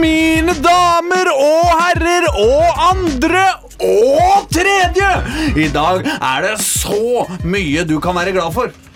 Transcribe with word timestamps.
Mine 0.00 0.54
damer 0.64 1.30
og 1.34 1.72
herrer 1.80 2.28
og 2.32 2.84
andre 2.90 3.46
og 3.80 4.46
tredje! 4.52 5.10
I 5.56 5.68
dag 5.72 6.06
er 6.06 6.46
det 6.46 6.54
så 6.64 7.26
mye 7.44 7.84
du 7.88 7.98
kan 8.02 8.16
være 8.16 8.32
glad 8.36 8.54
for. 8.56 8.89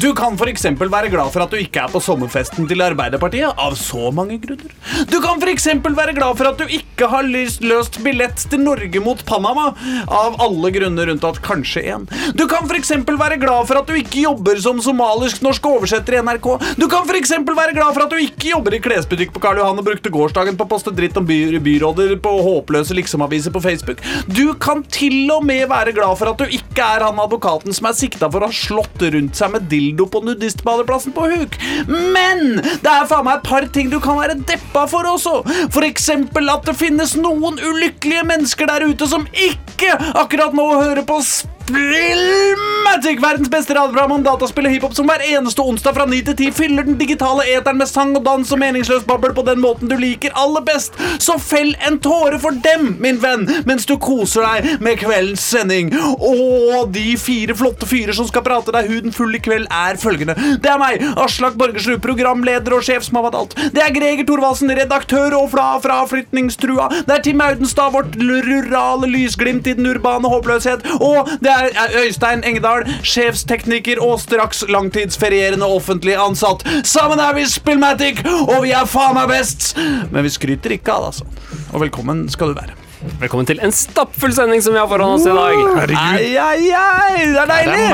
Du 0.00 0.10
kan 0.16 0.36
f.eks. 0.38 0.64
være 0.78 1.10
glad 1.12 1.32
for 1.34 1.44
at 1.44 1.52
du 1.52 1.58
ikke 1.60 1.84
er 1.84 1.92
på 1.92 2.00
sommerfesten 2.02 2.68
til 2.68 2.82
Arbeiderpartiet, 2.84 3.52
av 3.58 3.76
så 3.78 4.10
mange 4.14 4.38
grunner. 4.42 4.72
Du 5.10 5.18
kan 5.24 5.40
f.eks. 5.42 5.68
være 5.84 6.14
glad 6.16 6.38
for 6.38 6.50
at 6.50 6.60
du 6.60 6.66
ikke 6.78 7.08
har 7.10 7.26
løst 7.28 8.00
billett 8.04 8.44
til 8.50 8.62
Norge 8.64 9.02
mot 9.04 9.22
Panama, 9.28 9.70
av 10.06 10.38
alle 10.42 10.72
grunner 10.74 11.12
unntatt 11.14 11.40
kanskje 11.44 11.84
én. 11.94 12.06
Du 12.38 12.46
kan 12.50 12.68
f.eks. 12.68 12.94
være 13.08 13.40
glad 13.40 13.68
for 13.70 13.80
at 13.80 13.88
du 13.88 13.96
ikke 13.98 14.24
jobber 14.24 14.60
som 14.62 14.82
somalisk-norsk 14.82 15.70
oversetter 15.70 16.18
i 16.18 16.22
NRK. 16.26 16.50
Du 16.80 16.88
kan 16.90 17.06
f.eks. 17.08 17.34
være 17.46 17.76
glad 17.76 17.94
for 17.94 18.06
at 18.06 18.12
du 18.14 18.22
ikke 18.22 18.52
jobber 18.52 18.76
i 18.76 18.82
klesbutikk 18.82 19.34
på 19.34 19.42
Karl 19.44 19.62
Johan 19.62 19.80
og 19.80 19.88
brukte 19.88 20.12
gårsdagen 20.12 20.58
på 20.58 20.66
å 20.66 20.72
poste 20.74 20.94
dritt 20.94 21.16
om 21.18 21.26
by 21.28 21.38
byråder 21.62 22.16
på 22.22 22.34
håpløse 22.44 22.96
liksom-aviser 22.96 23.54
på 23.54 23.62
Facebook. 23.64 24.02
Du 24.26 24.52
kan 24.60 24.82
til 24.92 25.30
og 25.34 25.44
med 25.46 25.68
være 25.70 25.94
glad 25.96 26.18
for 26.20 26.32
at 26.32 26.40
du 26.40 26.54
ikke 26.58 26.84
er 26.84 27.04
han 27.06 27.20
advokaten 27.22 27.74
som 27.74 27.88
er 27.88 27.96
sikta 27.98 28.30
for 28.30 28.44
å 28.44 28.50
ha 28.50 28.54
slått 28.54 29.02
rundt 29.14 29.38
seg 29.38 29.52
med 29.54 29.67
dildo 29.70 30.08
på 30.10 30.22
nudistbadeplassen 30.26 31.14
på 31.16 31.28
Huk. 31.32 31.58
Men 31.88 32.58
det 32.58 32.92
er 32.92 33.08
faen 33.10 33.26
meg 33.28 33.40
et 33.40 33.50
par 33.50 33.68
ting 33.74 33.92
du 33.92 33.98
kan 34.02 34.18
være 34.20 34.38
deppa 34.48 34.86
for 34.90 35.08
også. 35.08 35.42
For 35.74 35.86
eksempel 35.86 36.50
at 36.52 36.66
det 36.68 36.78
finnes 36.78 37.16
noen 37.18 37.60
ulykkelige 37.60 38.26
mennesker 38.28 38.70
der 38.70 38.88
ute 38.88 39.08
som 39.10 39.28
ikke 39.32 39.94
akkurat 40.18 40.56
nå 40.56 40.66
hører 40.76 41.04
på 41.06 41.20
Spillmatic, 41.68 43.18
verdens 43.20 43.50
beste 43.52 43.74
radioprogram 43.76 44.12
om 44.14 44.22
dataspill 44.24 44.64
og 44.70 44.72
hiphop, 44.72 44.94
som 44.96 45.08
hver 45.10 45.20
eneste 45.26 45.60
onsdag 45.60 45.92
fra 45.98 46.06
9 46.08 46.20
til 46.30 46.36
10 46.46 46.54
fyller 46.56 46.86
den 46.86 46.96
digitale 46.96 47.44
eteren 47.52 47.76
med 47.76 47.90
sang 47.90 48.14
og 48.16 48.22
dans 48.24 48.52
og 48.54 48.60
meningsløs 48.62 49.04
babbel 49.08 49.34
på 49.36 49.44
den 49.44 49.60
måten 49.60 49.90
du 49.90 49.96
liker 50.00 50.32
aller 50.40 50.64
best. 50.64 50.96
Så 51.20 51.36
fell 51.42 51.74
en 51.84 51.98
tåre 52.00 52.38
for 52.40 52.56
dem, 52.64 52.94
min 53.04 53.20
venn, 53.20 53.44
mens 53.68 53.84
du 53.84 53.98
koser 54.00 54.46
deg 54.46 54.80
med 54.84 54.96
kveldens 55.02 55.44
sending. 55.44 55.92
Og 56.16 56.88
de 56.94 57.18
fire 57.20 57.56
flotte 57.58 57.88
fyrer 57.90 58.16
som 58.16 58.30
skal 58.30 58.46
prate 58.46 58.72
deg 58.72 58.88
huden 58.88 59.12
full 59.12 59.36
i 59.36 59.42
kveld, 59.44 59.68
er 59.68 60.00
følgende. 60.00 60.38
Det 60.64 60.72
er 60.72 60.80
meg, 60.80 61.04
Aslak 61.20 61.60
Borgersrud, 61.60 62.00
programleder 62.04 62.78
og 62.78 62.88
sjef 62.88 63.04
som 63.10 63.20
har 63.20 63.28
vært 63.28 63.38
alt. 63.42 63.58
Det 63.76 63.84
er 63.84 63.92
Greger 63.92 64.24
Thorvaldsen, 64.24 64.72
redaktør 64.80 65.36
og 65.42 65.52
fra 65.52 66.00
Flytningstrua. 66.08 66.88
Det 67.04 67.18
er 67.18 67.28
Tim 67.28 67.44
Audenstad, 67.44 67.92
vårt 67.92 68.16
rurale 68.16 69.12
lysglimt 69.12 69.68
i 69.68 69.76
den 69.76 69.92
urbane 69.92 70.32
håpløshet. 70.32 70.88
Og 71.04 71.28
det 71.44 71.52
er 71.52 71.57
Øystein 72.02 72.44
Engedal, 72.46 72.84
sjefstekniker 73.06 74.00
og 74.04 74.18
straks 74.22 74.64
langtidsferierende 74.70 75.66
offentlig 75.66 76.16
ansatt. 76.20 76.64
Sammen 76.86 77.20
er 77.22 77.34
vi 77.38 77.46
Spillmatic, 77.50 78.22
og 78.24 78.62
vi 78.66 78.74
er 78.76 78.88
faen 78.88 79.16
meg 79.18 79.30
best! 79.32 79.72
Men 80.12 80.26
vi 80.26 80.34
skryter 80.34 80.76
ikke 80.78 80.94
av 80.94 81.08
det, 81.08 81.14
altså. 81.14 81.64
Og 81.72 81.82
velkommen 81.86 82.26
skal 82.32 82.52
du 82.52 82.58
være. 82.58 82.76
Velkommen 83.20 83.46
til 83.46 83.60
en 83.62 83.72
stappfull 83.74 84.32
sending 84.34 84.62
som 84.64 84.74
vi 84.74 84.80
har 84.80 84.88
foran 84.90 85.14
oss 85.18 85.26
i 85.26 85.34
dag. 85.34 85.94
Ai, 85.94 86.32
ai, 86.34 86.70
ai, 86.74 87.28
det 87.30 87.42
er 87.44 87.52
deilig! 87.52 87.84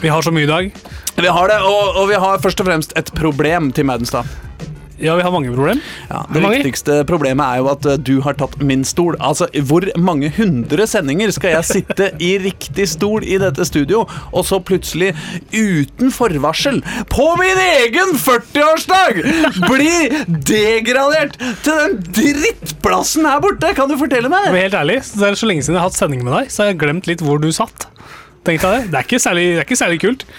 Vi 0.00 0.12
har 0.14 0.24
så 0.24 0.32
mye 0.32 0.48
i 0.48 0.50
dag. 0.50 0.70
Vi 1.18 1.32
har 1.34 1.50
det, 1.50 1.58
og, 1.66 1.96
og 1.98 2.08
vi 2.12 2.20
har 2.22 2.38
først 2.40 2.60
og 2.62 2.68
fremst 2.70 2.94
et 2.96 3.12
problem 3.18 3.72
til 3.76 3.88
Maudenstad. 3.88 4.28
Ja, 4.98 5.14
vi 5.14 5.22
har 5.22 5.30
mange 5.30 5.52
problem. 5.54 5.80
Ja, 6.10 6.24
det 6.26 6.40
mange? 6.42 6.58
viktigste 6.58 7.04
problemet 7.06 7.46
er 7.46 7.60
jo 7.60 7.68
at 7.70 7.86
uh, 7.86 7.94
du 7.94 8.16
har 8.24 8.34
tatt 8.38 8.56
min 8.66 8.82
stol. 8.86 9.14
Altså, 9.22 9.46
Hvor 9.70 9.86
mange 9.94 10.30
hundre 10.34 10.88
sendinger 10.90 11.30
skal 11.34 11.54
jeg 11.54 11.68
sitte 11.68 12.08
i 12.18 12.32
riktig 12.42 12.88
stol 12.90 13.22
i 13.22 13.38
dette 13.38 13.66
studio, 13.68 14.04
og 14.32 14.46
så 14.48 14.58
plutselig, 14.58 15.12
uten 15.54 16.10
forvarsel, 16.14 16.82
på 17.12 17.28
min 17.38 17.62
egen 17.62 18.16
40-årsdag, 18.18 19.22
bli 19.68 19.94
degradert 20.50 21.38
til 21.62 21.78
den 21.84 21.96
drittplassen 22.18 23.28
her 23.30 23.38
borte? 23.44 23.70
Kan 23.78 23.92
du 23.92 23.98
fortelle 24.00 24.32
meg? 24.32 24.50
Men 24.50 24.66
helt 24.66 24.78
ærlig, 24.82 25.00
det 25.14 25.30
er 25.30 25.38
så 25.38 25.50
lenge 25.50 25.62
siden 25.62 25.78
jeg 25.78 25.84
har 25.84 25.92
hatt 25.92 26.00
sending 26.00 26.26
med 26.26 26.34
deg, 26.40 26.50
så 26.50 26.64
har 26.64 26.72
jeg 26.72 26.82
glemt 26.82 27.10
litt 27.10 27.22
hvor 27.22 27.38
du 27.42 27.52
satt. 27.54 27.86
Tenk 28.48 28.62
deg 28.64 28.74
det. 28.74 28.84
Det 28.90 28.98
er 28.98 29.06
ikke 29.06 29.22
særlig, 29.22 29.48
det 29.54 29.62
er 29.62 29.68
ikke 29.68 29.82
særlig 29.86 30.02
kult. 30.02 30.30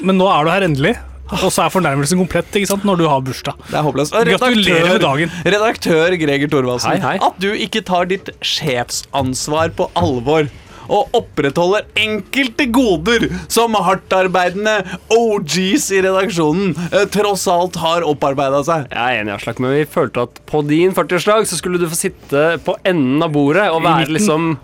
Men 0.00 0.16
nå 0.16 0.32
er 0.32 0.46
du 0.46 0.54
her 0.54 0.64
endelig. 0.64 0.96
Og 1.40 1.48
så 1.52 1.64
er 1.66 1.72
fornærmelsen 1.72 2.20
komplett 2.20 2.58
ikke 2.60 2.68
sant, 2.74 2.84
når 2.88 3.00
du 3.00 3.06
har 3.08 3.22
bursdag. 3.24 3.56
Det 3.70 3.78
er 3.78 3.86
håpløst. 3.86 4.16
Gratulerer 4.28 4.90
med 4.92 5.04
dagen. 5.04 5.32
redaktør 5.46 6.16
Greger 6.20 6.50
Thorvaldsen. 6.52 6.92
Hei, 6.92 7.00
hei. 7.00 7.14
At 7.24 7.38
du 7.42 7.48
ikke 7.52 7.82
tar 7.88 8.10
ditt 8.10 8.28
sjefsansvar 8.44 9.72
på 9.78 9.88
alvor. 9.98 10.50
Og 10.92 11.14
opprettholder 11.16 11.86
enkelte 11.96 12.66
goder 12.74 13.28
som 13.52 13.76
hardtarbeidende 13.78 14.74
OGs 15.14 15.86
i 15.94 16.00
redaksjonen 16.04 16.74
eh, 16.90 17.06
tross 17.14 17.46
alt 17.48 17.78
har 17.80 18.04
opparbeida 18.04 18.60
seg. 18.66 18.88
Jeg 18.90 18.98
er 18.98 19.22
enig, 19.22 19.36
Aslak, 19.38 19.62
men 19.62 19.76
vi 19.78 19.86
følte 19.88 20.26
at 20.26 20.42
på 20.50 20.60
din 20.66 20.92
40-årsdag 20.92 21.46
så 21.48 21.60
skulle 21.60 21.80
du 21.80 21.86
få 21.88 21.96
sitte 22.02 22.44
på 22.66 22.74
enden 22.82 23.22
av 23.24 23.32
bordet 23.32 23.68
og 23.72 23.84
være 23.86 24.10
liksom 24.18 24.56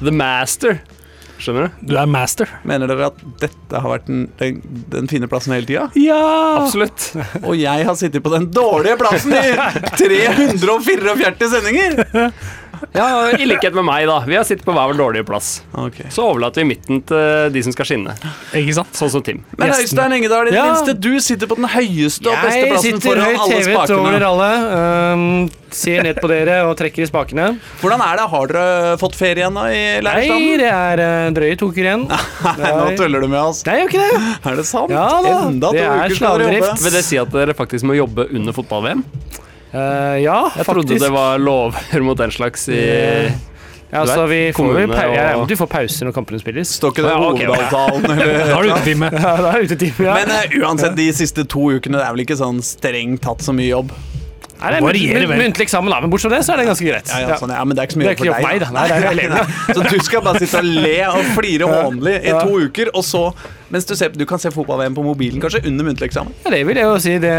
the 0.00 0.14
master. 0.14 0.78
Skjønner 1.38 1.66
du? 1.68 1.86
Du 1.92 1.96
er 2.00 2.08
master. 2.08 2.50
Mener 2.68 2.88
dere 2.90 3.10
at 3.10 3.18
dette 3.42 3.80
har 3.82 3.90
vært 3.92 4.06
den, 4.08 4.22
den, 4.40 4.60
den 4.92 5.08
fine 5.10 5.28
plassen 5.30 5.52
hele 5.56 5.68
tida? 5.68 5.86
Ja! 6.00 6.20
Absolutt. 6.62 7.10
Og 7.42 7.56
jeg 7.60 7.84
har 7.88 7.98
sittet 7.98 8.24
på 8.24 8.32
den 8.32 8.48
dårlige 8.54 8.96
plassen 9.00 9.34
i 9.36 9.42
344 10.00 11.50
sendinger? 11.52 12.00
Ja, 12.96 13.06
I 13.36 13.46
likhet 13.48 13.74
med 13.76 13.84
meg, 13.86 14.06
da. 14.08 14.20
Vi 14.26 14.36
har 14.38 14.44
sittet 14.48 14.64
på 14.66 14.72
hver 14.76 14.88
vår 14.92 14.98
dårlige 14.98 15.26
plass. 15.28 15.50
Okay. 15.72 16.06
Så 16.12 16.24
overlater 16.30 16.62
vi 16.62 16.68
midten 16.74 17.02
til 17.08 17.50
de 17.54 17.62
som 17.66 17.74
skal 17.74 17.88
skinne. 17.90 18.14
Ikke 18.56 18.74
sant? 18.78 18.94
Sånn 18.96 19.12
som 19.12 19.24
Tim. 19.26 19.42
Men. 19.58 19.72
Øystein 19.76 20.14
Engedal, 20.16 20.48
i 20.48 20.54
det 20.54 20.58
Ja. 20.58 20.64
minste 20.72 20.94
du 21.00 21.12
sitter 21.20 21.46
på 21.50 21.56
den 21.58 21.68
høyeste 21.72 22.26
og 22.30 22.36
beste 22.44 22.58
Jeg 22.60 22.72
plassen 22.72 22.96
sitter 23.00 23.08
foran 23.10 23.24
høyt 23.26 23.40
alle 23.44 23.54
hevet 23.54 23.76
over 23.76 23.86
spakene. 23.86 24.12
dere 24.16 24.26
alle. 24.32 24.50
Um, 25.16 25.50
ser 25.76 26.02
ned 26.06 26.20
på 26.22 26.28
dere 26.30 26.56
og 26.68 26.76
trekker 26.78 27.02
i 27.04 27.06
spakene. 27.10 27.46
Hvordan 27.82 28.00
er 28.00 28.16
det? 28.20 28.26
Har 28.32 28.46
dere 28.52 28.96
fått 29.00 29.16
ferie 29.18 29.42
igjen 29.42 29.54
da 29.58 29.64
i 29.68 30.00
Nei, 30.00 30.56
det 30.60 30.70
er 30.70 31.02
uh, 31.04 31.30
drøye 31.36 31.58
to 31.60 31.68
uker 31.72 31.84
igjen. 31.84 32.06
Nei, 32.60 32.72
Nå 32.72 32.96
tuller 32.96 33.20
du 33.20 33.28
med 33.28 33.40
oss. 33.42 33.64
Nei, 33.66 33.80
jeg 33.82 33.90
ikke 33.90 34.04
det. 34.04 34.22
Er 34.52 34.56
det 34.56 34.66
sant? 34.68 34.90
Ja 34.94 35.08
da, 35.22 35.34
Enda 35.50 35.72
to 35.72 35.76
det 35.76 35.84
er 35.84 36.06
uker 36.06 36.16
skal 36.20 36.38
dere 36.44 36.60
jobbe. 36.60 36.76
Vil 36.86 36.96
det 36.96 37.04
si 37.04 37.18
at 37.20 37.32
dere 37.34 37.54
faktisk 37.58 37.84
må 37.88 37.96
jobbe 37.98 38.28
under 38.32 38.56
fotball-VM? 38.56 39.04
Uh, 39.74 40.16
ja, 40.22 40.38
Jeg 40.56 40.64
trodde 40.68 40.98
det 41.02 41.10
var 41.12 41.38
lover 41.42 42.02
mot 42.06 42.16
den 42.18 42.30
slags 42.32 42.68
i 42.70 42.78
Ja, 43.90 44.02
Du 44.02 44.10
så 44.10 44.22
vet, 44.26 44.30
vi 44.30 44.52
får, 44.56 44.72
med 44.74 44.90
og- 44.94 45.14
ja, 45.14 45.44
du 45.46 45.54
får 45.56 45.68
pauser 45.70 46.06
når 46.08 46.14
kampene 46.16 46.40
spilles. 46.42 46.70
Står 46.78 46.90
ikke 46.94 47.04
det 47.06 47.12
i 47.12 47.20
hovedavtalen? 47.22 48.02
Da 48.06 48.26
er 48.26 48.52
har 48.54 48.62
du 48.66 48.72
utetime. 48.72 49.10
Ja, 49.14 49.34
det 49.42 49.50
er 49.52 49.66
utetime, 49.68 50.06
ja. 50.08 50.14
Men 50.18 50.32
uh, 50.34 50.56
uansett, 50.66 50.96
de 50.98 51.06
siste 51.14 51.44
to 51.46 51.68
ukene, 51.76 51.98
det 52.00 52.06
er 52.06 52.14
vel 52.16 52.24
ikke 52.26 52.38
sånn 52.40 52.58
strengt 52.66 53.22
tatt 53.26 53.44
så 53.46 53.54
mye 53.54 53.68
jobb? 53.70 53.92
Nei, 54.56 54.70
det 54.72 54.76
er 54.78 54.84
varierer 54.86 55.20
munt- 55.20 55.28
vel. 55.34 55.40
muntlig 55.44 55.66
eksamen, 55.68 55.92
da, 55.92 56.00
men 56.00 56.10
bortsett 56.10 56.30
fra 56.32 56.38
det, 56.40 56.44
så 56.48 56.54
er 56.54 56.62
det 56.62 56.66
ganske 56.70 56.86
greit. 56.88 57.10
Ja, 57.12 57.18
ja, 57.28 57.36
sånn, 57.36 57.52
ja, 57.52 57.64
men 57.68 57.76
det 57.76 57.82
er 57.82 57.88
ikke 57.90 57.96
så 57.98 58.00
mye 58.02 58.14
ikke 58.16 58.26
jobb 58.30 58.38
for 58.38 58.48
meg, 58.48 58.60
da. 58.62 58.66
da. 58.66 58.72
Nei, 58.78 58.86
det 58.88 58.96
er 58.96 59.10
elevene. 59.12 59.42
Så 59.76 59.84
du 59.84 59.98
skal 60.06 60.22
bare 60.24 60.40
sitte 60.40 60.62
og 60.62 60.70
le 60.86 60.94
og 61.10 61.28
flire 61.36 61.68
hånlig 61.74 62.14
i 62.24 62.32
to 62.40 62.60
uker, 62.64 62.90
og 62.96 63.04
så 63.04 63.22
Mens 63.72 63.86
du, 63.88 63.94
ser, 63.98 64.12
du 64.14 64.22
kan 64.28 64.38
se 64.38 64.50
fotball-VM 64.54 64.94
på 64.94 65.02
mobilen, 65.02 65.40
kanskje, 65.42 65.64
under 65.66 65.88
muntlig 65.88 66.06
eksamen. 66.10 66.34
Ja, 66.44 66.52
det 66.54 66.60
vil 66.68 66.78
jeg 66.78 66.86
jo 66.86 66.98
si. 67.02 67.16
Det, 67.22 67.32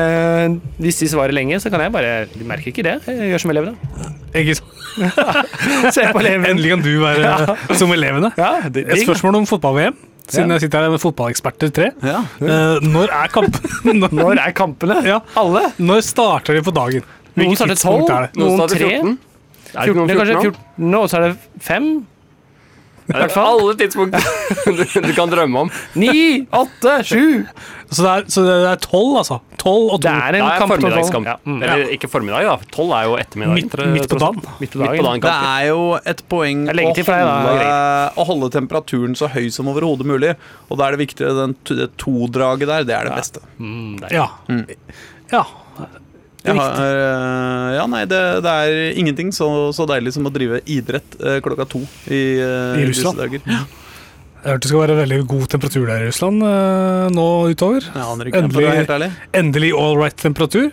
hvis 0.83 0.99
de 0.99 1.07
svarer 1.13 1.31
lenge, 1.35 1.59
så 1.63 1.71
kan 1.71 1.79
jeg 1.85 1.93
bare 1.93 2.25
De 2.33 2.47
merker 2.47 2.73
ikke 2.73 2.83
det. 2.83 2.97
Jeg 3.07 3.31
gjør 3.31 3.43
som 3.45 3.53
elevene. 3.53 3.77
Ikke 4.35 4.57
sant? 4.59 4.73
Se 5.95 6.03
på 6.11 6.19
elevene. 6.23 6.51
Endelig 6.51 6.73
kan 6.73 6.83
du 6.83 6.91
være 7.03 7.55
som 7.79 7.93
elevene. 7.95 8.31
Ja, 8.39 8.51
det, 8.67 8.87
Et 8.91 9.05
spørsmål 9.05 9.39
om 9.39 9.47
fotball-VM, 9.49 9.95
siden 10.27 10.51
Ja. 10.51 10.57
jeg 10.57 10.65
sitter 10.65 10.83
her 10.83 10.91
med 10.91 10.99
fotballeksperter 11.03 11.71
tre. 11.71 11.91
Ja. 12.03 12.23
Uh, 12.41 12.83
når 12.83 13.13
er 13.21 13.31
kampen? 13.31 13.71
når, 14.01 14.11
Når 14.23 14.41
er 14.43 14.51
kampene? 14.57 14.99
Ja. 15.07 15.21
Alle? 15.39 15.63
når 15.79 16.03
starter 16.03 16.57
de 16.59 16.65
på 16.65 16.75
dagen? 16.75 17.07
Noen 17.37 17.53
Hvilket 17.53 17.61
starter 17.61 17.79
tidspunkt 17.79 18.09
tolv, 18.09 18.17
er 18.17 18.27
det? 18.27 18.41
Noen 18.41 18.51
noen 18.51 18.59
starter 18.65 18.83
tre. 18.83 18.91
14. 18.99 19.17
Er 19.67 19.79
det 19.79 19.87
14, 19.87 19.87
ikke 19.87 19.97
noen 19.99 20.09
14 20.09 20.19
kanskje 20.19 20.35
nå? 20.35 20.43
14 20.43 20.91
nå, 20.91 21.01
så 21.07 21.17
er 21.21 21.27
det 21.27 21.33
fem. 23.07 23.23
Det 23.23 23.37
er 23.37 23.47
alle 23.47 23.73
tidspunkter 23.79 24.21
du, 24.77 25.01
du 25.07 25.13
kan 25.15 25.29
drømme 25.31 25.61
om. 25.65 25.69
Ni, 25.95 26.45
åtte, 26.51 26.97
sju. 27.07 27.45
Så 27.87 28.03
det 28.03 28.11
er, 28.11 28.23
så 28.27 28.41
det 28.43 28.55
er 28.67 28.79
tolv, 28.83 29.13
altså? 29.21 29.37
Tolv 29.61 29.93
og 29.95 30.01
to. 30.01 30.07
Det 30.07 30.11
er 30.11 30.35
en 30.35 30.43
Det 30.43 30.51
er 30.51 30.59
kamp 30.59 30.71
formiddagskamp. 30.73 31.27
Ja, 31.29 31.35
mm. 31.47 31.61
Eller 31.63 31.91
ikke 31.95 32.09
formiddag, 32.11 32.43
da. 32.49 32.55
Tolv 32.75 32.91
er 32.97 33.05
jo 33.07 33.13
ettermiddag. 33.21 33.53
Midt- 33.55 33.77
midt 33.95 34.09
på 34.11 34.19
dagen. 34.19 34.41
Midt 34.43 34.49
på 34.49 34.59
Midt 34.59 34.73
på 34.73 34.81
dagen. 34.83 35.05
dagen 35.07 35.21
Det 35.23 35.35
er 35.53 35.67
jo 35.69 35.85
et 36.13 36.23
poeng 36.29 36.65
å 36.67 36.73
holde, 37.47 37.69
å 38.19 38.27
holde 38.27 38.49
temperaturen 38.57 39.15
så 39.15 39.29
høy 39.31 39.47
som 39.55 39.71
overhodet 39.71 40.05
mulig. 40.09 40.33
Og 40.67 40.77
da 40.81 40.89
er 40.89 40.97
det 40.97 41.01
viktig 41.05 41.31
den 41.39 41.55
det 41.71 41.87
to-draget 42.03 42.67
der. 42.67 42.83
Det 42.91 42.97
er 42.99 43.07
det 43.07 43.15
beste. 43.21 43.39
Mm, 43.57 43.95
det 44.01 44.11
er- 44.11 44.17
Ja. 44.19 44.27
ja. 45.31 45.45
Jeg 46.47 46.59
har, 46.59 46.77
eh, 46.83 47.71
ja, 47.77 47.87
nei, 47.91 48.03
det, 48.09 48.21
det 48.45 48.53
er 48.63 48.99
ingenting 48.99 49.33
så, 49.35 49.47
så 49.75 49.87
deilig 49.89 50.13
som 50.15 50.27
å 50.29 50.31
drive 50.33 50.61
idrett 50.63 51.17
eh, 51.19 51.39
klokka 51.43 51.67
to 51.69 51.81
i, 52.07 52.39
eh, 52.39 52.79
I 52.79 52.87
disse 52.87 53.03
Russland? 53.03 53.21
dager. 53.21 53.43
Jeg 54.37 54.53
hørte 54.53 54.63
det 54.63 54.71
skal 54.71 54.83
være 54.85 54.97
veldig 55.01 55.19
god 55.27 55.45
temperatur 55.51 55.85
der 55.89 56.05
i 56.05 56.09
Russland 56.11 56.43
nå 57.11 57.27
utover. 57.51 57.87
Ikke, 58.29 58.45
ærlig. 58.95 59.09
Endelig 59.35 59.71
all 59.75 59.97
right 59.99 60.15
temperatur. 60.21 60.69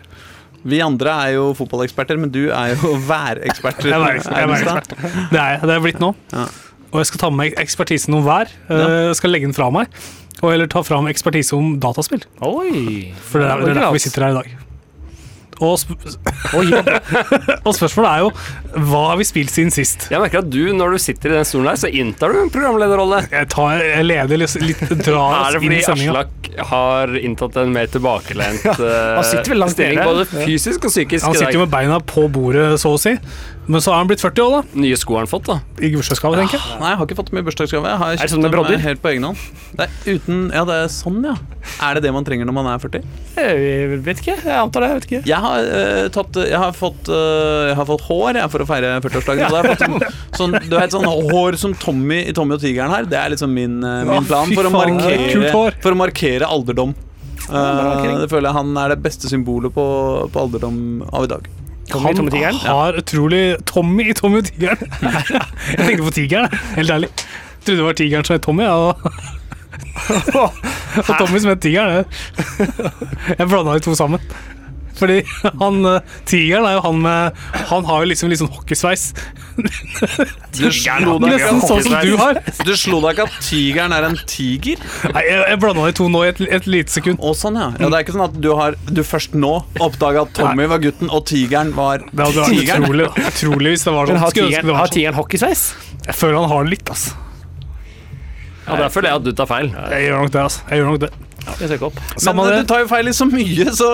Vi 0.65 0.79
andre 0.85 1.15
er 1.25 1.33
jo 1.35 1.49
fotballeksperter, 1.59 2.21
men 2.21 2.31
du 2.33 2.45
er 2.55 2.75
jo 2.77 2.93
er 2.97 3.09
værekspert. 3.09 3.83
Jeg 3.83 3.97
er 3.97 4.05
værekspert. 4.05 4.95
Det 5.33 5.41
er 5.41 5.57
jeg. 5.57 5.65
Det 5.65 5.73
er 5.73 5.75
jeg 5.75 5.87
blitt 5.89 6.05
nå. 6.05 6.13
Ja. 6.37 6.45
Og 6.93 7.01
jeg 7.03 7.11
skal 7.11 7.25
ta 7.25 7.33
med 7.35 7.57
ekspertisen 7.59 8.15
om 8.15 8.23
vær. 8.29 8.53
Jeg 8.71 9.17
skal 9.19 9.35
legge 9.35 9.49
den 9.49 9.57
fra 9.57 9.73
meg. 9.75 9.91
Og 10.43 10.53
heller 10.53 10.69
ta 10.71 10.83
fram 10.85 11.09
ekspertise 11.11 11.57
om 11.57 11.75
dataspill. 11.81 12.23
Oi. 12.45 13.11
For 13.25 13.41
det 13.43 13.49
er, 13.49 13.65
det 13.65 13.73
er 13.73 13.81
derfor 13.81 13.97
vi 13.97 14.05
sitter 14.05 14.29
her 14.29 14.37
i 14.37 14.41
dag. 14.43 14.64
Og, 15.63 15.77
sp 15.79 15.93
og 17.65 17.75
spørsmålet 17.77 18.09
er 18.11 18.23
jo 18.25 18.31
hva 18.89 19.03
har 19.13 19.19
vi 19.21 19.27
spilt 19.29 19.53
siden 19.55 19.71
sist? 19.75 20.09
Jeg 20.11 20.19
merker 20.23 20.43
at 20.43 20.49
du, 20.51 20.63
når 20.75 20.97
du 20.97 21.03
sitter 21.03 21.31
i 21.31 21.37
den 21.39 21.47
stolen 21.49 21.71
der, 21.71 21.79
så 21.79 21.91
inntar 21.95 22.35
du 22.35 22.41
en 22.43 22.51
programlederrolle. 22.53 23.21
Jeg, 23.31 23.49
tar, 23.55 23.85
jeg 23.85 24.09
leder 24.09 24.41
litt, 24.43 24.57
litt 24.65 24.83
drar 25.05 25.37
Er 25.39 25.59
oss 25.59 25.61
inn 25.61 25.69
fordi 25.69 25.79
i 25.79 25.85
sendinga. 25.87 26.25
Aslak 26.25 26.51
har 26.71 27.15
inntatt 27.19 27.57
en 27.63 27.73
mer 27.75 27.89
tilbakelent 27.91 28.67
vel 29.55 29.63
langt 29.63 29.75
stilling, 29.75 30.01
både 30.05 30.27
fysisk 30.31 30.87
og 30.87 30.93
psykisk 30.93 31.27
Han 31.27 31.37
sitter 31.37 31.57
jo 31.59 31.65
med 31.65 31.73
beina 31.73 32.01
på 32.03 32.27
bordet, 32.33 32.75
så 32.83 32.95
å 32.95 33.01
si. 33.01 33.15
Men 33.67 33.81
så 33.81 33.93
har 33.95 34.03
han 34.03 34.09
blitt 34.11 34.21
40 34.21 34.43
år, 34.45 34.55
da. 34.55 34.79
Nye 34.83 34.97
sko 35.01 35.17
har 35.17 35.25
han 35.25 35.31
fått, 35.31 35.47
da. 35.49 35.57
I 35.81 35.89
bursdagsgave, 35.95 36.37
tenker 36.37 36.59
jeg. 36.59 36.81
Nei, 36.83 36.91
jeg 36.93 36.99
har 37.01 37.07
ikke 37.09 37.17
fått 37.17 37.31
mye 37.33 37.45
bursdagsgave. 37.47 37.89
Jeg 37.89 38.01
har 38.03 38.19
det 38.21 38.29
sånn 38.29 38.43
med 38.45 38.51
dem 38.51 38.59
brodder? 38.59 38.83
helt 38.85 39.01
på 39.01 39.11
egen 39.15 39.25
hånd. 39.29 39.45
Det 39.79 39.87
er 39.87 40.19
uten 40.19 40.43
Ja, 40.53 40.65
det 40.69 40.77
er 40.83 40.91
sånn, 40.93 41.23
ja. 41.25 41.35
Er 41.81 41.97
det 41.97 42.05
det 42.05 42.13
man 42.13 42.27
trenger 42.29 42.49
når 42.49 42.57
man 42.59 42.69
er 42.75 42.83
40? 42.83 43.07
Jeg 43.39 44.01
vet 44.05 44.21
ikke. 44.21 44.37
Jeg 44.45 44.59
antar 44.61 44.85
det. 44.85 44.91
Jeg 44.91 44.99
vet 44.99 45.09
ikke. 45.09 45.23
Jeg 45.31 45.41
har, 45.47 45.71
eh, 45.79 46.09
tatt, 46.13 46.41
jeg 46.45 46.61
har, 46.61 46.77
fått, 46.77 47.09
eh, 47.09 47.71
jeg 47.71 47.79
har 47.81 47.89
fått 47.89 48.05
hår 48.11 48.41
jeg, 48.43 48.53
for 48.53 48.67
å 48.67 48.69
feire 48.69 48.93
40-årsdagen. 49.07 49.47
Og 49.49 49.57
da 49.57 49.57
har 49.57 49.65
jeg 49.65 49.73
fått 49.73 49.87
sånn, 49.87 49.99
sånn, 50.43 50.59
du 50.69 50.77
vet, 50.77 50.99
sånn 50.99 51.09
hår 51.33 51.59
som 51.65 51.75
Tommy 51.75 52.21
i 52.29 52.37
Tommy 52.37 52.59
og 52.59 52.63
tigeren 52.63 52.93
her. 52.93 53.09
Det 53.09 53.19
er 53.19 53.33
liksom 53.33 53.57
min, 53.57 53.81
eh, 53.81 54.05
min 54.13 54.29
plan 54.29 54.47
fy 54.53 54.61
for 54.61 54.69
å, 54.69 54.75
faen, 54.77 55.01
markere, 55.01 55.33
kult 55.33 55.51
hår. 55.57 55.81
for 55.81 55.97
å 55.97 56.03
markere 56.05 56.53
alderdom. 56.53 56.95
Eh, 57.49 58.21
det 58.21 58.29
føler 58.29 58.49
jeg 58.51 58.57
han 58.61 58.77
er 58.77 58.95
det 58.95 59.03
beste 59.05 59.29
symbolet 59.33 59.73
på, 59.73 59.85
på 60.33 60.45
alderdom 60.47 61.03
av 61.11 61.25
i 61.25 61.33
dag. 61.33 61.49
Tommy, 61.91 62.07
Han 62.07 62.17
Tommy 62.17 62.31
Tigeren? 62.31 62.61
har 62.65 62.99
utrolig 62.99 63.43
Tommy 63.67 64.11
i 64.11 64.15
Tommy 64.17 64.41
og 64.41 64.45
tigeren. 64.49 64.79
jeg 65.77 65.87
tenkte 65.87 66.05
på 66.07 66.15
tigeren, 66.17 66.59
helt 66.77 66.91
ærlig. 66.91 67.11
Trodde 67.65 67.79
det 67.81 67.87
var 67.87 67.99
tigeren 67.99 68.25
som 68.25 68.35
het 68.37 68.43
Tommy, 68.45 68.65
ja, 68.65 68.73
og, 68.73 68.99
og 71.09 71.15
Tommy 71.19 71.39
som 71.41 71.53
het 71.55 71.63
tigeren. 71.65 72.05
Jeg 73.39 73.49
blanda 73.49 73.75
de 73.75 73.85
to 73.85 73.95
sammen. 73.99 74.21
Fordi 74.95 75.21
han 75.61 75.81
eh, 75.91 76.13
tigeren 76.31 76.67
er 76.69 76.77
jo 76.77 76.83
han 76.85 77.01
med 77.03 77.39
Han 77.71 77.87
har 77.89 78.05
jo 78.05 78.11
liksom 78.13 78.31
litt 78.31 78.39
sånn 78.39 78.53
hockeysveis. 78.55 79.09
Du 80.55 80.69
slo 80.71 81.17
deg 81.23 81.35
ikke 81.35 81.51
sånn 81.67 81.83
som 81.87 81.97
du 82.05 82.15
har. 82.21 82.39
Du 82.67 82.73
slo 82.79 83.01
deg 83.03 83.17
ikke 83.17 83.27
at 83.27 83.39
tigeren 83.43 83.95
er 83.97 84.07
en 84.09 84.17
tiger? 84.31 84.83
Nei, 85.15 85.25
jeg, 85.27 85.41
jeg 85.51 85.61
blanda 85.63 85.89
de 85.89 85.97
to 85.99 86.07
nå 86.13 86.23
i 86.27 86.31
et, 86.33 86.43
et 86.61 86.69
lite 86.71 86.95
sekund. 86.95 87.19
Å, 87.23 87.35
sånn, 87.39 87.59
ja. 87.59 87.69
ja. 87.79 87.91
Det 87.91 87.99
er 87.99 88.07
ikke 88.07 88.15
sånn 88.17 88.27
at 88.29 88.39
du, 88.45 88.51
har, 88.59 88.79
du 88.91 89.03
først 89.07 89.35
nå 89.39 89.53
oppdaga 89.83 90.25
at 90.29 90.35
Tommy 90.39 90.69
var 90.71 90.83
gutten, 90.83 91.11
og 91.11 91.27
tigeren 91.31 91.75
var 91.77 92.05
Det 92.07 92.23
hadde 92.29 92.45
vært 92.45 92.55
tigeren. 92.55 92.87
utrolig, 92.89 93.11
utrolig 93.33 93.75
hvis 93.75 93.87
det 93.89 93.95
var 93.99 94.11
sånn. 94.11 94.23
har 94.25 94.39
tigeren, 94.39 94.71
det 94.71 94.79
har 94.79 94.89
sånn. 94.91 94.97
tigeren 94.99 95.19
hockeysveis? 95.19 95.67
Jeg 96.05 96.19
føler 96.21 96.41
han 96.43 96.51
har 96.55 96.67
det 96.67 96.75
litt, 96.77 96.95
altså. 96.95 97.21
Ja, 98.65 98.77
Der 98.81 98.89
føler 98.89 99.11
jeg 99.11 99.21
at 99.21 99.25
du 99.27 99.33
tar 99.37 99.49
feil. 99.51 99.67
Jeg 99.93 100.07
gjør 100.09 100.23
nok 100.25 100.31
det, 100.33 100.43
altså. 100.49 100.65
Jeg 100.71 100.81
gjør 100.81 100.93
nok 100.95 101.01
det. 101.03 101.11
Jeg 101.61 101.69
søker 101.75 101.87
opp. 101.91 101.99
Men 102.01 102.25
Samme 102.27 102.47
det. 102.51 102.59
du 102.63 102.71
tar 102.73 102.83
jo 102.85 102.89
feil 102.91 103.11
i 103.11 103.15
så 103.17 103.27
mye, 103.29 103.67
så 103.77 103.89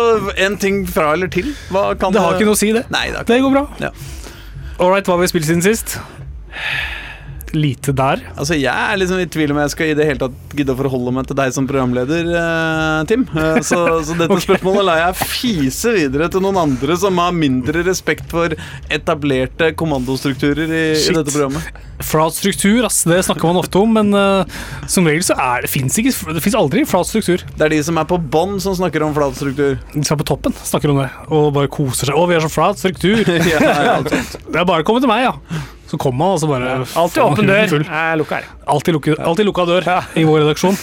en 0.46 0.56
ting 0.60 0.82
fra 0.88 1.12
eller 1.16 1.30
til 1.32 1.50
Hva 1.70 1.90
kan 1.98 2.14
Det 2.14 2.22
har 2.22 2.38
ikke 2.38 2.48
noe 2.48 2.58
å 2.58 2.60
si, 2.60 2.72
det. 2.76 2.84
Nei, 2.94 3.06
det 3.10 3.16
har 3.20 3.26
ikke 3.26 3.34
Det 3.34 3.42
går 3.46 3.54
bra. 3.58 3.64
Ja. 3.82 3.90
All 4.80 4.90
right, 4.92 5.04
hva 5.04 5.16
har 5.18 5.24
vi 5.24 5.28
spilt 5.32 5.48
siden 5.48 5.62
sist? 5.64 5.98
Lite 7.56 7.92
der. 7.96 8.22
Altså, 8.36 8.54
Jeg 8.54 8.70
er 8.70 8.98
liksom 9.00 9.20
i 9.20 9.26
tvil 9.30 9.52
om 9.54 9.60
jeg 9.62 9.72
skal 9.72 9.90
i 9.90 9.96
det 9.98 10.06
hele 10.06 10.22
tatt 10.22 10.54
gidde 10.56 10.74
å 10.74 10.78
forholde 10.78 11.14
meg 11.14 11.26
til 11.28 11.38
deg 11.38 11.52
som 11.54 11.66
programleder, 11.68 12.30
uh, 12.30 13.02
Tim. 13.10 13.26
Uh, 13.34 13.58
så, 13.66 13.80
så 14.06 14.16
dette 14.18 14.38
spørsmålet 14.46 14.86
lar 14.86 15.00
jeg 15.02 15.28
fise 15.30 15.94
videre 15.96 16.30
til 16.30 16.44
noen 16.44 16.60
andre 16.62 16.96
som 17.00 17.18
har 17.22 17.34
mindre 17.34 17.84
respekt 17.86 18.30
for 18.30 18.54
etablerte 18.92 19.72
kommandostrukturer 19.78 20.70
i, 20.70 20.84
i 20.94 21.16
dette 21.16 21.32
programmet. 21.32 21.86
Flat 22.06 22.32
struktur, 22.32 22.86
ass, 22.88 23.02
det 23.04 23.18
snakker 23.26 23.50
man 23.50 23.58
ofte 23.60 23.82
om, 23.82 23.98
men 23.98 24.14
uh, 24.16 24.60
som 24.88 25.08
regel 25.08 25.26
så 25.26 25.36
er 25.36 25.66
det 25.66 25.72
fins 25.72 25.98
Det 25.98 26.54
aldri 26.56 26.86
flat 26.88 27.10
struktur. 27.10 27.44
Det 27.56 27.66
er 27.66 27.74
de 27.74 27.82
som 27.84 27.98
er 28.00 28.08
på 28.08 28.20
bånn, 28.20 28.56
som 28.62 28.76
snakker 28.78 29.04
om 29.04 29.12
flat 29.16 29.36
struktur. 29.36 29.76
De 29.92 30.04
som 30.06 30.16
er 30.16 30.22
på 30.22 30.30
toppen, 30.32 30.56
snakker 30.64 30.94
om 30.94 31.02
det 31.02 31.10
og 31.28 31.52
bare 31.56 31.70
koser 31.72 32.10
seg. 32.10 32.16
'Å, 32.16 32.24
vi 32.30 32.38
har 32.38 32.46
så 32.46 32.52
flat 32.52 32.80
struktur'. 32.80 33.26
ja, 33.52 33.60
ja. 33.60 33.98
Det 34.50 34.56
er 34.56 34.66
bare 34.66 34.82
å 34.82 34.86
komme 34.86 35.02
til 35.02 35.10
meg, 35.10 35.26
ja. 35.28 35.76
Så 35.90 35.98
kom 35.98 36.14
man, 36.14 36.36
og 36.36 36.40
så 36.42 36.46
bare 36.50 36.78
Alltid 37.00 37.22
åpen 37.24 37.50
dør. 37.50 37.72
Jeg 37.82 38.18
lukker 38.20 38.38
her. 38.38 38.48
Alltid, 38.70 38.94
lukke, 38.94 39.16
alltid 39.18 39.48
lukka 39.48 39.66
dør 39.66 39.86
Ja. 39.88 40.00
i 40.14 40.24
vår 40.28 40.44
redaksjon. 40.44 40.78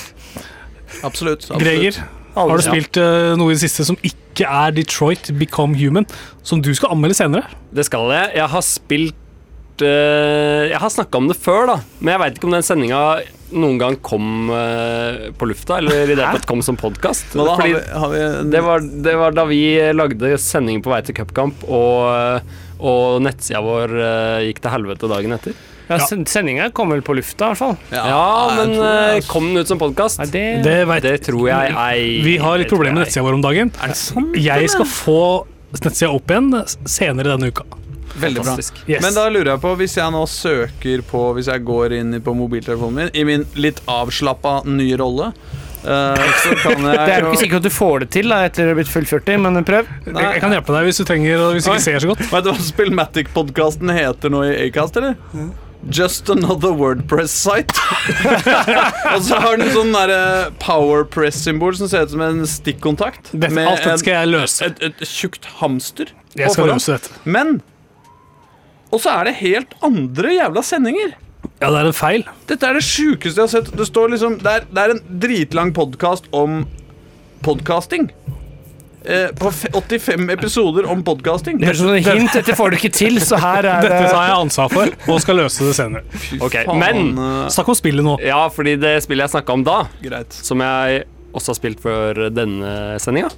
Absolutt. 1.03 1.45
absolutt. 1.47 1.61
Greger, 1.63 2.01
har 2.35 2.57
du 2.59 2.65
spilt 2.65 2.97
eh, 3.01 3.35
noe 3.39 3.53
i 3.53 3.55
det 3.57 3.63
siste 3.63 3.85
som 3.87 3.97
ikke 4.05 4.45
er 4.47 4.75
Detroit 4.75 5.31
Become 5.39 5.77
Human, 5.79 6.05
som 6.45 6.61
du 6.61 6.69
skal 6.77 6.93
anmelde 6.93 7.17
senere? 7.17 7.47
Det 7.73 7.87
skal 7.87 8.11
jeg. 8.13 8.35
Jeg 8.37 8.51
har 8.53 8.65
spilt 8.65 9.81
eh, 9.85 10.67
Jeg 10.73 10.81
har 10.83 10.93
snakka 10.93 11.21
om 11.21 11.31
det 11.31 11.39
før, 11.39 11.65
da. 11.71 11.79
Men 11.99 12.13
jeg 12.15 12.23
veit 12.25 12.37
ikke 12.39 12.49
om 12.51 12.55
den 12.57 12.67
sendinga 12.67 13.01
noen 13.47 13.77
gang 13.79 13.95
kom 14.03 14.51
eh, 14.51 15.29
på 15.39 15.47
lufta, 15.47 15.79
eller 15.79 16.03
i 16.03 16.11
det 16.11 16.19
hele 16.19 16.35
tatt 16.35 16.47
kom 16.49 16.61
som 16.65 16.75
podkast. 16.79 17.31
Nå 17.37 17.45
da 17.47 17.55
har 17.55 17.63
vi, 17.63 17.75
har 18.03 18.11
vi 18.11 18.23
en, 18.25 18.51
Det 18.51 18.63
var, 18.65 18.83
det 19.07 19.17
var 19.23 19.37
da 19.37 19.47
vi 19.47 19.61
lagde 19.95 20.35
sending 20.43 20.83
på 20.83 20.91
vei 20.91 20.99
til 21.07 21.15
cupkamp, 21.21 21.63
og, 21.63 22.41
og 22.79 23.21
nettsida 23.25 23.61
vår 23.65 23.95
eh, 24.01 24.45
gikk 24.49 24.61
til 24.63 24.73
helvete 24.73 25.09
dagen 25.11 25.35
etter. 25.37 25.57
Ja, 25.87 25.97
ja. 26.01 26.07
Sendinga 26.27 26.69
kom 26.75 26.91
vel 26.91 27.01
på 27.05 27.15
lufta, 27.15 27.47
i 27.47 27.55
hvert 27.55 27.61
fall. 27.61 27.75
Ja, 27.95 28.49
men 28.57 28.73
jeg 28.73 28.81
det, 28.81 28.87
eh, 28.91 29.15
altså. 29.15 29.31
kom 29.31 29.45
den 29.53 29.63
ut 29.63 29.71
som 29.71 29.79
podkast? 29.79 30.19
Det, 30.33 30.45
Det 30.65 30.77
vet 30.89 31.05
Det 31.05 31.13
tror 31.29 31.45
jeg 31.47 31.75
ei 31.79 32.21
Vi 32.25 32.37
har 32.43 32.59
litt 32.59 32.67
problemer 32.71 32.97
med 32.99 33.05
jeg. 33.05 33.13
nettsida 33.13 33.23
vår 33.27 33.37
om 33.39 33.45
dagen. 33.45 33.71
Er 33.81 33.93
det 33.93 33.99
sant? 34.01 34.35
Jeg 34.35 34.71
skal 34.73 34.89
få 34.91 35.21
nettsida 35.77 36.11
opp 36.11 36.31
igjen 36.31 36.51
senere 36.87 37.37
denne 37.37 37.51
uka. 37.53 37.63
Veldig 38.17 38.43
bra. 38.43 38.55
Yes. 38.89 39.01
Men 39.03 39.13
da 39.13 39.27
lurer 39.29 39.53
jeg 39.53 39.61
på, 39.61 39.71
hvis 39.77 39.95
jeg 39.99 40.09
nå 40.15 40.23
søker 40.25 41.03
på 41.05 41.19
Hvis 41.37 41.49
jeg 41.51 41.61
går 41.67 41.93
inn 41.99 42.15
på 42.25 42.33
mobiltelefonen 42.33 42.95
min 42.97 43.11
i 43.13 43.23
min 43.27 43.43
litt 43.61 43.77
avslappa 43.85 44.63
nye 44.65 44.97
rolle, 44.97 45.31
eh, 45.87 46.25
så 46.43 46.55
kan 46.63 46.83
jeg 46.87 46.97
det 46.97 47.13
er 47.13 47.23
jo 47.23 47.31
ikke 47.31 47.43
sikkert 47.43 47.61
at 47.63 47.67
du 47.69 47.73
får 47.77 48.03
det 48.03 48.09
til 48.17 48.33
da, 48.33 48.41
etter 48.47 48.67
å 48.67 48.73
ha 48.73 48.79
blitt 48.79 48.91
full 48.91 49.07
40, 49.07 49.39
men 49.45 49.61
prøv. 49.67 49.87
jeg, 50.07 50.17
jeg 50.17 50.41
kan 50.43 50.57
hjelpe 50.57 50.75
deg 50.75 50.89
hvis 50.89 50.99
du 51.01 51.05
trenger 51.07 51.45
hvis 51.55 51.67
du 51.67 51.71
ikke 51.73 51.85
ser 51.87 52.03
så 52.03 52.11
godt. 52.11 52.25
Vet 52.33 52.45
du 52.47 52.51
hva 52.51 52.67
Spillmatic-podkasten 52.71 53.93
heter 53.95 54.33
nå 54.33 54.43
i 54.47 54.51
Acast, 54.67 54.99
eller? 54.99 55.15
Just 55.93 56.29
another 56.33 56.73
Wordpress-site. 56.75 57.77
og 59.13 59.21
så 59.23 59.37
har 59.39 59.59
den 59.61 59.69
sånn 59.71 59.93
derre 59.95 60.49
Powerpress-symbol 60.63 61.77
som 61.79 61.87
ser 61.91 62.07
ut 62.07 62.15
som 62.15 62.23
en 62.25 62.41
stikkontakt. 62.49 63.29
Dette, 63.31 63.53
med 63.55 63.69
alt 63.69 63.85
dette 63.85 64.01
skal 64.01 64.17
jeg 64.17 64.31
løse. 64.33 64.67
et, 64.67 64.81
et 64.89 65.05
tjukt 65.07 65.47
hamster. 65.61 66.11
Jeg 66.35 66.51
skal 66.53 66.73
løse 66.73 66.97
dette. 66.97 67.13
Men 67.29 67.59
Og 68.91 68.99
så 69.03 69.13
er 69.19 69.29
det 69.29 69.37
helt 69.43 69.77
andre 69.85 70.33
jævla 70.35 70.65
sendinger. 70.65 71.15
Ja, 71.61 71.69
det 71.73 71.79
er 71.81 71.89
en 71.89 71.93
feil. 71.97 72.23
Dette 72.49 72.67
er 72.69 72.77
det 72.77 72.83
sjukeste 72.85 73.39
jeg 73.41 73.45
har 73.47 73.53
sett. 73.53 73.71
Det 73.77 73.87
står 73.89 74.11
liksom 74.13 74.37
Det 74.43 74.51
er, 74.59 74.65
det 74.71 74.83
er 74.83 74.93
en 74.95 75.01
dritlang 75.23 75.73
podkast 75.73 76.27
om 76.35 76.65
podkasting. 77.45 78.09
Eh, 79.07 79.27
på 79.39 79.51
85 79.51 80.29
episoder 80.33 80.85
om 80.91 81.03
podkasting. 81.07 81.59
Det 81.61 81.69
høres 81.69 81.79
ut 81.81 81.85
som 81.87 81.95
en 81.95 82.19
hint. 82.19 82.33
Dette 82.35 82.55
får 82.59 82.73
du 82.73 82.77
ikke 82.79 82.91
til, 82.91 83.19
så 83.23 83.39
her 83.39 83.63
er 83.63 83.85
Dette 83.85 83.99
har 84.01 84.09
tar 84.11 84.25
jeg 84.27 84.39
ansvar 84.41 84.73
for, 84.73 84.91
og 85.13 85.21
skal 85.23 85.39
løse 85.39 85.63
det 85.69 85.75
senere. 85.77 86.03
Ok, 86.43 86.57
Men 86.75 87.13
eh, 87.15 87.47
Snakk 87.53 87.71
om 87.71 87.77
spillet 87.79 88.03
nå. 88.03 88.17
ja, 88.25 88.41
fordi 88.51 88.75
det 88.81 88.97
spillet 89.05 89.29
jeg 89.29 89.35
snakka 89.37 89.55
om 89.55 89.63
da, 89.67 89.77
Greit. 90.03 90.35
som 90.35 90.59
jeg 90.65 91.05
også 91.37 91.53
har 91.53 91.59
spilt 91.61 91.79
før 91.83 92.25
denne 92.33 92.73
sendinga, 92.99 93.29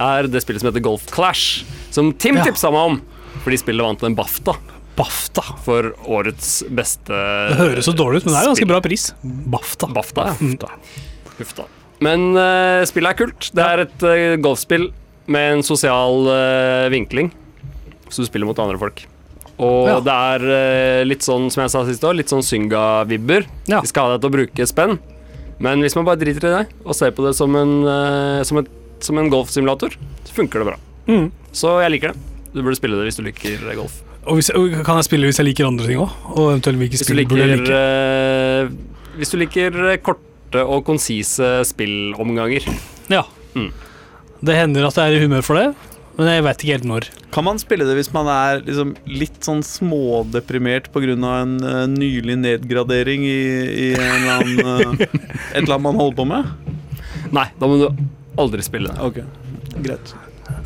er 0.00 0.28
det 0.30 0.44
spillet 0.44 0.62
som 0.62 0.70
heter 0.70 0.84
Golf 0.84 1.08
Clash. 1.10 1.64
Som 1.90 2.12
Tim 2.14 2.38
Ja. 2.38 2.44
tipsa 2.46 2.70
meg 2.70 2.92
om, 2.92 3.00
fordi 3.42 3.58
spillet 3.64 3.82
vant 3.88 4.02
en 4.06 4.14
BAFTA 4.14 4.54
BAFTA. 5.00 5.44
for 5.64 5.92
årets 6.06 6.60
beste 6.68 7.10
Det 7.14 7.58
høres 7.58 7.88
så 7.88 7.94
dårlig 7.96 8.20
ut, 8.20 8.28
men 8.28 8.34
det 8.34 8.40
er 8.42 8.50
ganske 8.52 8.70
bra 8.70 8.80
pris. 8.84 9.10
BAFTA. 9.24 9.90
BAFTA. 9.96 10.26
Ja. 10.30 10.34
Mm. 10.40 10.56
Men 12.04 12.26
uh, 12.36 12.82
spillet 12.88 13.12
er 13.14 13.18
kult. 13.18 13.50
Det 13.56 13.64
er 13.64 13.84
et 13.86 14.04
uh, 14.04 14.36
golfspill 14.44 14.90
med 15.30 15.56
en 15.56 15.64
sosial 15.64 16.28
uh, 16.28 16.88
vinkling, 16.92 17.30
så 18.08 18.24
du 18.24 18.28
spiller 18.28 18.48
mot 18.48 18.60
andre 18.60 18.80
folk. 18.80 19.04
Og 19.60 19.88
Ja. 19.90 19.98
det 20.00 20.12
er 20.16 21.04
litt 21.04 21.24
sånn, 21.24 21.50
som 21.52 21.60
jeg 21.66 21.72
sa 21.74 21.82
sist 21.84 22.04
også, 22.04 22.16
litt 22.16 22.32
sånn 22.32 22.44
Synga-vibber. 22.44 23.44
Ja. 23.68 23.82
De 23.84 23.90
skal 23.90 24.08
ha 24.08 24.14
deg 24.14 24.22
til 24.24 24.30
å 24.30 24.36
bruke 24.38 24.68
spenn, 24.68 24.96
men 25.60 25.84
hvis 25.84 25.96
man 25.98 26.08
bare 26.08 26.20
driter 26.22 26.48
i 26.48 26.52
det 26.54 26.62
og 26.80 26.96
ser 26.96 27.12
på 27.12 27.26
det 27.26 27.34
som 27.36 27.52
en, 27.60 27.74
som 28.48 28.62
et, 28.62 28.70
som 29.04 29.20
en 29.20 29.28
golfsimulator, 29.28 29.98
så 30.24 30.38
funker 30.38 30.64
det 30.64 30.70
bra. 30.70 30.78
Mm. 31.12 31.28
Så 31.52 31.76
jeg 31.84 31.92
liker 31.92 32.14
det. 32.14 32.24
Du 32.54 32.62
burde 32.62 32.80
spille 32.80 32.96
det 32.96 33.10
hvis 33.10 33.20
du 33.20 33.26
liker 33.28 33.68
golf. 33.76 34.00
Og 34.28 34.36
hvis, 34.36 34.50
og 34.52 34.72
kan 34.84 34.98
jeg 35.00 35.06
spille 35.08 35.28
hvis 35.30 35.40
jeg 35.40 35.48
liker 35.48 35.68
andre 35.68 35.86
ting 35.88 36.00
òg? 36.02 36.16
Og 36.34 36.50
eventuelt 36.52 36.80
hvilke 36.82 36.98
Hvis 36.98 37.06
spill 37.06 37.22
burde 37.24 37.46
jeg 37.46 37.60
liker, 37.60 37.70
like? 37.70 37.78
Uh, 37.80 39.16
hvis 39.20 39.32
du 39.32 39.38
liker 39.40 39.78
eh, 39.90 40.00
korte 40.04 40.64
og 40.64 40.82
konsise 40.86 41.48
spillomganger. 41.68 42.66
Ja. 43.12 43.24
Mm. 43.54 43.70
Det 44.44 44.56
hender 44.56 44.88
at 44.88 44.98
jeg 44.98 45.12
er 45.12 45.16
i 45.16 45.24
humør 45.24 45.44
for 45.46 45.60
det. 45.60 45.70
men 46.18 46.28
jeg 46.28 46.44
vet 46.44 46.62
ikke 46.62 46.76
helt 46.76 46.88
når. 46.88 47.08
Kan 47.32 47.46
man 47.46 47.60
spille 47.62 47.86
det 47.88 47.96
hvis 47.96 48.12
man 48.12 48.28
er 48.28 48.60
liksom 48.66 48.94
litt 49.08 49.40
sånn 49.46 49.62
smådeprimert 49.64 50.90
pga. 50.92 51.16
en 51.16 51.56
uh, 51.64 51.86
nylig 51.88 52.36
nedgradering 52.36 53.24
i, 53.24 53.40
i 53.88 53.92
en 53.94 54.16
eller 54.16 54.32
annen, 54.36 54.66
uh, 54.66 55.20
et 55.54 55.62
eller 55.62 55.78
annet 55.78 55.86
man 55.88 56.00
holder 56.00 56.18
på 56.20 56.28
med? 56.28 56.50
Nei, 57.32 57.48
da 57.56 57.70
må 57.70 57.80
du 57.80 57.88
aldri 58.40 58.64
spille 58.66 58.92
det. 58.92 59.00
Ok, 59.00 59.22
greit. 59.80 60.12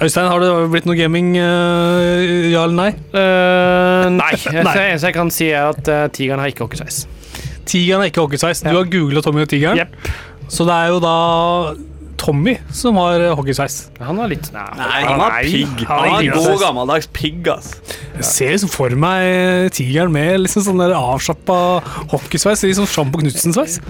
Øystein, 0.02 0.26
har 0.28 0.40
det 0.42 0.50
blitt 0.72 0.86
noe 0.88 0.96
gaming? 0.98 1.32
Uh, 1.38 2.50
ja 2.52 2.64
eller 2.66 2.74
nei? 2.76 2.90
Uh, 3.14 4.08
nei. 4.16 4.32
Det 4.50 4.74
eneste 4.90 5.06
jeg 5.10 5.14
kan 5.16 5.30
si, 5.34 5.48
er 5.54 5.70
at 5.72 5.88
uh, 5.88 6.04
tigeren 6.12 6.42
har 6.42 6.50
ikke 6.50 6.66
hockeysveis. 6.66 7.04
Tigeren 7.64 8.02
har 8.02 8.10
ikke 8.10 8.24
hockeysveis. 8.26 8.62
Du 8.64 8.70
Ja. 8.72 8.76
har 8.80 8.90
googla 8.90 9.22
Tommy 9.24 9.44
og 9.46 9.50
tigeren, 9.52 9.78
Yep. 9.78 9.96
så 10.50 10.66
det 10.68 10.74
er 10.82 10.88
jo 10.92 10.98
da 11.04 11.14
Tommy 12.24 12.56
som 12.72 12.96
har 12.96 13.20
hockeysveis. 13.36 13.78
Han 14.00 14.18
har 14.22 14.28
litt 14.32 14.46
Nei, 14.54 14.60
han 15.04 15.20
har 15.20 15.38
pigg. 15.44 15.82
han 15.88 16.04
er 16.24 16.30
god 16.32 16.60
gammeldags 16.62 17.08
pigg, 17.12 17.48
ass. 17.52 17.74
Jeg 18.16 18.24
ser 18.24 18.52
liksom 18.54 18.70
for 18.72 18.94
meg 18.96 19.70
tigeren 19.76 20.12
med 20.14 20.40
liksom 20.44 20.62
sånn 20.64 20.80
avslappa 20.94 21.58
hockeysveis. 22.14 22.62
Liksom 22.64 22.86
Sjampo 22.88 23.18
Knutsen-sveis. 23.20 23.80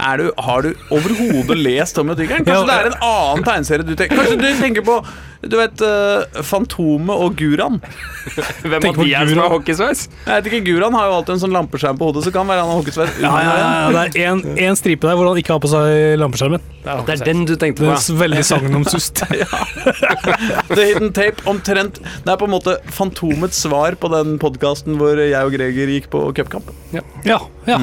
Er 0.00 0.20
du, 0.22 0.30
har 0.40 0.62
du 0.64 0.70
overhodet 0.94 1.58
lest 1.60 1.96
Tommy 1.98 2.14
og 2.14 2.20
tigeren? 2.22 2.46
Kanskje 2.46 2.66
det 2.70 2.76
er 2.78 2.88
en 2.92 3.00
annen 3.04 3.44
tegneserie 3.46 3.84
du 3.84 3.92
tenker 3.98 4.16
Kanskje 4.20 4.38
du 4.40 4.46
tenker 4.60 4.84
på 4.86 4.94
Du 5.50 5.56
vet 5.56 5.82
uh, 5.84 6.40
Fantomet 6.44 7.16
og 7.24 7.36
Guran? 7.40 7.78
Hvem 8.64 8.86
av 8.90 8.98
de 9.00 9.06
er 9.16 9.30
som 9.30 9.40
har 9.40 9.52
hockeysveis? 9.54 10.02
Jeg 10.26 10.34
vet 10.34 10.48
ikke, 10.50 10.60
Guran 10.68 10.96
har 10.96 11.08
jo 11.08 11.14
alltid 11.18 11.34
en 11.36 11.42
sånn 11.46 11.54
lampeskjerm 11.56 11.96
på 12.00 12.10
hodet, 12.10 12.26
så 12.26 12.32
kan 12.34 12.48
være 12.50 12.60
han 12.60 12.68
har 12.72 12.80
hockeysveis. 12.82 13.14
Ja, 13.22 13.30
ja, 13.40 13.54
ja, 13.56 13.70
ja, 13.70 14.04
det 14.12 14.20
er 14.20 14.34
en, 14.34 14.42
en 14.68 14.76
stripe 14.76 15.08
der 15.08 15.16
hvor 15.16 15.30
han 15.30 15.40
ikke 15.40 15.54
har 15.56 15.62
på 15.64 15.70
seg 15.72 16.18
lampeskjermen. 16.20 16.66
Det 16.84 16.92
er 16.92 17.00
Det 17.08 17.14
er 17.16 17.24
den 17.30 17.46
du 17.48 17.54
tenkte 17.56 17.86
Det 17.86 17.88
på. 17.88 17.96
er 17.96 18.20
veldig 18.20 18.44
sagnomsust. 18.50 19.24
The 20.74 20.84
Hidden 20.90 21.12
Tape, 21.16 21.40
omtrent 21.50 22.00
Det 22.04 22.30
er 22.32 22.38
på 22.40 22.46
en 22.48 22.54
måte 22.54 22.76
Fantomets 22.92 23.64
svar 23.64 23.96
på 24.00 24.12
den 24.12 24.36
podkasten 24.42 25.00
hvor 25.00 25.16
jeg 25.20 25.40
og 25.40 25.56
Greger 25.56 25.92
gikk 25.96 26.10
på 26.12 26.22
cupkamp. 26.36 26.68
Ja, 26.92 27.40
ja. 27.64 27.80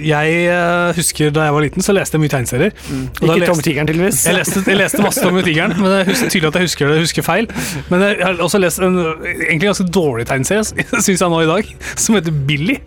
Jeg 0.00 0.38
eh, 0.50 0.92
husker 0.96 1.30
da 1.30 1.44
jeg 1.46 1.54
var 1.54 1.62
liten, 1.62 1.82
så 1.84 1.94
leste 1.94 2.16
jeg 2.16 2.24
mye 2.24 2.32
tegneserier. 2.32 2.72
Da 2.74 3.26
Ikke 3.28 3.38
leste- 3.38 3.50
Tom 3.52 3.62
Tigeren, 3.62 3.86
tydeligvis. 3.86 4.24
Jeg 4.26 4.34
leste, 4.40 4.62
jeg 4.66 4.78
leste 4.80 5.02
masse 5.04 5.22
Tom 5.22 5.38
tigeren, 5.46 5.76
men 5.78 5.84
det 5.84 6.00
er 6.02 6.28
tydelig 6.28 6.48
at 6.50 6.58
jeg 6.58 6.68
husker 6.68 6.88
det 6.90 6.96
jeg 6.98 7.06
husker 7.06 7.22
feil. 7.26 7.48
Men 7.92 8.00
jeg 8.02 8.18
har 8.24 8.42
også 8.42 8.58
lest 8.58 8.82
en 8.82 8.98
egentlig 8.98 9.68
ganske 9.70 9.86
dårlig 9.94 10.26
tegneserie, 10.26 10.64
syns 11.06 11.20
jeg 11.20 11.30
nå 11.30 11.40
i 11.44 11.50
dag, 11.50 11.74
som 11.96 12.18
heter 12.18 12.34
Billy. 12.48 12.80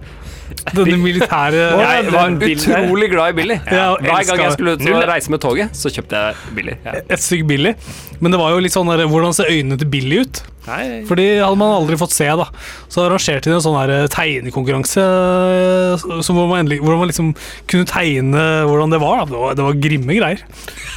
Denne 0.73 0.97
militære 0.99 1.61
Jeg 1.79 2.09
var 2.11 2.33
utrolig 2.33 3.09
glad 3.13 3.29
i 3.31 3.37
Billy. 3.37 3.59
Ja, 3.71 3.93
Hver 4.01 4.25
gang 4.27 4.41
jeg 4.43 4.55
skulle 4.57 4.75
ut 4.75 4.83
og 4.89 5.07
reise 5.07 5.31
med 5.31 5.39
toget, 5.43 5.77
så 5.77 5.91
kjøpte 5.93 6.19
jeg 6.25 6.55
Billy. 6.57 6.75
Ja. 6.85 6.97
Et 7.07 7.23
stykk 7.23 7.47
Billy. 7.47 7.73
Men 8.19 8.33
det 8.33 8.39
var 8.41 8.51
jo 8.55 8.59
litt 8.65 8.73
sånn 8.75 8.89
der, 8.89 9.05
hvordan 9.07 9.35
ser 9.37 9.51
øynene 9.53 9.77
til 9.79 9.87
Billy 9.93 10.23
ut? 10.25 10.43
Nei, 10.67 11.05
For 11.07 11.15
de 11.15 11.25
hadde 11.39 11.55
man 11.55 11.71
aldri 11.77 11.95
fått 11.95 12.11
se. 12.11 12.25
da 12.35 12.43
Så 12.91 13.05
arrangerte 13.05 13.47
de 13.47 13.53
en 13.55 13.61
sånn 13.63 13.77
her 13.79 14.09
tegnekonkurranse 14.11 14.99
eh, 14.99 16.03
så 16.19 16.35
hvor, 16.35 16.49
man 16.49 16.59
endelig, 16.65 16.81
hvor 16.83 16.97
man 16.99 17.07
liksom 17.07 17.29
kunne 17.71 17.87
tegne 17.87 18.43
hvordan 18.67 18.91
det 18.91 18.99
var. 18.99 19.21
da 19.21 19.29
Det 19.31 19.39
var, 19.39 19.55
det 19.61 19.67
var 19.69 19.79
grimme 19.85 20.17
greier. 20.17 20.43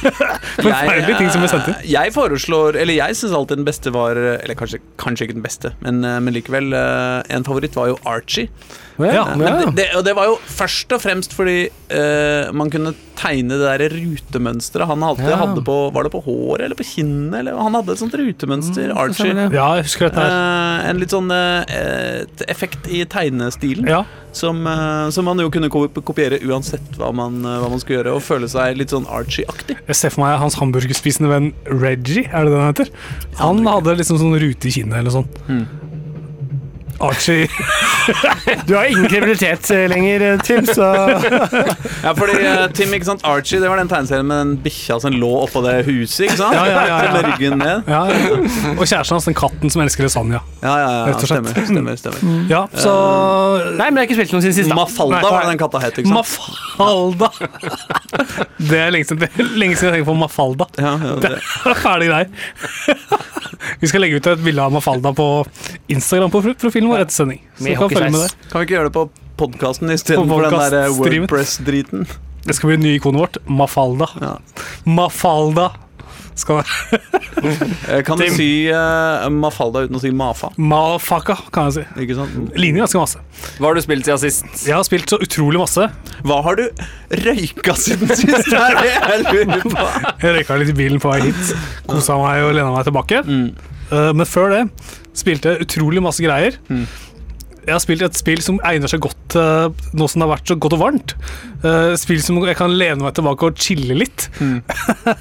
Forferdelige 0.59 1.17
ting 1.21 1.31
som 1.31 1.43
ble 1.43 1.51
sendt 1.53 1.69
inn. 1.71 1.79
Jeg, 1.85 1.93
jeg 1.95 2.15
foreslår 2.17 2.79
Eller 2.81 2.97
jeg 2.97 3.17
syns 3.19 3.35
alltid 3.37 3.61
den 3.61 3.67
beste 3.67 3.93
var 3.95 4.17
Eller 4.17 4.57
kanskje, 4.59 4.81
kanskje 5.01 5.27
ikke 5.29 5.37
den 5.39 5.45
beste, 5.45 5.71
men, 5.85 6.03
eh, 6.03 6.19
men 6.19 6.35
likevel. 6.35 6.73
eh, 6.75 7.35
En 7.37 7.47
favoritt 7.47 7.77
var 7.79 7.93
jo 7.93 7.99
Archie. 8.03 8.49
Ja, 9.09 9.23
det, 9.35 9.75
det, 9.75 9.87
og 9.97 10.03
det 10.05 10.13
var 10.15 10.25
jo 10.29 10.37
først 10.45 10.91
og 10.93 11.01
fremst 11.01 11.33
fordi 11.33 11.69
eh, 11.89 12.51
man 12.53 12.69
kunne 12.69 12.93
tegne 13.21 13.57
det 13.59 13.67
der 13.79 13.89
rutemønsteret 13.93 14.87
han 14.89 15.03
alltid 15.05 15.29
Ja. 15.29 15.37
hadde 15.37 15.61
på 15.65 15.75
Var 15.93 16.03
det 16.07 16.11
på 16.13 16.21
håret 16.25 16.63
eller 16.65 16.75
på 16.79 16.85
kinnet? 16.87 17.35
Eller, 17.39 17.57
han 17.57 17.73
hadde 17.77 17.91
et 17.93 17.99
sånt 18.01 18.13
rutemønster, 18.17 18.93
Archie. 18.97 19.33
ja, 19.53 19.67
jeg 19.77 19.83
husker 19.89 20.09
dette 20.09 20.23
her. 20.25 20.31
Eh, 20.31 20.89
en 20.89 20.99
litt 21.01 21.13
sånn 21.13 21.29
eh, 21.31 22.23
effekt 22.47 22.87
i 22.89 23.03
tegnestilen 23.05 23.87
Ja. 23.87 24.03
som, 24.31 24.65
eh, 24.67 25.09
som 25.11 25.25
man 25.25 25.37
jo 25.39 25.49
kunne 25.53 25.69
kopiere 25.69 26.39
uansett 26.41 26.97
hva 26.97 27.11
man, 27.13 27.41
eh, 27.45 27.59
hva 27.61 27.69
man 27.69 27.79
skulle 27.79 27.99
gjøre, 28.03 28.15
og 28.15 28.21
føle 28.25 28.47
seg 28.49 28.77
litt 28.77 28.89
sånn 28.89 29.05
Archie-aktig. 29.05 29.77
Jeg 29.87 29.95
ser 29.95 30.09
for 30.09 30.21
meg 30.25 30.39
hans 30.39 30.55
hamburgerspisende 30.55 31.29
venn 31.29 31.53
Reggie, 31.67 32.25
er 32.31 32.45
det 32.45 32.51
det 32.51 32.59
han 32.61 32.73
heter? 32.73 32.89
Han 33.37 33.65
hadde 33.65 33.97
liksom 33.97 34.17
sånn 34.21 34.39
rute 34.39 34.65
i 34.67 34.71
kinnet 34.71 34.97
eller 34.97 35.11
sånn. 35.11 35.27
Mm. 35.47 35.67
Archie 37.03 37.47
Du 38.67 38.75
har 38.75 38.85
ingen 38.89 39.07
kredibilitet 39.09 39.69
eh, 39.73 39.83
lenger, 39.91 40.21
eh, 40.33 40.39
Tim, 40.45 40.65
så 40.65 40.87
Ja, 42.05 42.13
fordi 42.17 42.35
eh, 42.45 42.63
Tim, 42.77 42.93
ikke 42.97 43.07
sant, 43.11 43.23
Archie 43.27 43.59
det 43.61 43.69
var 43.71 43.77
den 43.81 43.89
tegneserien 43.91 44.27
med 44.29 44.39
den 44.41 44.53
bikkja 44.63 44.97
som 45.03 45.13
lå 45.13 45.29
oppå 45.43 45.61
det 45.65 45.75
huset, 45.87 46.25
ikke 46.27 46.37
sant? 46.39 46.55
Ja, 46.57 46.65
ja, 46.69 46.83
ja, 46.87 46.97
ja. 47.05 47.11
Med 47.17 47.27
ryggen 47.31 47.57
ned. 47.61 47.89
ja, 47.91 48.01
ja. 48.09 48.39
Og 48.77 48.83
kjæresten 48.87 49.15
hans, 49.17 49.27
den 49.29 49.37
katten 49.37 49.73
som 49.73 49.83
elsker 49.85 50.07
lasagna. 50.07 50.41
Ja, 50.63 50.73
ja, 50.81 50.89
ja, 50.91 51.03
Rett 51.11 51.21
og 51.21 51.29
slett. 51.29 51.51
stemmer. 51.51 51.69
stemmer, 51.69 51.99
stemmer. 52.01 52.45
Ja, 52.51 52.63
så 52.77 52.95
Nei, 53.77 53.89
men 53.91 54.01
jeg 54.01 54.03
har 54.03 54.07
ikke 54.09 54.17
spilt 54.21 54.35
noen 54.35 54.45
siden 54.45 54.57
sist. 54.61 54.71
da. 54.71 54.77
Mafalda 54.81 55.21
var 55.25 55.47
den 55.49 55.59
katta 55.61 55.81
het, 55.83 56.01
ikke 56.01 56.09
sant? 56.09 56.19
Mafalda! 56.21 57.31
Det 58.71 58.77
er 58.77 58.91
lenge 58.93 59.07
siden, 59.07 59.21
det 59.23 59.29
er 59.41 59.47
lenge 59.57 59.75
siden 59.79 59.89
jeg 59.89 60.01
tenker 60.01 60.09
på 60.11 60.17
Mafalda. 60.21 60.67
Ja, 60.77 60.91
ja, 61.01 61.13
Det 61.23 61.31
det. 61.33 61.39
er 61.71 61.77
ferdig 61.81 62.09
greier. 62.11 62.27
Vi 63.81 63.89
skal 63.89 64.03
legge 64.03 64.19
ut 64.21 64.27
et 64.29 64.43
bilde 64.43 64.61
av 64.63 64.73
Mafalda 64.75 65.11
på 65.17 65.25
Instagram-profilen 65.91 66.90
vår 66.93 67.05
sending. 67.13 67.41
Så 67.57 67.63
Med 67.67 67.77
kan 67.79 67.89
følge 67.93 68.11
med 68.13 68.25
der. 68.25 68.35
Kan 68.51 68.61
vi 68.61 68.67
ikke 68.69 68.77
gjøre 68.77 68.89
det 68.89 68.95
på 68.97 69.05
podkasten 69.41 69.93
istedenfor 69.95 70.47
den 70.47 70.57
der 70.59 70.79
eh. 70.85 70.97
Wordpress-driten? 70.99 72.05
Det 72.45 72.55
skal 72.57 72.71
bli 72.71 72.77
det 72.79 72.85
nye 72.87 72.97
ikonet 72.99 73.21
vårt. 73.21 73.37
Mafalda. 73.45 74.07
Ja. 74.21 74.35
Mafalda. 74.85 75.71
Skal 76.35 76.63
Eh, 77.89 78.03
Kan 78.05 78.19
du 78.19 78.27
si 78.29 78.69
uh, 78.69 79.25
Mafalda 79.33 79.81
uten 79.87 79.97
å 79.97 80.01
si 80.01 80.11
Mafa? 80.13 80.51
Mafaka, 80.61 81.35
kan 81.53 81.69
jeg 81.69 81.79
si. 81.79 82.03
Ikke 82.03 82.17
sant? 82.19 82.51
Ligner 82.59 82.83
ganske 82.83 83.01
masse. 83.01 83.21
Hva 83.57 83.71
har 83.71 83.77
du 83.79 83.81
spilt 83.81 84.05
siden 84.05 84.21
sist? 84.21 84.45
Jeg 84.67 84.75
har 84.77 84.85
spilt 84.85 85.09
så 85.09 85.17
utrolig 85.23 85.61
masse. 85.61 85.87
Hva 86.27 86.37
har 86.45 86.59
du 86.59 86.67
røyka 87.23 87.73
siden 87.79 88.11
sist? 88.13 88.51
Det 88.51 88.61
er 88.67 88.77
det 88.77 88.91
jeg 88.91 89.25
lurer 89.25 89.65
på. 89.65 89.87
Jeg 90.21 90.35
røyka 90.37 90.59
litt 90.61 90.73
i 90.73 90.77
bilen 90.83 91.01
på 91.01 91.11
vei 91.15 91.21
hit. 91.31 91.53
Kosa 91.89 92.19
meg 92.21 92.45
og 92.45 92.53
lena 92.59 92.69
meg 92.75 92.85
tilbake. 92.89 93.23
Eh, 93.25 94.11
Men 94.13 94.27
før 94.29 94.53
det 94.53 94.61
spilte 95.17 95.57
utrolig 95.63 96.01
masse 96.03 96.23
greier. 96.23 96.57
Jeg 97.61 97.75
har 97.75 97.81
spilt 97.83 98.01
et 98.01 98.17
spill 98.17 98.39
som 98.41 98.57
egner 98.65 98.89
seg 98.89 99.03
godt 99.03 99.35
eh, 99.37 99.67
nå 99.93 100.07
som 100.09 100.21
det 100.21 100.25
har 100.25 100.31
vært 100.31 100.49
så 100.49 100.55
godt 100.57 100.73
og 100.73 100.81
varmt. 100.81 101.13
Uh, 101.61 101.91
spill 101.99 102.17
som 102.25 102.39
jeg 102.41 102.57
kan 102.57 102.73
lene 102.73 103.03
meg 103.03 103.13
tilbake 103.13 103.51
og 103.51 103.59
chille 103.61 103.93
litt. 103.99 104.29
Mm. 104.41 104.63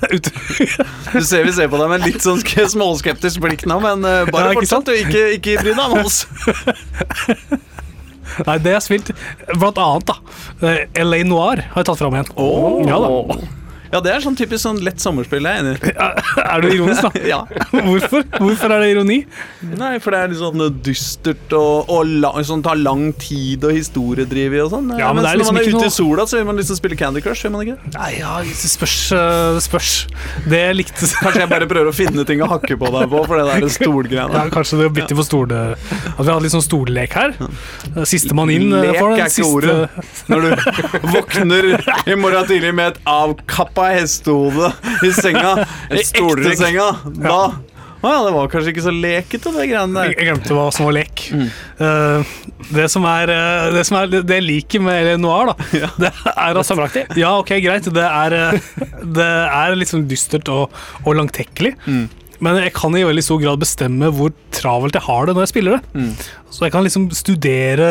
Du 1.12 1.20
ser 1.26 1.44
vi 1.44 1.52
ser 1.52 1.68
på 1.68 1.76
deg 1.82 1.92
med 1.92 2.06
litt 2.06 2.24
sånn 2.24 2.40
småskeptisk 2.40 3.42
blikk 3.44 3.66
nå, 3.68 3.76
men 3.84 4.06
eh, 4.08 4.24
bare 4.32 4.54
Ja, 4.54 4.56
ikke 4.56 4.64
fortsett. 4.64 4.88
du. 4.88 4.96
Ikke, 4.96 5.26
ikke 5.36 5.58
bry 5.60 5.76
deg 5.76 5.84
om 5.84 6.06
oss. 6.06 6.22
Nei, 8.46 8.56
det 8.62 8.72
jeg 8.72 8.78
har 8.78 8.84
spilt, 8.84 9.10
blant 9.58 9.80
annet, 9.82 10.08
da. 10.08 10.16
eh, 10.64 10.84
LA 11.04 11.24
Noir 11.28 11.64
har 11.74 11.82
jeg 11.82 11.90
tatt 11.90 12.00
fram 12.00 12.16
igjen. 12.16 12.30
Åh. 12.40 12.84
Ja 12.88 13.00
da. 13.04 13.10
Ja, 13.92 13.98
det 14.04 14.12
er 14.14 14.20
sånn 14.22 14.36
typisk 14.38 14.62
sånn 14.62 14.78
lett 14.86 15.00
sommerspill 15.02 15.42
jeg 15.42 15.50
er 15.50 15.64
enig 15.64 15.90
i. 15.90 15.94
Er 16.44 16.62
du 16.62 16.68
ironisk, 16.70 17.02
da? 17.02 17.10
Ja. 17.30 17.40
Hvorfor? 17.72 18.22
Hvorfor 18.38 18.72
er 18.76 18.84
det 18.84 18.90
ironi? 18.94 19.16
Nei, 19.76 19.92
for 20.02 20.14
det 20.14 20.20
er 20.24 20.30
litt 20.32 20.38
sånn 20.40 20.62
dystert 20.86 21.54
og, 21.58 21.90
og 21.90 22.06
la, 22.22 22.30
sånn 22.46 22.62
tar 22.64 22.78
lang 22.78 23.08
tid 23.18 23.64
og 23.66 23.74
historiedrivig 23.74 24.60
og 24.64 24.70
sånn. 24.76 24.92
Ja, 25.00 25.10
men 25.14 25.24
det 25.26 25.32
er 25.32 25.40
liksom 25.40 25.56
når 25.58 25.60
man 25.60 25.66
er 25.66 25.72
ute 25.74 25.80
noe- 25.80 25.90
i 25.90 25.96
sola, 25.96 26.26
så 26.30 26.38
vil 26.38 26.46
man 26.52 26.60
liksom 26.62 26.78
spille 26.78 26.98
Candy 27.00 27.22
Crush. 27.24 27.42
Vil 27.48 27.54
man 27.56 27.66
ikke? 27.66 27.78
Nei, 27.96 28.10
ja, 28.20 28.36
det 28.46 28.70
spørs. 28.70 28.96
eh, 29.16 29.54
Det 29.58 29.64
spørs. 29.66 29.90
Det 30.50 30.62
likte 30.78 31.10
Kanskje 31.20 31.42
jeg 31.44 31.50
bare 31.50 31.66
prøver 31.70 31.90
å 31.90 31.96
finne 31.96 32.24
ting 32.28 32.40
å 32.46 32.48
hakke 32.50 32.76
på 32.80 32.90
deg 32.94 33.10
på 33.10 33.24
for 33.26 33.40
det 33.40 33.46
der 33.50 33.66
ja, 33.66 33.72
stolgreiene. 33.74 34.44
Kanskje 34.54 34.78
det 34.80 34.86
er 34.90 34.94
bitte 35.00 35.16
for 35.18 35.26
stole 35.26 35.60
At 35.74 36.22
vi 36.22 36.28
hadde 36.30 36.44
litt 36.46 36.54
sånn 36.54 36.64
stollek 36.66 37.16
her. 37.18 37.34
Sistemann 38.08 38.52
inn. 38.54 38.70
eh, 38.72 38.86
Lek 38.90 39.00
er 39.02 39.16
ikke 39.16 39.28
siste- 39.34 39.50
ordet. 39.50 39.90
Når 40.30 40.46
du 40.46 40.48
våkner 41.16 41.70
i 42.06 42.16
morgen 42.20 42.46
tidlig 42.48 42.72
med 42.76 42.94
et 42.94 43.02
avkappa 43.10 43.79
hestehode 43.88 44.70
i 45.06 45.10
senga, 45.16 45.56
i 45.90 46.00
ekte 46.02 46.54
senga, 46.60 46.92
da 47.16 47.40
Å 48.00 48.08
ja, 48.08 48.20
det 48.24 48.30
var 48.32 48.46
kanskje 48.48 48.72
ikke 48.72 48.84
så 48.86 48.92
lekete, 48.96 49.50
det 49.52 49.66
greiene 49.68 50.04
Jeg 50.06 50.14
der. 50.14 50.14
jeg 50.14 50.28
glemte 50.30 50.54
hva 50.56 50.62
som 50.72 50.86
var 50.88 50.94
lek. 50.96 51.24
Mm. 51.36 51.48
Uh, 51.76 52.30
det 52.70 52.86
som 52.88 53.04
er 53.04 53.32
Det 53.74 53.82
som 53.84 53.98
er 53.98 54.08
det 54.14 54.38
jeg 54.38 54.46
liker 54.46 54.80
med 54.80 55.10
Noir, 55.20 55.50
da, 55.52 55.66
det 56.06 56.12
er 56.32 56.60
at. 56.62 56.96
Ja, 57.20 57.34
ok, 57.42 57.52
greit. 57.60 57.90
Det 57.92 58.06
er, 58.06 58.38
eh, 58.38 58.70
det 59.18 59.28
er 59.28 59.76
sånn 59.92 60.08
dystert 60.08 60.48
og, 60.48 60.72
og 61.04 61.18
langtekkelig. 61.20 61.74
Mm. 61.84 62.06
Men 62.44 62.58
jeg 62.62 62.72
kan 62.76 62.94
i 62.96 63.04
veldig 63.06 63.24
stor 63.24 63.40
grad 63.42 63.60
bestemme 63.62 64.10
hvor 64.16 64.32
travelt 64.56 64.96
jeg 64.96 65.04
har 65.06 65.28
det 65.28 65.36
når 65.36 65.46
jeg 65.46 65.52
spiller 65.52 65.76
det. 65.76 66.02
Mm. 66.02 66.12
Så 66.50 66.66
jeg 66.66 66.74
kan 66.74 66.86
liksom 66.86 67.08
studere 67.14 67.90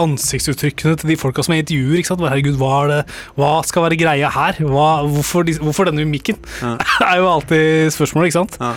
ansiktsuttrykkene 0.00 0.98
til 1.00 1.12
de 1.12 1.18
folka 1.20 1.44
som 1.44 1.56
jeg 1.56 1.66
intervjuer. 1.66 2.00
ikke 2.00 2.12
sant? 2.12 2.26
Herregud, 2.26 2.58
hva, 2.60 2.74
er 2.82 2.92
det, 2.92 3.00
hva 3.38 3.54
skal 3.66 3.86
være 3.88 4.00
greia 4.00 4.30
her? 4.32 4.60
Hva, 4.62 4.90
hvorfor, 5.10 5.46
de, 5.48 5.56
hvorfor 5.60 5.90
denne 5.90 6.06
mimikken? 6.06 6.38
Ja. 6.62 6.76
er 7.10 7.22
jo 7.22 7.30
alltid 7.32 7.92
spørsmålet, 7.96 8.30
ikke 8.30 8.40
sant? 8.42 8.60
Ja. 8.62 8.74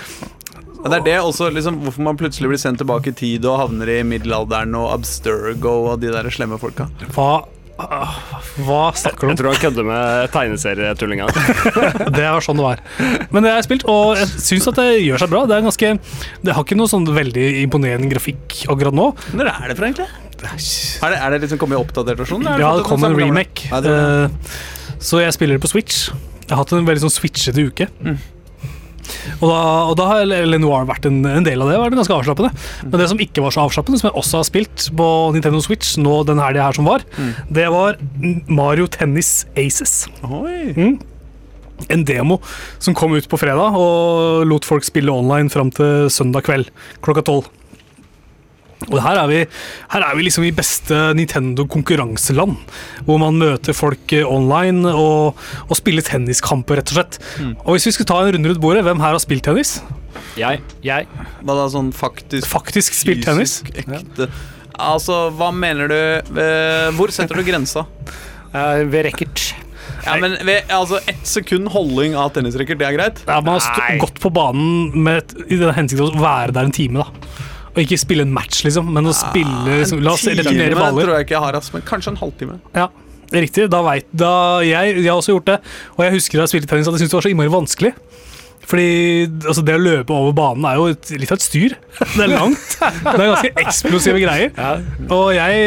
Ja, 0.86 0.90
Det 0.92 0.98
er 1.00 1.06
det 1.06 1.14
også, 1.26 1.48
liksom, 1.50 1.80
hvorfor 1.82 2.04
man 2.06 2.18
plutselig 2.20 2.52
blir 2.52 2.60
sendt 2.62 2.78
tilbake 2.78 3.10
i 3.10 3.18
tid 3.18 3.46
og 3.50 3.58
havner 3.58 3.90
i 3.90 4.02
middelalderen 4.06 4.76
og 4.78 4.92
Abstergo 4.94 5.80
og 5.90 6.04
de 6.04 6.12
der 6.14 6.30
slemme 6.30 6.60
folka. 6.62 6.86
Hva 7.16 7.46
Hva 7.76 8.84
snakker 8.96 9.20
du 9.20 9.28
om? 9.28 9.32
Jeg 9.34 9.40
tror 9.42 9.50
han 9.52 9.60
kødder 9.60 9.88
med 9.88 10.30
tegneserietullinga. 10.32 11.26
Det 12.18 12.24
var 12.24 12.44
sånn 12.46 12.60
det 12.62 12.64
var. 12.66 12.84
Men 13.34 13.44
det 13.44 13.52
har 13.52 13.58
jeg 13.60 13.68
spilt, 13.68 13.84
og 13.92 14.14
jeg 14.20 14.30
syns 14.46 14.70
at 14.72 14.80
det 14.80 14.86
gjør 15.04 15.24
seg 15.26 15.34
bra. 15.34 15.42
Det 15.50 15.58
er 15.58 15.66
ganske 15.66 15.90
Det 16.46 16.56
har 16.56 16.64
ikke 16.64 16.78
noe 16.80 16.92
sånn 16.92 17.08
veldig 17.10 17.48
imponerende 17.66 18.08
grafikk 18.14 18.62
akkurat 18.72 18.96
nå. 18.96 19.10
Når 19.36 19.52
er 19.52 19.68
det 19.74 19.76
for, 19.76 19.88
egentlig? 19.90 20.08
Er 20.46 21.12
det, 21.12 21.20
er 21.20 21.36
det 21.36 21.42
liksom 21.46 21.60
kommet 21.62 21.78
i 21.78 21.82
oppdatert 21.82 22.22
versjon? 22.24 22.48
er 22.48 22.64
Ja, 22.64 22.72
det 22.80 22.86
kom 22.88 23.04
en 23.08 23.18
remake. 23.18 23.68
Ja, 23.72 23.82
det 23.84 23.92
det. 23.92 24.30
Eh, 24.30 24.96
Så 25.04 25.20
jeg 25.24 25.36
spiller 25.36 25.60
det 25.60 25.66
på 25.66 25.72
Switch. 25.72 26.06
Jeg 26.46 26.54
har 26.54 26.62
hatt 26.64 26.72
en 26.78 26.88
veldig 26.88 27.04
sånn 27.08 27.16
switchete 27.16 27.68
uke. 27.68 27.90
Og, 29.42 29.48
da, 29.50 29.62
og 29.90 29.96
da 30.00 30.08
har 30.10 30.30
Lenoir 30.48 30.88
vært 30.90 31.08
en, 31.10 31.22
en 31.28 31.46
del 31.46 31.64
av 31.64 31.72
det. 31.72 31.80
det 31.92 32.00
ganske 32.02 32.18
avslappende. 32.20 32.52
Men 32.86 33.02
det 33.02 33.10
som 33.12 33.22
ikke 33.22 33.44
var 33.46 33.56
så 33.56 33.66
avslappende, 33.66 34.00
som 34.02 34.10
jeg 34.10 34.20
også 34.22 34.40
har 34.42 34.48
spilt 34.48 34.88
på 34.96 35.10
Nintendo 35.36 35.62
Switch 35.64 35.96
nå 36.02 36.22
den 36.30 36.42
helga 36.42 36.70
her 36.70 36.78
som 36.78 36.88
var, 36.90 37.04
det 37.52 37.68
var 37.74 38.00
Mario 38.48 38.88
Tennis 38.92 39.44
Aces. 39.60 40.06
Oi. 40.24 40.96
En 41.92 42.06
demo 42.08 42.40
som 42.80 42.96
kom 42.96 43.18
ut 43.18 43.28
på 43.28 43.40
fredag 43.40 43.76
og 43.76 44.46
lot 44.48 44.68
folk 44.68 44.86
spille 44.88 45.12
online 45.12 45.52
fram 45.52 45.74
til 45.76 46.08
søndag 46.14 46.48
kveld 46.48 46.72
klokka 47.04 47.26
tolv. 47.28 47.52
Og 48.92 49.00
her 49.02 49.20
er, 49.22 49.28
vi, 49.32 49.42
her 49.94 50.06
er 50.06 50.18
vi 50.18 50.26
liksom 50.28 50.46
i 50.48 50.54
beste 50.56 50.98
Nintendo-konkurranseland, 51.18 52.56
hvor 53.08 53.22
man 53.22 53.40
møter 53.42 53.78
folk 53.78 54.14
eh, 54.16 54.26
online 54.26 54.94
og, 54.94 55.40
og 55.66 55.80
spiller 55.80 56.06
tenniskamper, 56.06 56.82
rett 56.82 56.94
og 56.94 57.00
slett. 57.00 57.20
Og 57.66 57.76
hvis 57.76 57.90
vi 57.90 57.96
skulle 57.98 58.12
ta 58.12 58.22
en 58.22 58.36
runde 58.36 58.52
rundt 58.52 58.64
bordet, 58.64 58.86
hvem 58.86 59.02
her 59.04 59.16
har 59.16 59.24
spilt 59.24 59.46
tennis? 59.48 59.80
Jeg. 60.40 60.62
Jeg 60.84 61.08
Hva 61.44 61.56
da, 61.56 61.66
sånn 61.72 61.92
faktisk 61.96 62.48
Faktisk 62.48 62.96
spilt 62.96 63.24
tennis? 63.28 63.62
Ekte. 63.72 64.30
Altså, 64.76 65.30
hva 65.36 65.52
mener 65.56 65.92
du 65.92 66.00
eh, 66.42 66.88
Hvor 66.96 67.12
setter 67.16 67.40
du 67.40 67.46
grensa? 67.48 67.86
Uh, 68.52 68.84
ved 68.92 69.08
racket. 69.10 69.46
Ja, 70.06 70.18
men 70.22 70.38
ved, 70.46 70.70
altså, 70.74 71.00
Ett 71.10 71.26
sekund 71.28 71.72
holding 71.74 72.16
av 72.20 72.34
tennisracket, 72.36 72.80
det 72.80 72.88
er 72.88 72.96
greit? 72.98 73.22
Ja, 73.28 73.40
man 73.44 73.60
har 73.60 74.00
gått 74.02 74.20
på 74.22 74.32
banen 74.34 74.96
med 75.06 75.36
i 75.48 75.60
den 75.60 75.74
hensikt 75.76 76.04
å 76.04 76.12
være 76.20 76.56
der 76.56 76.70
en 76.70 76.76
time, 76.76 77.06
da. 77.06 77.46
Og 77.76 77.82
ikke 77.84 77.98
spille 78.00 78.24
en 78.24 78.32
match, 78.34 78.64
liksom, 78.64 78.88
men 78.96 79.10
å 79.10 79.14
spille 79.16 79.80
liksom, 79.82 80.00
La 80.06 80.14
oss 80.16 80.24
returnere 80.28 80.78
baller. 80.80 81.04
tror 81.10 81.18
jeg 81.18 81.28
ikke 81.28 81.36
jeg 81.36 81.44
har, 81.44 81.58
altså, 81.60 81.74
men 81.76 81.84
kanskje 81.88 82.14
en 82.14 82.20
halvtime. 82.22 82.60
Ja, 82.76 82.88
riktig. 83.36 83.66
Da 83.74 83.82
vet, 83.84 84.08
da 84.16 84.32
jeg, 84.64 84.96
jeg 85.02 85.10
har 85.12 85.20
også 85.20 85.36
gjort 85.36 85.50
det. 85.52 85.58
Og 85.98 86.06
jeg 86.08 86.16
husker 86.16 86.40
da 86.40 86.46
jeg 86.48 86.54
spilte 86.56 86.72
tennis 86.72 86.88
at 86.88 86.96
jeg 86.96 87.04
syntes 87.04 87.12
det 87.16 87.20
var 87.20 87.28
så 87.28 87.34
innmari 87.34 87.52
vanskelig. 87.52 87.92
Fordi 88.66 88.88
altså, 89.46 89.64
det 89.66 89.78
å 89.78 89.82
løpe 89.82 90.16
over 90.16 90.36
banen 90.36 90.66
er 90.70 90.80
jo 90.80 90.88
et, 90.94 91.12
litt 91.20 91.32
av 91.34 91.40
et 91.40 91.46
styr. 91.46 91.78
Det 92.16 92.26
er 92.26 92.32
langt. 92.32 92.76
Det 92.80 93.14
er 93.14 93.30
ganske 93.32 93.52
eksplosive 93.66 94.20
greier. 94.22 94.52
Og 95.14 95.30
jeg, 95.36 95.62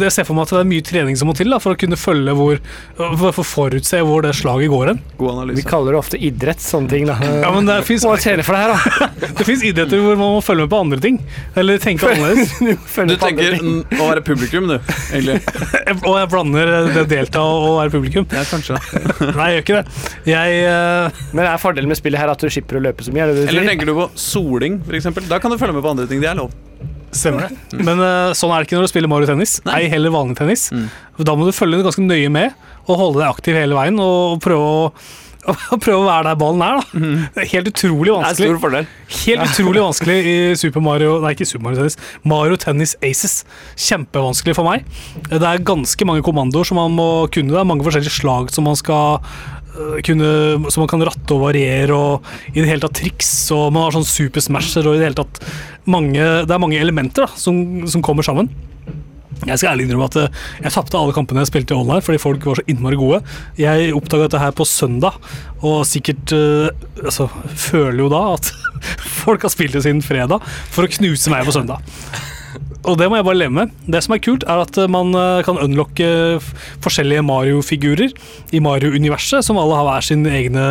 jeg 0.00 0.14
ser 0.14 0.26
for 0.26 0.38
meg 0.38 0.48
at 0.48 0.54
det 0.56 0.62
er 0.62 0.70
mye 0.72 0.84
trening 0.86 1.18
som 1.18 1.30
må 1.30 1.34
til 1.38 1.50
da, 1.52 1.60
for 1.62 1.74
å 1.74 1.78
kunne 1.78 1.98
følge 1.98 2.34
hvor 2.38 2.58
For 2.98 3.32
for 3.36 3.42
å 3.42 3.46
forutse 3.46 4.00
hvor 4.06 4.24
det 4.24 4.34
slaget 4.38 4.72
går 4.72 4.92
hen. 4.92 5.00
God 5.20 5.52
Vi 5.56 5.64
kaller 5.66 5.94
det 5.94 6.00
ofte 6.00 6.20
idrett, 6.28 6.62
sånne 6.62 6.90
ting. 6.92 7.06
da 7.08 7.16
Ja, 7.22 7.50
men 7.54 7.68
det 7.68 7.80
fins 7.86 8.06
for 8.06 8.16
det 8.18 8.62
her, 8.62 8.72
da. 8.74 9.08
det 9.38 9.46
finnes 9.46 9.64
idretter 9.66 10.02
hvor 10.02 10.18
man 10.18 10.36
må 10.36 10.42
følge 10.44 10.66
med 10.66 10.72
på 10.72 10.82
andre 10.86 11.00
ting. 11.02 11.20
Eller 11.58 11.82
tenke 11.82 12.10
annerledes. 12.10 12.56
Du 13.08 13.14
tenker 13.20 13.54
å 13.98 14.08
være 14.10 14.22
publikum, 14.26 14.66
du, 14.68 14.76
egentlig. 15.14 15.38
Og 16.02 16.16
jeg 16.18 16.28
blander 16.32 16.72
det 16.92 17.02
å 17.04 17.08
delta 17.08 17.42
og 17.44 17.78
være 17.78 17.92
publikum. 17.94 18.26
Ja, 18.34 18.42
kanskje. 18.48 18.78
Nei, 19.36 19.48
jeg 19.52 19.58
gjør 19.58 19.64
ikke 19.64 19.78
det. 19.78 20.02
Jeg 20.28 20.58
uh... 20.68 21.22
Men 21.32 21.48
er 21.48 21.60
fordelen 21.62 21.90
med 21.90 21.98
spillet 21.98 22.20
her 22.20 22.32
at 22.32 22.37
du 22.46 22.48
slipper 22.52 22.78
å 22.78 22.82
løpe 22.84 23.04
så 23.06 23.12
mye? 23.14 23.24
Er 23.26 23.32
det 23.32 23.36
det 23.36 23.44
du 23.46 23.50
Eller 23.52 23.64
sier? 23.64 23.70
tenker 23.72 23.90
du 23.90 23.94
på 23.98 24.08
soling, 24.14 24.80
f.eks.? 24.86 25.10
Da 25.28 25.38
kan 25.42 25.50
du 25.54 25.58
følge 25.60 25.76
med 25.76 25.84
på 25.86 25.92
andre 25.94 26.06
ting. 26.10 26.20
Det 26.24 26.30
er 26.30 26.38
lov. 26.38 26.54
Stemmer 27.10 27.48
det. 27.48 27.78
Men 27.84 28.02
uh, 28.04 28.34
sånn 28.36 28.52
er 28.52 28.60
det 28.60 28.68
ikke 28.68 28.76
når 28.78 28.88
du 28.88 28.92
spiller 28.92 29.08
Mario 29.10 29.28
Tennis. 29.30 29.58
Nei, 29.64 29.86
heller 29.88 30.12
vanlig 30.12 30.36
tennis. 30.38 30.66
Da 31.18 31.34
må 31.38 31.46
du 31.48 31.54
følge 31.56 31.80
ganske 31.86 32.04
nøye 32.04 32.28
med 32.32 32.52
og 32.88 33.00
holde 33.00 33.22
deg 33.22 33.30
aktiv 33.32 33.56
hele 33.56 33.76
veien 33.76 33.96
og 34.00 34.38
prøve 34.44 34.68
å 34.68 34.92
og 35.72 35.78
prøve 35.80 36.02
å 36.02 36.04
være 36.04 36.26
der 36.26 36.36
ballen 36.36 36.60
er, 36.60 36.76
da. 36.76 37.00
Det 37.32 37.40
er 37.40 37.46
helt 37.54 37.68
utrolig 37.70 38.10
Det 38.10 38.12
er 38.12 38.18
vanskelig. 38.20 38.48
stor 38.50 38.58
fordel. 38.60 38.88
Helt 39.14 39.44
utrolig 39.46 39.80
vanskelig 39.80 40.16
i 40.28 40.34
Super 40.60 40.82
Mario 40.84 41.14
Nei, 41.22 41.30
ikke 41.32 41.46
Super 41.48 41.64
Mario 41.64 41.78
Tennis. 41.80 41.96
Mario 42.28 42.58
Tennis 42.60 42.92
Aces. 43.06 43.36
Kjempevanskelig 43.80 44.56
for 44.58 44.68
meg. 44.68 44.84
Det 45.30 45.40
er 45.40 45.62
ganske 45.64 46.08
mange 46.10 46.24
kommandoer 46.26 46.68
som 46.68 46.76
man 46.82 46.92
må 46.98 47.08
kunne. 47.32 47.54
Det 47.54 47.62
er 47.62 47.70
mange 47.70 47.86
forskjellige 47.86 48.12
slag 48.18 48.52
som 48.52 48.68
man 48.68 48.76
skal 48.76 49.22
kunne 50.06 50.70
Som 50.72 50.84
man 50.84 50.90
kan 50.90 51.04
ratte 51.06 51.34
og 51.36 51.44
variere 51.46 51.96
og 51.96 52.28
i 52.52 52.60
det 52.60 52.68
hele 52.68 52.84
tatt 52.84 52.98
triks. 53.00 53.30
Og 53.54 53.72
man 53.72 53.86
har 53.86 53.98
sånn 53.98 54.08
super 54.08 54.44
smasher 54.44 54.86
og 54.86 54.96
i 54.96 55.02
det 55.02 55.10
hele 55.10 55.20
tatt 55.22 55.42
mange 55.88 56.18
Det 56.18 56.52
er 56.54 56.60
mange 56.60 56.80
elementer 56.80 57.26
da, 57.26 57.40
som, 57.40 57.86
som 57.88 58.04
kommer 58.04 58.26
sammen. 58.26 58.50
Jeg 59.46 59.60
skal 59.60 59.70
ærlig 59.72 59.86
innrømme 59.86 60.08
at 60.08 60.16
eh, 60.18 60.38
jeg 60.64 60.74
tapte 60.74 60.98
alle 60.98 61.14
kampene 61.14 61.44
jeg 61.44 61.50
spilte 61.52 61.74
i 61.74 61.78
online 61.78 62.02
fordi 62.04 62.20
folk 62.22 62.46
var 62.48 62.58
så 62.58 62.64
innmari 62.70 62.98
gode. 62.98 63.20
Jeg 63.60 63.92
oppdaga 63.96 64.26
dette 64.26 64.40
her 64.42 64.56
på 64.56 64.66
søndag, 64.66 65.18
og 65.62 65.84
sikkert 65.86 66.34
eh, 66.34 66.72
altså, 67.04 67.28
føler 67.68 68.02
jo 68.02 68.10
da 68.12 68.24
at 68.34 68.50
folk 69.22 69.46
har 69.46 69.54
spilt 69.54 69.78
det 69.78 69.84
siden 69.86 70.02
fredag 70.04 70.42
for 70.74 70.86
å 70.86 70.92
knuse 70.98 71.32
meg 71.32 71.46
på 71.46 71.54
søndag. 71.54 71.84
Og 72.88 72.96
det 72.96 73.08
må 73.10 73.18
jeg 73.18 73.26
bare 73.26 73.36
leve 73.36 73.52
med. 73.52 73.74
Det 73.90 74.00
som 74.04 74.14
er 74.16 74.22
kult, 74.24 74.46
er 74.48 74.62
at 74.62 74.78
eh, 74.80 74.88
man 74.90 75.12
eh, 75.12 75.42
kan 75.46 75.60
unlocke 75.60 76.08
forskjellige 76.84 77.24
Mario-figurer 77.26 78.14
i 78.56 78.62
Mario-universet, 78.64 79.44
som 79.44 79.60
alle 79.60 79.76
har 79.76 79.88
hver 79.88 80.06
sin 80.08 80.24
egne, 80.28 80.70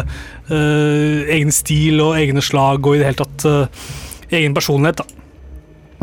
eh, 0.49 1.29
egen 1.37 1.53
stil 1.53 2.01
og 2.01 2.17
egne 2.17 2.41
slag 2.41 2.81
og 2.81 2.97
i 2.97 3.03
det 3.03 3.11
hele 3.11 3.21
tatt 3.21 3.45
eh, 3.45 3.85
egen 4.39 4.57
personlighet. 4.57 5.03
da. 5.03 5.17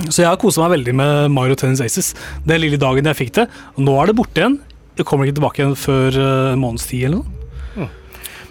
Så 0.08 0.22
jeg 0.22 0.30
har 0.30 0.38
kosa 0.42 0.64
meg 0.64 0.74
veldig 0.78 0.94
med 0.98 1.34
Mario 1.34 1.54
Tennis 1.58 1.82
Aces 1.84 2.14
den 2.46 2.62
lille 2.62 2.80
dagen 2.82 3.06
jeg 3.10 3.18
fikk 3.18 3.34
det. 3.38 3.48
Nå 3.78 3.94
er 4.00 4.10
det 4.10 4.18
borte 4.18 4.42
igjen. 4.42 4.58
Det 4.94 5.06
kommer 5.06 5.26
ikke 5.26 5.38
tilbake 5.40 5.62
igjen 5.62 5.78
før 5.78 6.18
eh, 6.18 6.52
en 6.54 6.62
måneds 6.62 6.86
tid 6.90 7.08
eller 7.08 7.22
noe. 7.22 7.43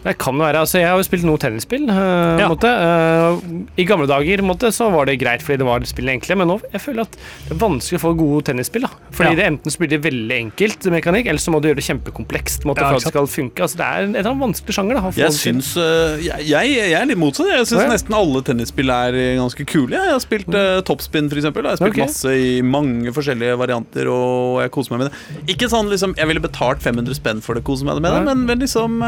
Det 0.04 0.18
kan 0.20 0.36
være, 0.36 0.60
altså 0.60 0.80
Jeg 0.82 0.89
har 0.92 0.98
jo 1.00 1.06
spilt 1.08 1.24
noe 1.24 1.39
tennisspill. 1.39 1.86
Uh, 1.88 2.39
Ja. 2.39 2.50
måte. 2.52 2.68
Eh, 2.68 3.38
I 3.80 3.86
gamle 3.88 4.08
dager 4.10 4.42
måte, 4.44 4.68
så 4.76 4.89
var 4.92 5.06
det 5.08 5.18
greit 5.22 5.42
fordi 5.42 5.58
det 5.62 5.66
var 5.68 5.80
spillet 5.88 6.18
enkle, 6.18 6.36
men 6.38 6.48
nå 6.52 6.58
jeg 6.74 6.82
føler 6.84 7.02
at 7.08 7.16
det 7.48 7.54
er 7.56 7.60
vanskelig 7.62 8.00
å 8.00 8.04
få 8.04 8.12
gode 8.20 8.44
tennisspill. 8.50 8.82
da 8.84 8.89
Fordi 9.16 9.30
Ja. 9.32 9.36
det 9.36 9.46
enten 9.48 9.72
så 9.72 9.80
blir 9.80 9.89
det 9.94 10.02
veldig 10.04 10.38
enkelt 10.44 10.89
mekanikk, 10.92 11.28
eller 11.28 11.39
så 11.39 11.52
må 11.54 11.62
du 11.62 11.70
gjøre 11.70 11.80
det 11.80 11.88
kjempekomplekst 11.88 12.66
måte, 12.68 12.82
Ja, 12.84 12.89
for 12.89 12.96
at 12.96 13.04
det 13.04 13.13
skal 13.13 13.28
funke. 13.28 13.60
Altså 13.63 13.78
Det 13.78 13.88
er 13.88 14.04
en, 14.04 14.16
en 14.16 14.39
vanskelig 14.44 14.74
sjanger. 14.76 14.94
da 14.96 15.02
å 15.08 15.12
få 15.13 15.18
Jeg 15.24 15.32
syns 15.39 15.78
øh, 15.78 16.20
jeg, 16.24 16.48
jeg, 16.48 16.76
jeg 16.76 17.02
er 17.02 17.06
litt 17.06 17.18
motsatt. 17.18 17.48
Jeg 17.48 17.66
syns 17.72 17.84
Ja. 17.84 17.89
nesten 17.94 18.13
alle 18.13 18.42
tennisspill 18.44 18.89
er 18.89 19.12
ganske 19.39 19.66
kule. 19.66 19.92
Jeg 19.96 20.12
har 20.12 20.20
spilt 20.20 20.50
uh, 20.54 20.82
toppspin, 20.82 21.30
f.eks. 21.32 21.44
Jeg 21.44 21.54
har 21.63 21.78
spilt 21.80 21.89
okay. 21.96 22.06
masse 22.06 22.26
i 22.28 22.62
mange 22.62 23.08
forskjellige 23.16 23.58
varianter, 23.58 24.08
og 24.12 24.62
jeg 24.62 24.72
koser 24.72 24.92
meg 24.98 25.00
med 25.06 25.12
det. 25.12 25.56
Ikke 25.56 25.70
sånn 25.72 25.88
liksom 25.89 26.16
Jeg 26.18 26.28
ville 26.28 26.42
betalt 26.44 26.82
500 26.84 27.16
spenn 27.16 27.42
for 27.42 27.56
det, 27.56 27.63
kose 27.63 27.86
meg 27.86 28.02
med 28.02 28.12
det, 28.12 28.20
Ja. 28.20 28.34
men, 28.34 28.46
men 28.46 28.60
liksom 28.60 29.00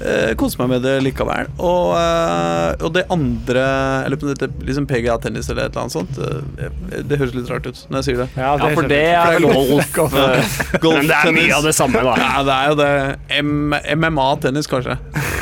uh, 0.00 0.32
Kose 0.38 0.60
meg 0.60 0.70
med 0.74 0.84
det 0.86 0.96
likevel. 1.04 1.50
Og, 1.56 1.92
uh, 1.96 2.72
og 2.84 2.92
det 2.96 3.06
andre 3.12 3.64
Eller 4.06 4.20
dette 4.20 4.48
liksom 4.66 4.86
PGA 4.90 5.16
tennis 5.22 5.48
eller 5.50 5.68
et 5.68 5.76
eller 5.76 5.86
annet 5.86 5.96
sånt. 5.96 6.18
Uh, 6.18 7.02
det 7.06 7.20
høres 7.20 7.34
litt 7.36 7.50
rart 7.52 7.66
ut 7.68 7.82
når 7.90 8.00
jeg 8.02 8.08
sier 8.10 8.22
det. 8.24 8.28
Ja, 8.36 8.52
Ja, 8.56 8.70
for 8.74 8.90
det 8.90 9.02
er 9.12 9.36
vel 9.36 9.48
golf. 9.50 9.92
golf, 9.94 10.58
Golf, 10.84 11.00
Men 11.00 11.10
det 11.10 11.20
er 11.20 11.36
mye 11.36 11.56
av 11.56 11.66
det 11.66 11.74
samme, 11.76 12.02
da. 12.06 12.16
Ja, 12.20 12.42
det 12.46 12.56
er 12.56 12.72
jo 12.72 12.78
det. 12.80 12.90
M 13.40 13.76
MMA-tennis, 13.96 14.68
kanskje. 14.70 14.96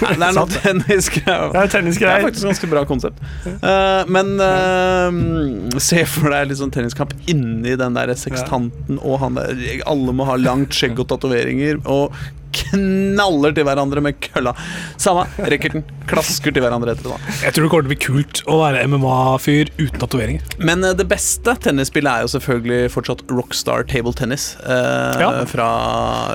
Nei, 0.04 0.14
det 0.18 0.28
er 0.28 0.36
noe 0.36 0.50
tennisgreier. 0.50 1.52
Det 1.54 1.62
er 1.62 1.88
Det 1.88 2.08
er 2.10 2.24
faktisk 2.26 2.48
ganske 2.50 2.70
bra 2.70 2.84
konsept. 2.88 3.20
Eh, 3.46 4.12
men 4.12 4.34
eh, 4.42 5.78
se 5.82 6.04
for 6.10 6.34
deg 6.34 6.50
litt 6.50 6.60
sånn 6.60 6.72
tenniskamp 6.74 7.14
inni 7.30 7.76
den 7.80 7.96
der 7.96 8.12
sekstanten 8.18 9.00
og 9.00 9.20
han 9.22 9.38
der 9.38 9.82
Alle 9.90 10.14
må 10.16 10.26
ha 10.28 10.36
langt 10.40 10.74
skjegg 10.76 10.98
og 11.02 11.08
tatoveringer 11.12 11.80
og 11.84 12.14
knaller 12.58 13.54
til 13.56 13.66
hverandre 13.66 14.02
med 14.04 14.18
kølla. 14.24 14.52
Samme. 15.00 15.26
Racketen. 15.38 15.84
Klasker 16.10 16.52
til 16.52 16.60
hverandre 16.64 16.92
etter 16.94 17.06
det. 17.08 17.14
da. 17.16 17.34
Jeg 17.46 17.54
tror 17.56 17.64
det 17.66 17.70
kommer 17.72 17.86
til 17.86 17.90
å 17.90 17.94
bli 17.94 18.00
kult 18.04 18.40
å 18.52 18.58
være 18.60 18.82
MMA-fyr 18.90 19.70
uten 19.80 20.00
tatoveringer. 20.02 20.42
Men 20.60 20.84
eh, 20.84 20.92
det 20.98 21.06
beste 21.10 21.54
tennisspillet 21.64 22.10
er 22.12 22.26
jo 22.26 22.32
selvfølgelig 22.34 22.90
fortsatt 22.94 23.24
Rockstar 23.32 23.86
Table 23.90 24.12
Tennis. 24.16 24.50
eh, 24.62 25.20
Ja. 25.24 25.30
Fra 25.48 25.68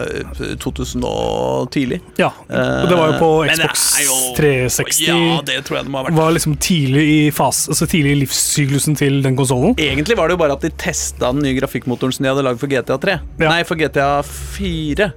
eh, 0.06 0.56
2000 0.62 1.06
og 1.06 1.70
tidlig. 1.76 2.02
Ja, 2.20 2.32
og 2.50 2.90
det 2.90 2.98
var 2.98 3.14
jo 3.14 3.20
på 3.22 3.30
Eh, 3.50 3.54
Xbox 3.56 3.86
jo- 4.04 4.34
360. 4.38 5.06
Ja, 5.08 5.42
det 5.46 5.60
tror 5.68 5.78
jeg 5.80 5.86
det 5.88 5.92
må 5.94 6.02
ha 6.02 6.08
vært. 6.10 6.18
var 6.18 6.32
liksom 6.36 6.58
tidlig 6.60 7.06
i, 7.10 7.20
fase, 7.36 7.70
altså 7.72 7.88
tidlig 7.90 8.12
i 8.18 8.20
livssyklusen 8.26 8.98
til 9.00 9.22
den 9.26 9.38
konsollen. 9.40 9.76
Egentlig 9.80 10.18
var 10.18 10.28
det 10.30 10.36
jo 10.38 10.42
bare 10.44 10.58
at 10.58 10.62
de 10.66 10.70
testa 10.82 11.32
den 11.32 11.44
nye 11.46 11.56
grafikkmotoren 11.60 12.14
som 12.16 12.24
de 12.26 12.30
hadde 12.34 12.44
lagd 12.46 12.60
for 12.62 12.68
GTA 12.72 12.98
3. 13.00 13.20
Ja. 13.40 13.50
Nei, 13.50 13.64
for 13.64 13.76
GTA 13.80 14.10
4. 14.26 15.12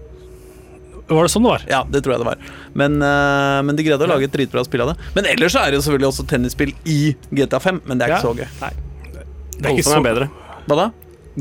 Var 1.12 1.28
det 1.28 1.32
sånn 1.34 1.44
det 1.46 1.52
var? 1.52 1.64
Ja, 1.70 1.82
det 1.88 2.02
tror 2.04 2.14
jeg 2.14 2.22
det 2.22 2.28
var. 2.30 2.46
Men, 2.78 2.96
uh, 3.04 3.60
men 3.66 3.76
de 3.78 3.84
greide 3.86 4.06
å 4.06 4.10
lage 4.10 4.28
et 4.28 4.34
dritbra 4.34 4.64
spill 4.66 4.84
av 4.84 4.92
det. 4.92 5.10
Men 5.16 5.28
ellers 5.32 5.54
så 5.56 5.64
er 5.64 5.72
det 5.72 5.80
jo 5.80 5.84
selvfølgelig 5.86 6.08
også 6.12 6.26
tennisspill 6.30 6.72
i 6.88 7.00
GTA 7.30 7.60
5, 7.62 7.82
men 7.84 8.00
det 8.00 8.08
er 8.08 8.16
ikke 8.16 8.22
Ja. 8.22 8.24
så 8.24 8.34
gøy. 8.38 8.48
Det 8.48 9.66
er 9.68 9.76
ikke 9.76 9.84
Golfen 9.84 9.92
så, 9.92 9.98
er 9.98 10.06
bedre. 10.08 10.30
Hva 10.66 10.78
da? 10.78 10.86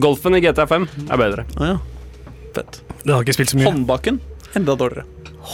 Golfen 0.02 0.36
i 0.38 0.42
GTA5 0.44 0.88
er 1.08 1.22
bedre. 1.24 1.46
Å 1.58 1.72
ja. 1.72 1.78
Fett. 2.56 2.82
det 3.06 3.14
har 3.16 3.24
ikke 3.24 3.38
spilt 3.38 3.54
så 3.54 3.58
mye. 3.58 3.70
Håndbaken 3.72 4.20
enda 4.60 4.76
dårligere. 4.76 5.06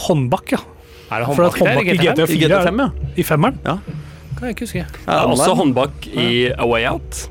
Håndbak, 0.06 0.52
ja. 0.52 0.60
Er 1.08 1.22
det 1.24 1.36
For 1.36 1.46
at 1.46 1.56
håndbak 1.56 1.62
der 1.62 1.74
håndbak 1.78 1.86
i 1.86 1.94
i 1.94 1.98
GTA? 1.98 2.12
GTA 2.12 2.26
4 2.26 2.34
I 2.34 2.40
GTA 2.42 2.58
er 2.58 2.68
5, 2.68 2.82
ja. 2.82 2.88
i 3.16 3.24
femmeren. 3.24 3.60
Kan 3.64 4.48
jeg 4.48 4.54
ikke 4.56 4.66
huske. 4.66 4.82
ja 4.82 4.86
Det 5.06 5.14
er 5.14 5.32
også 5.32 5.54
håndbakk 5.58 6.04
håndbak 6.04 6.26
i 6.26 6.50
A 6.52 6.66
Way 6.68 6.86
Out. 6.90 7.22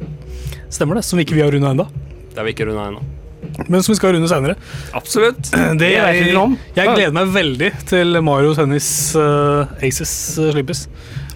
Stemmer 0.73 0.99
det, 0.99 1.05
som 1.07 1.19
ikke 1.19 1.37
vi 1.37 1.43
har 1.43 1.51
runda 1.53 1.71
ennå. 1.75 1.85
Det 2.31 2.39
har 2.39 2.47
vi 2.47 2.55
ikke 2.55 2.67
runda 2.67 2.87
ennå. 2.91 3.03
Men 3.65 3.83
som 3.83 3.93
vi 3.93 3.97
skal 3.99 4.15
runde 4.15 4.29
senere. 4.29 4.57
Absolutt. 4.97 5.51
Det 5.81 5.91
jeg, 5.93 6.33
jeg 6.77 6.93
gleder 6.93 7.15
meg 7.15 7.31
veldig 7.35 7.71
til 7.89 8.19
Mario 8.25 8.53
Tennis 8.57 8.89
uh, 9.17 9.65
Aces 9.81 10.13
uh, 10.37 10.51
slippes. 10.53 10.87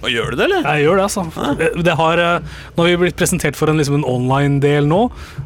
Og 0.02 0.10
gjør 0.10 0.32
du 0.34 0.36
det, 0.40 0.46
eller? 0.48 0.64
Jeg 0.66 0.86
gjør 0.88 0.98
det, 0.98 1.04
altså. 1.06 1.24
Det, 1.60 1.68
det 1.86 1.94
har, 2.00 2.18
eh, 2.18 2.56
nå 2.76 2.84
har 2.84 2.90
vi 2.90 2.96
blitt 3.04 3.18
presentert 3.20 3.56
for 3.60 3.70
en, 3.70 3.78
liksom 3.78 4.00
en 4.00 4.06
online-del 4.10 4.88
nå, 4.90 5.02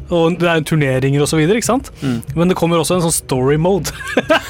og 0.08 0.38
det 0.40 0.48
er 0.48 0.62
turneringer 0.64 1.20
og 1.20 1.28
så 1.28 1.36
videre, 1.36 1.58
ikke 1.60 1.68
sant? 1.68 1.90
Mm. 2.00 2.22
Men 2.38 2.48
det 2.52 2.56
kommer 2.56 2.80
også 2.80 2.96
en 2.96 3.04
sånn 3.04 3.12
story 3.14 3.58
mode. 3.60 3.92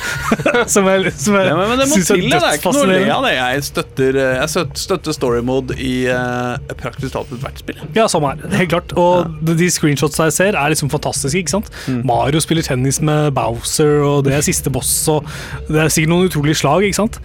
som 0.75 0.87
jeg, 0.91 1.11
som 1.19 1.35
jeg 1.39 1.49
Ja, 1.51 1.57
men, 1.59 1.69
men 1.73 1.81
det 1.83 1.89
må 1.91 1.97
synes 1.99 2.11
er 2.13 2.21
til, 2.21 2.29
det. 2.31 2.39
Er 2.39 2.59
ikke 2.61 2.73
noe 2.77 2.87
le 2.87 2.99
dødsfascinerende. 3.01 3.17
av. 3.17 3.53
Jeg 3.57 3.65
støtter, 3.71 4.21
eh, 4.23 4.37
jeg 4.45 4.69
støtter 4.85 5.17
story 5.17 5.41
mode 5.47 5.77
i 5.83 5.95
uh, 6.13 6.75
praktisk 6.79 7.17
talt 7.17 7.33
ethvert 7.37 7.63
spill. 7.65 7.83
Ja, 7.97 8.07
samme 8.13 8.31
her. 8.35 8.47
Helt 8.61 8.73
klart. 8.75 8.95
Og 9.01 9.35
de- 9.47 9.57
de 9.57 9.71
screenshots 9.73 10.21
jeg 10.23 10.33
ser, 10.37 10.55
er 10.59 10.71
liksom 10.75 10.91
fantastiske. 10.93 11.39
ikke 11.43 11.57
sant? 11.57 11.71
Mm. 11.89 12.03
Mario 12.07 12.41
spiller 12.45 12.63
tennis 12.67 13.01
med 13.03 13.33
Bowser, 13.37 13.99
og 14.07 14.25
det 14.29 14.35
er 14.39 14.47
siste 14.47 14.71
boss, 14.71 14.95
og 15.13 15.27
det 15.69 15.81
er 15.83 15.89
sikkert 15.93 16.13
noen 16.15 16.29
utrolige 16.31 16.61
slag, 16.63 16.85
ikke 16.87 17.01
sant? 17.03 17.21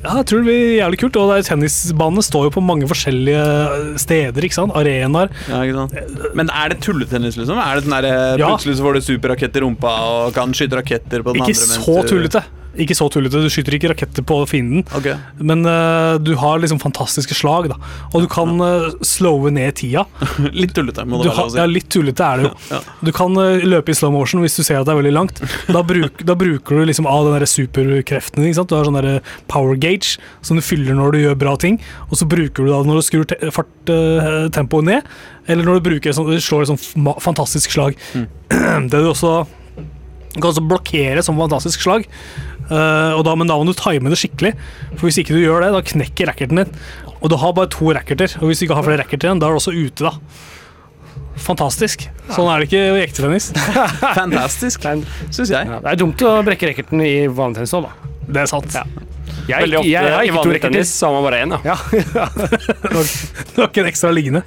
Ja, 0.00 0.14
jeg 0.16 0.26
tror 0.30 0.40
det 0.40 0.46
blir 0.48 0.62
jævlig 0.78 0.98
kult. 1.02 1.16
Og 1.20 1.32
tennisbanene 1.44 2.22
står 2.24 2.46
jo 2.48 2.52
på 2.54 2.62
mange 2.64 2.86
forskjellige 2.88 3.98
steder, 4.00 4.46
ikke 4.46 4.56
sant? 4.56 4.72
Arenaer. 4.78 5.28
Ja, 5.50 5.60
ikke 5.66 5.76
sant? 5.82 6.32
Men 6.38 6.48
er 6.56 6.72
det 6.72 6.80
tulletennis, 6.86 7.36
liksom? 7.36 7.60
Er 7.60 7.76
det 7.76 7.84
sånn 7.84 7.96
der, 7.98 8.08
eh, 8.08 8.38
Plutselig 8.40 8.78
så 8.78 8.86
får 8.86 8.96
du 8.96 9.00
superrakett 9.10 9.56
i 9.60 9.60
rumpa 9.66 9.92
og 10.08 10.32
kan 10.34 10.52
skyte 10.56 10.80
raketter 10.80 11.20
på 11.26 11.34
den 11.34 11.42
Ikke 11.42 11.52
andre. 11.52 11.68
Ikke 11.68 11.84
så 11.84 12.00
du- 12.00 12.08
tullete. 12.14 12.44
Ikke 12.78 12.94
så 12.94 13.08
tullete. 13.10 13.40
Du 13.42 13.50
skyter 13.50 13.74
ikke 13.74 13.90
raketter 13.90 14.24
på 14.26 14.36
fienden, 14.46 14.84
okay. 14.94 15.16
men 15.42 15.64
uh, 15.66 16.14
du 16.22 16.32
har 16.38 16.60
liksom 16.62 16.78
fantastiske 16.82 17.34
slag, 17.34 17.66
da. 17.72 17.78
Og 18.12 18.24
du 18.24 18.28
kan 18.30 18.52
uh, 18.62 18.92
slowe 19.06 19.50
ned 19.54 19.74
tida. 19.80 20.04
Litt 20.60 20.76
tullete, 20.76 21.02
må 21.02 21.18
det 21.18 21.32
være 21.32 21.48
lov 21.48 21.56
å 21.56 21.58
ja, 21.58 21.66
litt 21.70 21.90
tullete 21.90 22.26
er 22.26 22.42
det 22.42 22.48
jo. 22.48 22.54
Ja. 22.70 22.78
Du 23.02 23.10
kan 23.16 23.34
uh, 23.34 23.64
løpe 23.66 23.90
i 23.90 23.98
slow 23.98 24.12
motion 24.14 24.44
hvis 24.44 24.54
du 24.60 24.62
ser 24.62 24.78
at 24.78 24.86
det 24.86 24.94
er 24.94 25.00
veldig 25.00 25.14
langt. 25.16 25.42
Da, 25.66 25.82
bruk, 25.86 26.22
da 26.26 26.36
bruker 26.38 26.78
du 26.78 26.86
liksom 26.86 27.08
av 27.10 27.26
den 27.26 27.48
superkreften. 27.50 28.44
din. 28.44 28.54
Du 28.54 28.76
har 28.76 28.86
sånn 28.86 29.20
power 29.50 29.78
gauge 29.80 30.20
som 30.46 30.58
du 30.58 30.62
fyller 30.62 30.94
når 30.94 31.16
du 31.16 31.22
gjør 31.24 31.40
bra 31.42 31.56
ting. 31.58 31.80
Og 32.08 32.20
så 32.20 32.28
bruker 32.30 32.66
du 32.66 32.70
da 32.70 32.82
når 32.86 33.00
du 33.00 33.06
skrur 33.08 33.26
te 33.26 33.50
fart, 33.54 33.72
tempoet 34.54 34.86
ned, 34.86 35.14
eller 35.50 35.66
når 35.66 35.80
du 35.80 35.88
bruker 35.88 36.14
sånn, 36.14 36.30
slår 36.38 36.68
et 36.68 36.70
sånt 36.70 37.16
fantastisk 37.24 37.74
slag. 37.74 37.98
Det 38.90 39.00
du 39.00 39.08
også 39.10 39.40
du 40.30 40.38
kan 40.38 40.52
også 40.52 40.62
blokkere 40.62 41.22
som 41.26 41.38
fantastisk 41.40 41.82
slag. 41.82 42.06
Eh, 42.70 43.12
og 43.18 43.24
da, 43.26 43.34
men 43.38 43.50
da 43.50 43.56
må 43.58 43.66
du 43.66 43.74
time 43.76 44.12
det 44.12 44.18
skikkelig. 44.20 44.54
For 44.94 45.08
Hvis 45.08 45.20
ikke 45.22 45.34
du 45.36 45.42
gjør 45.42 45.66
det, 45.66 45.72
da 45.74 45.82
knekker 45.92 46.30
racketen 46.30 46.62
din. 46.62 46.72
Og 47.20 47.32
du 47.32 47.36
har 47.40 47.54
bare 47.56 47.70
to 47.72 47.90
racketer. 47.96 48.38
Og 48.40 48.50
hvis 48.50 48.62
du 48.62 48.68
ikke 48.68 48.78
har 48.78 48.86
flere 48.86 49.02
racketer 49.02 49.28
igjen, 49.28 49.42
da 49.42 49.50
er 49.50 49.56
du 49.56 49.60
også 49.60 49.74
ute, 49.74 50.06
da. 50.06 50.14
Fantastisk. 51.40 52.04
Sånn 52.34 52.48
er 52.52 52.60
det 52.60 52.68
ikke 52.68 52.82
i 52.84 53.02
ekte 53.04 53.24
tennis. 53.24 53.50
Fantastisk, 54.20 54.84
syns 55.32 55.52
jeg. 55.52 55.66
Ja, 55.66 55.80
det 55.82 55.94
er 55.94 56.00
dumt 56.00 56.22
å 56.26 56.34
brekke 56.46 56.70
racketen 56.70 57.02
i 57.04 57.14
vanlig 57.26 57.60
tennis 57.60 57.74
òg, 57.76 57.88
da. 57.88 58.12
Det 58.30 58.44
er 58.44 58.50
sant. 58.50 58.76
Jeg, 59.48 59.64
Veldig 59.64 59.80
ofte 59.80 59.90
jeg, 59.90 60.12
har 60.14 60.26
i 60.26 60.32
vanlig 60.34 60.60
tennis 60.62 60.92
så 60.94 61.08
har 61.08 61.16
man 61.16 61.26
bare 61.26 61.40
én, 61.42 61.54
ja. 61.56 61.76
Ja. 61.96 62.28
Du 63.54 63.62
har 63.62 63.70
ikke 63.70 63.82
en 63.82 63.90
ekstra 63.90 64.12
liggende. 64.14 64.44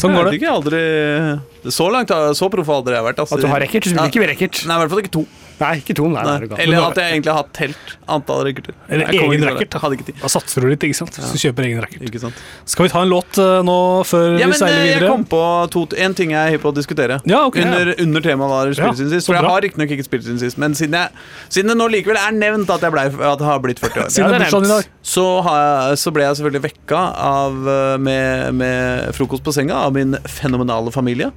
Sånn 0.00 0.10
Jeg 0.12 0.18
går 0.18 0.24
vet 0.24 0.32
det. 0.32 0.40
ikke, 0.42 0.54
aldri 0.58 1.70
Så 1.70 1.86
langt, 1.92 2.08
så 2.36 2.50
proff 2.52 2.66
har 2.68 2.82
aldri 2.82 2.92
jeg 2.98 3.04
vært. 3.06 3.18
Altså. 3.24 3.34
At 3.38 3.40
du 3.40 3.46
har 3.48 3.60
racket, 3.64 3.86
Ja. 3.86 4.02
du 4.04 4.10
ikke 4.10 4.28
racket. 4.28 4.66
Nei, 4.68 4.74
i 4.76 4.78
hvert 4.84 4.90
fall 4.90 5.02
ikke 5.04 5.14
to. 5.16 5.26
Nei, 5.54 5.76
ikke 5.78 5.94
to. 5.94 6.08
Nei, 6.10 6.22
Nei. 6.26 6.32
er. 6.42 6.60
Eller 6.64 6.80
at 6.82 6.96
jeg 6.98 7.12
egentlig 7.14 7.30
har 7.30 7.36
hatt 7.44 7.52
telt 7.54 7.92
antall 8.10 8.40
racketer. 8.44 8.74
Eller 8.90 9.06
Jeg 9.06 9.22
egen 9.22 9.44
racket, 9.46 9.70
da. 9.70 10.28
Satser 10.28 10.60
du 10.60 10.66
litt, 10.68 10.82
ikke 10.82 10.96
sant? 10.98 11.14
Hvis 11.14 11.30
du 11.30 11.38
kjøper 11.38 11.62
egen 11.68 11.80
racket. 11.80 12.02
Ikke 12.02 12.18
sant? 12.20 12.34
Skal 12.66 12.88
vi 12.88 12.90
ta 12.90 13.02
en 13.04 13.08
låt 13.08 13.38
uh, 13.38 13.62
nå 13.62 13.76
før 14.04 14.34
Ja, 14.34 14.48
vi 14.48 14.50
men 14.50 14.58
seiler 14.58 14.82
videre? 14.82 14.98
jeg 15.06 15.08
kom 15.14 15.24
på 15.30 15.42
to, 15.70 15.84
en 15.96 16.12
ting 16.18 16.32
jeg 16.34 16.42
er 16.42 16.50
hypp 16.56 16.64
på 16.66 16.72
å 16.72 16.74
diskutere. 16.74 17.20
Ja, 17.24 17.44
ok. 17.46 17.60
Under, 17.62 17.94
under 18.02 18.20
temaet 18.26 18.50
var 18.50 18.72
spilt 18.74 18.82
Ja, 18.82 18.92
siden 18.98 19.10
sist. 19.14 19.26
For 19.30 19.38
jeg 19.38 19.46
bra. 19.46 19.52
har 19.54 19.62
riktignok 19.62 19.94
ikke 19.94 20.04
spilt 20.08 20.26
siden 20.26 20.40
sist, 20.42 20.58
men 20.58 20.74
siden, 20.74 20.98
jeg, 20.98 21.08
siden 21.54 21.70
det 21.70 21.78
nå 21.78 21.86
likevel 21.94 22.18
er 22.18 22.34
nevnt 22.34 22.68
at 22.74 22.80
jeg, 22.82 22.90
ble, 22.90 23.06
at 23.14 23.38
jeg 23.38 23.46
har 23.46 23.62
blitt 23.62 23.78
40 23.78 24.02
år, 24.02 24.10
Siden 24.10 24.34
det 24.34 24.40
er 24.42 24.50
bursdagen 24.50 24.90
så, 25.04 25.26
jeg, 25.46 25.98
så 26.02 26.10
ble 26.18 26.26
jeg 26.26 26.40
selvfølgelig 26.42 26.64
vekka 26.66 26.98
av, 27.30 27.62
eh, 27.68 27.96
med, 28.02 28.54
med 28.58 29.14
frokost 29.14 29.44
på 29.46 29.54
senga 29.54 29.83
av 29.84 29.94
min 29.96 30.16
fenomenale 30.24 30.92
familie. 30.94 31.30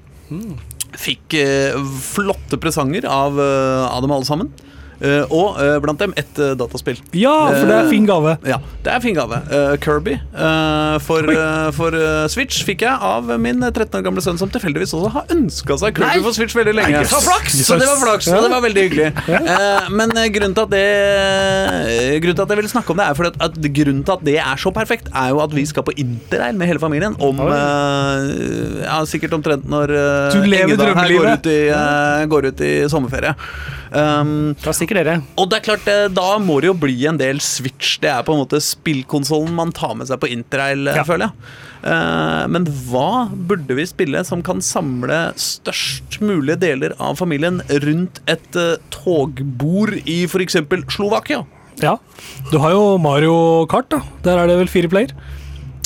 Fikk 0.97 1.35
eh, 1.37 1.75
flotte 2.03 2.57
presanger 2.61 3.05
av, 3.11 3.39
eh, 3.41 3.85
av 3.91 4.01
dem 4.05 4.13
alle 4.15 4.27
sammen. 4.27 4.51
Eh, 4.97 5.23
og 5.29 5.59
eh, 5.61 5.75
blant 5.83 5.99
dem 6.01 6.13
et 6.17 6.39
eh, 6.41 6.53
dataspill. 6.57 6.97
Ja, 7.17 7.35
for 7.53 7.69
det 7.69 7.75
er 7.77 7.89
fin 7.91 8.07
gave. 8.07 8.33
Ja, 8.47 8.57
det 8.85 8.93
er 8.95 9.03
fin 9.03 9.17
gave. 9.17 9.39
Kirby 9.83 10.15
for, 11.03 11.29
for 11.75 11.95
Switch 12.31 12.63
fikk 12.65 12.83
jeg 12.85 12.93
av 13.09 13.29
min 13.41 13.61
13 13.61 13.99
år 13.99 14.05
gamle 14.05 14.23
sønn, 14.23 14.39
som 14.39 14.49
tilfeldigvis 14.51 14.95
også 14.97 15.11
har 15.13 15.33
ønska 15.33 15.77
seg 15.81 15.99
Kirby 15.99 16.23
for 16.25 16.37
Switch 16.37 16.57
veldig 16.57 16.73
lenge. 16.77 17.03
Nei, 17.03 17.21
flaks! 17.27 17.59
Så 17.67 17.77
det 17.79 17.89
var 17.89 18.01
flaks, 18.01 18.29
og 18.33 18.47
det 18.47 18.51
var 18.53 18.63
veldig 18.65 18.85
hyggelig. 18.87 19.09
Men 19.97 20.13
grunnen 20.33 20.57
til 20.57 20.65
at 20.65 20.73
det 20.73 20.85
Grunnen 22.23 22.37
til 22.39 22.45
at 22.45 22.53
jeg 22.53 22.61
ville 22.61 22.71
snakke 22.71 22.93
om 22.93 23.01
det, 23.01 23.07
er 23.07 23.17
fordi 23.17 23.33
at, 23.33 23.39
at 23.49 23.71
grunnen 23.79 24.03
til 24.07 24.17
at 24.17 24.25
det 24.27 24.37
er 24.41 24.61
så 24.61 24.73
perfekt, 24.73 25.11
er 25.13 25.33
jo 25.33 25.41
at 25.43 25.55
vi 25.55 25.65
skal 25.69 25.85
på 25.87 25.95
interrail 25.97 26.57
med 26.57 26.71
hele 26.71 26.81
familien 26.81 27.17
om 27.23 27.41
Ja, 27.47 28.99
sikkert 29.07 29.35
omtrent 29.37 29.67
når 29.69 29.93
uh, 29.93 30.33
Du 30.33 30.45
lever 30.47 30.79
drømmelivet. 30.79 31.21
går, 31.21 31.33
ut 31.37 31.49
i, 31.51 31.59
går 32.31 32.49
ut 32.51 32.63
i 32.65 32.71
sommerferie. 32.91 33.35
Um, 33.91 34.55
Da 34.63 34.71
stikker 34.75 34.99
dere. 34.99 35.21
og 35.37 35.49
det 35.49 35.59
er 35.59 35.65
klart, 35.67 35.87
eh, 35.87 36.07
da 36.11 36.37
må 36.39 36.59
det 36.61 36.67
jo 36.67 36.73
bli 36.73 37.05
en 37.07 37.17
del 37.17 37.39
Switch. 37.39 37.97
Det 38.03 38.09
er 38.11 38.23
på 38.23 38.33
en 38.35 38.41
måte 38.45 38.59
spillkonsollen 38.61 39.53
man 39.55 39.71
tar 39.71 39.95
med 39.95 40.07
seg 40.07 40.19
på 40.19 40.29
interrail, 40.31 40.87
eh, 40.87 40.95
Ja. 40.95 41.03
føler 41.03 41.29
jeg. 41.29 41.33
Uh, 41.87 42.47
men 42.49 42.65
hva 42.65 43.29
burde 43.31 43.75
vi 43.77 43.85
spille 43.85 44.25
som 44.25 44.41
kan 44.43 44.57
samle 44.59 45.31
størst 45.37 46.19
mulige 46.19 46.57
deler 46.59 46.95
av 46.99 47.15
familien 47.17 47.61
rundt 47.69 48.19
et 48.27 48.55
uh, 48.57 48.75
togbord 48.89 49.93
i 50.05 50.23
f.eks. 50.25 50.57
Slovakia? 50.89 51.45
Ja. 51.79 51.97
Du 52.51 52.57
har 52.57 52.71
jo 52.71 52.97
Mario 52.97 53.65
Kart, 53.67 53.87
da. 53.89 54.01
Der 54.23 54.37
er 54.41 54.47
det 54.47 54.57
vel 54.57 54.67
fire 54.67 54.89
player. 54.89 55.13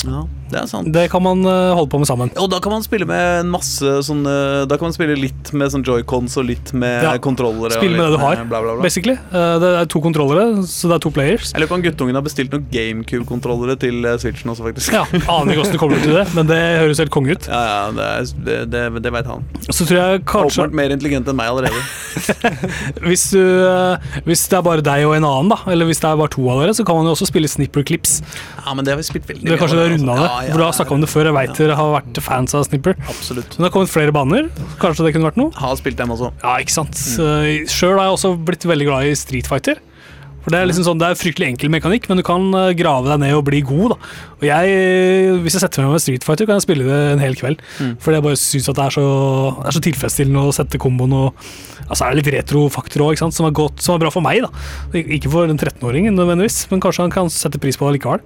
Ja, 0.04 0.24
det 0.52 0.60
er 0.62 0.68
sant. 0.70 0.90
Det 0.94 1.06
kan 1.12 1.22
man 1.24 1.40
eh, 1.48 1.72
holde 1.76 1.90
på 1.92 1.98
med 2.02 2.08
sammen. 2.10 2.30
Og 2.38 2.50
da 2.52 2.60
kan 2.62 2.74
man 2.76 2.84
spille 2.84 3.06
med 3.08 3.40
en 3.42 3.50
masse 3.52 3.94
sånn 4.06 4.22
Da 4.22 4.76
kan 4.78 4.86
man 4.90 4.94
spille 4.94 5.16
litt 5.18 5.50
med 5.56 5.72
sånn 5.72 5.82
joycons 5.86 6.36
og 6.40 6.46
litt 6.48 6.72
med 6.76 7.02
Ja. 7.06 7.16
kontrollere. 7.22 7.72
Spille 7.74 7.96
med 7.98 8.06
det 8.10 8.18
du 8.18 8.20
har, 8.22 8.36
Bla, 8.44 8.60
bla, 8.62 8.74
bla. 8.76 8.82
basically. 8.84 9.14
Eh, 9.32 9.58
Det 9.62 9.70
er 9.82 9.86
to 9.90 10.00
kontrollere, 10.04 10.62
så 10.68 10.88
det 10.90 10.96
er 10.96 11.02
to 11.06 11.10
players. 11.10 11.52
Eller 11.56 11.66
kan 11.70 11.82
guttungen 11.82 12.14
ha 12.14 12.22
bestilt 12.24 12.52
noen 12.52 12.66
GameCube-kontrollere 12.72 13.76
til 13.80 14.04
eh, 14.06 14.16
Switchen 14.22 14.52
også, 14.52 14.64
faktisk? 14.68 14.92
Ja, 14.96 15.04
Aner 15.32 15.52
ikke 15.54 15.62
hvordan 15.62 15.72
det 15.72 15.80
kommer 15.82 16.02
til 16.02 16.14
det, 16.16 16.24
men 16.36 16.46
det 16.50 16.60
høres 16.82 16.98
helt 17.02 17.12
konge 17.14 17.32
ut. 17.36 17.48
Ja, 17.48 17.62
ja, 17.72 17.90
det, 17.96 18.06
er, 18.12 18.32
det, 18.46 18.58
det, 18.72 19.02
det 19.06 19.12
veit 19.14 19.26
han. 19.30 19.44
Så 19.70 19.86
tror 19.88 19.98
jeg 19.98 20.24
kanskje 20.28 20.62
Åpenbart 20.66 20.76
mer 20.82 20.94
intelligent 20.96 21.28
enn 21.32 21.38
meg 21.38 21.50
allerede. 21.52 21.82
hvis, 23.06 23.24
du, 23.32 23.42
hvis 24.26 24.44
det 24.50 24.58
er 24.58 24.64
bare 24.66 24.84
deg 24.84 25.06
og 25.08 25.14
en 25.16 25.26
annen, 25.28 25.52
da, 25.54 25.58
eller 25.72 25.88
hvis 25.88 26.00
det 26.02 26.08
er 26.10 26.18
bare 26.20 26.32
to 26.34 26.44
av 26.52 26.62
dere, 26.62 26.74
så 26.76 26.84
kan 26.86 26.98
man 26.98 27.08
jo 27.08 27.14
også 27.16 27.28
spille 27.30 27.48
Snipper 27.50 27.84
Clips. 27.88 28.18
Ja, 28.62 28.74
men 28.76 28.84
det 28.86 28.94
har 28.94 29.00
vi 29.00 29.06
spilt 29.08 29.26
veldig 29.30 29.46
Det 29.48 29.54
er 29.56 29.60
kanskje 29.62 29.78
det 29.80 29.86
er 29.86 29.94
runda 29.96 30.16
det. 30.18 30.28
Ja, 30.28 30.41
ja, 30.46 30.52
For 30.52 30.58
du 30.62 30.64
har 30.66 30.74
snakka 30.76 30.96
om 30.96 31.00
det 31.04 31.10
før. 31.12 31.28
Jeg 31.30 31.36
veit 31.38 31.54
dere 31.60 31.76
har 31.78 31.92
vært 31.98 32.20
fans 32.24 32.54
av 32.58 32.66
Snipper. 32.68 32.96
Absolutt. 33.08 33.56
Men 33.56 33.64
det 33.64 33.70
har 33.70 33.74
kommet 33.78 33.92
flere 33.94 34.12
baner. 34.16 34.50
Kanskje 34.82 35.06
det 35.08 35.14
kunne 35.16 35.30
vært 35.30 35.40
noe? 35.40 35.54
Har 35.58 35.76
spilt 35.80 35.96
dem 36.00 36.12
også. 36.14 36.32
Ja, 36.42 36.58
ikke 36.62 36.76
sant. 36.76 36.98
Mm. 37.18 37.66
Sjøl 37.70 37.96
har 37.98 38.10
jeg 38.10 38.18
også 38.18 38.34
blitt 38.50 38.68
veldig 38.68 38.90
glad 38.90 39.08
i 39.10 39.16
Street 39.18 39.48
Fighter. 39.50 39.80
For 40.42 40.50
Det 40.50 40.58
er 40.58 40.66
liksom 40.66 40.82
sånn, 40.82 40.98
det 40.98 41.06
er 41.06 41.14
fryktelig 41.14 41.46
enkel 41.52 41.70
mekanikk, 41.70 42.08
men 42.10 42.18
du 42.18 42.24
kan 42.26 42.48
eh, 42.58 42.72
grave 42.74 43.06
deg 43.12 43.20
ned 43.22 43.34
og 43.36 43.44
bli 43.46 43.60
god. 43.62 43.92
da. 43.92 43.98
Og 44.40 44.46
jeg, 44.48 45.36
Hvis 45.44 45.54
jeg 45.54 45.62
setter 45.62 45.84
meg 45.84 45.92
med 45.94 46.02
Street 46.02 46.24
Fighter, 46.26 46.48
kan 46.50 46.58
jeg 46.58 46.64
spille 46.64 46.82
det 46.88 46.96
en 47.12 47.22
hel 47.22 47.36
kveld. 47.38 47.62
Fordi 48.02 48.16
jeg 48.18 48.24
bare 48.26 48.40
syns 48.42 48.66
at 48.72 48.74
det 48.80 48.88
er 48.88 48.96
så, 48.96 49.04
det 49.60 49.68
er 49.70 49.76
så 49.78 49.82
tilfredsstillende 49.86 50.42
å 50.42 50.56
sette 50.56 50.80
komboen 50.82 51.14
og 51.14 51.46
Altså 51.92 52.06
er 52.06 52.14
det 52.14 52.22
litt 52.22 52.34
retrofaktor 52.38 53.02
òg, 53.04 53.18
som, 53.20 53.44
er 53.44 53.52
godt- 53.52 53.82
som 53.84 53.94
er 53.94 54.00
bra 54.00 54.10
for 54.14 54.22
meg. 54.24 54.40
da. 54.40 54.48
Ikke 54.96 55.28
for 55.28 55.44
en 55.50 55.58
13-åring 55.58 56.06
nødvendigvis, 56.14 56.62
men 56.70 56.80
kanskje 56.80 57.02
han 57.04 57.10
kan 57.12 57.28
sette 57.28 57.60
pris 57.60 57.76
på 57.76 57.84
det 57.90 57.98
likevel. 58.00 58.22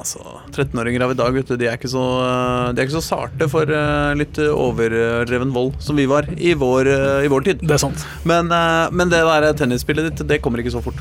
Altså, 0.00 0.22
13-åringer 0.52 1.04
av 1.06 1.14
i 1.14 1.18
dag, 1.18 1.34
vet 1.34 1.50
du, 1.50 1.56
de 1.60 1.68
er 1.70 1.78
ikke 1.78 1.90
så, 1.90 2.02
eh, 2.24 2.72
de 2.74 2.82
er 2.82 2.88
ikke 2.88 2.98
så 2.98 3.04
sarte 3.06 3.48
for 3.52 3.70
eh, 3.70 4.12
litt 4.18 4.40
overdreven 4.50 5.54
vold 5.54 5.78
som 5.82 5.98
vi 5.98 6.08
var 6.10 6.28
i 6.36 6.54
vår, 6.58 6.90
eh, 6.90 7.26
i 7.26 7.30
vår 7.32 7.46
tid. 7.48 7.64
Det 7.64 7.76
er 7.76 7.82
sant. 7.82 8.04
Men, 8.28 8.52
men 8.94 9.12
det 9.12 9.22
der 9.26 9.50
tennisspillet 9.58 10.10
ditt, 10.10 10.26
det 10.28 10.40
kommer 10.44 10.62
ikke 10.62 10.74
så 10.74 10.82
fort. 10.84 11.00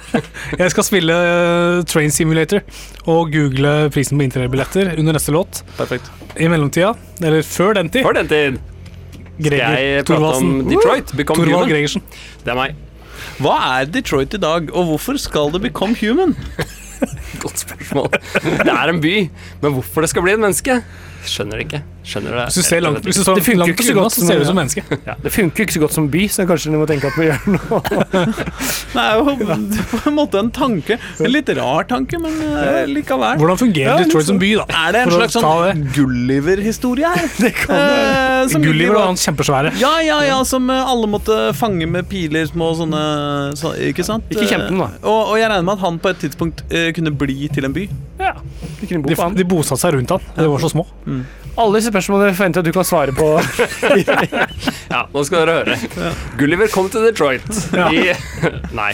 Jeg 0.62 0.72
skal 0.74 0.88
spille 0.88 1.18
eh, 1.32 1.84
Train 1.90 2.12
Simulator 2.14 2.62
og 3.08 3.32
google 3.34 3.74
prisen 3.94 4.20
på 4.20 4.28
interrail-billetter 4.28 4.94
under 5.00 5.18
neste 5.18 5.34
låt. 5.36 5.64
Perfekt. 5.80 6.10
I 6.38 6.50
mellomtida, 6.52 6.94
eller 7.24 7.42
før 7.48 7.74
den 7.80 7.90
tid, 7.90 8.04
Før 8.06 8.18
den 8.20 8.28
tid 8.32 8.60
Greger 9.36 9.76
jeg 9.76 10.06
prate 10.08 10.36
om 10.40 10.52
Detroit. 10.70 11.12
Become 11.18 11.44
Torvald 11.44 11.66
Human. 11.66 11.70
Gregersen. 11.74 12.04
Det 12.46 12.54
er 12.54 12.60
meg. 12.60 12.76
Hva 13.44 13.56
er 13.82 13.90
Detroit 13.92 14.34
i 14.38 14.40
dag, 14.40 14.70
og 14.72 14.92
hvorfor 14.92 15.20
skal 15.20 15.52
det 15.52 15.62
become 15.66 15.96
human? 16.00 16.36
Godt 17.46 17.66
spørsmål. 17.66 18.10
Det 18.14 18.72
er 18.78 18.94
en 18.94 19.02
by, 19.04 19.16
men 19.62 19.76
hvorfor 19.80 20.02
det 20.06 20.10
skal 20.14 20.26
bli 20.26 20.34
et 20.38 20.40
menneske? 20.42 20.80
Skjønner 21.26 21.58
det 21.58 21.64
ikke. 21.66 21.80
Skjønner 22.06 22.36
det. 22.38 22.42
Hvis 22.52 22.58
du 22.60 22.66
ser 22.68 22.82
langt, 22.86 23.00
hvis 23.02 23.18
du 23.18 23.24
står 23.26 23.40
Det 23.40 23.54
langt 23.58 23.72
ikke 23.74 23.86
så 23.88 23.94
godt 23.98 24.14
så 24.14 24.20
som- 24.22 24.28
ser 24.30 24.36
du 24.38 24.42
ut 24.44 24.50
som 24.52 24.58
menneske. 24.60 24.82
Ja, 25.08 25.14
det 25.24 25.32
funker 25.34 25.64
ikke 25.66 25.74
så 25.74 25.80
godt 25.82 25.94
som 25.96 26.08
by, 26.14 26.28
så 26.30 26.46
kanskje 26.46 26.70
du 26.70 26.78
må 26.78 26.86
tenke 26.86 27.10
at 27.10 27.16
vi 27.18 27.26
gjør 27.32 27.48
noe. 27.56 27.80
Det 28.96 29.02
er 29.02 29.16
jo 29.18 29.24
på 29.90 29.98
en 30.12 30.16
måte 30.16 30.38
en 30.40 30.52
tanke. 30.54 31.00
En 31.20 31.32
litt 31.34 31.50
rar 31.58 31.88
tanke, 31.90 32.20
men 32.22 32.36
eh, 32.46 32.86
likevel. 32.88 33.40
Hvordan 33.42 33.58
fungerer 33.58 33.90
Ja, 33.90 33.96
Detroit 34.04 34.22
liksom. 34.22 34.36
som 34.36 34.40
by, 34.44 34.52
da? 34.62 34.66
Er 34.86 34.94
det 34.94 35.02
en 35.02 35.16
slags 35.16 35.34
sånn 35.40 35.82
Gulliver-historie 35.98 37.10
her? 37.10 37.26
Det 37.46 37.52
kan 37.58 38.62
Gulliver 38.62 39.00
og 39.02 39.08
han 39.10 39.20
kjempesvære. 39.20 39.74
Ja, 39.82 39.96
ja, 40.06 40.20
ja, 40.30 40.38
som 40.48 40.70
eh, 40.70 40.92
alle 40.94 41.10
måtte 41.10 41.40
fange 41.58 41.90
med 41.90 42.06
piler, 42.12 42.46
små 42.54 42.70
sånne 42.78 43.02
så, 43.58 43.74
Ikke 43.90 44.06
sant? 44.06 44.30
Ikke 44.30 44.46
kjempen, 44.54 44.78
da. 44.84 44.92
Eh, 44.94 45.10
Og, 45.10 45.34
og 45.34 45.42
jeg 45.42 45.50
regner 45.50 45.66
med 45.66 45.74
at 45.80 45.84
han 45.88 45.98
på 46.06 46.14
et 46.14 46.22
tidspunkt 46.22 46.62
uh, 46.70 46.92
kunne 46.94 47.16
bli 47.18 47.25
til 47.54 47.66
en 47.68 47.74
by. 47.76 47.88
Ja, 48.20 48.34
De, 48.80 48.88
kunne 48.88 49.02
bo 49.04 49.10
De, 49.10 49.16
på 49.16 49.22
han. 49.26 49.36
de 49.36 49.46
bosatte 49.50 49.82
seg 49.82 49.94
rundt 49.98 50.10
han. 50.16 50.22
De 50.38 50.48
var 50.52 50.60
så 50.64 50.70
små. 50.72 50.86
Alle 51.56 51.80
disse 51.80 51.92
spørsmålene 51.94 52.34
forventer 52.36 52.60
jeg 52.60 52.66
at 52.66 52.72
du 52.72 52.76
kan 52.76 52.88
svare 52.88 53.16
på. 53.16 53.30
Ja, 54.96 55.06
nå 55.12 55.24
skal 55.28 55.46
dere 55.48 55.56
høre. 55.64 56.12
Gulliver 56.40 56.70
kom 56.72 56.88
til 56.94 57.04
Detroit. 57.08 57.48
I, 57.74 58.14
nei. 58.80 58.92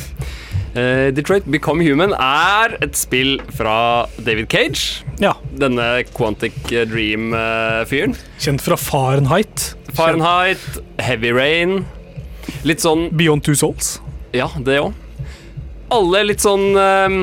Uh, 0.72 1.10
Detroit 1.12 1.44
Become 1.52 1.84
Human 1.84 2.14
er 2.16 2.78
et 2.82 2.96
spill 2.96 3.42
fra 3.58 4.08
David 4.24 4.48
Cage. 4.54 5.04
Ja, 5.20 5.34
Denne 5.60 5.90
Quantic 6.16 6.56
Dream-fyren. 6.72 8.16
Kjent 8.40 8.64
fra 8.64 8.78
Fahrenheit. 8.80 9.74
Fahrenheit, 9.98 10.64
Heavy 11.04 11.34
Rain. 11.36 11.82
Litt 12.64 12.82
sånn 12.82 13.10
Beyond 13.20 13.44
Two 13.46 13.58
Souls. 13.60 13.98
Ja, 14.34 14.48
det 14.64 14.80
òg. 14.80 14.96
Alle 15.92 16.22
litt 16.30 16.40
sånn 16.40 16.70
ehm, 16.80 17.20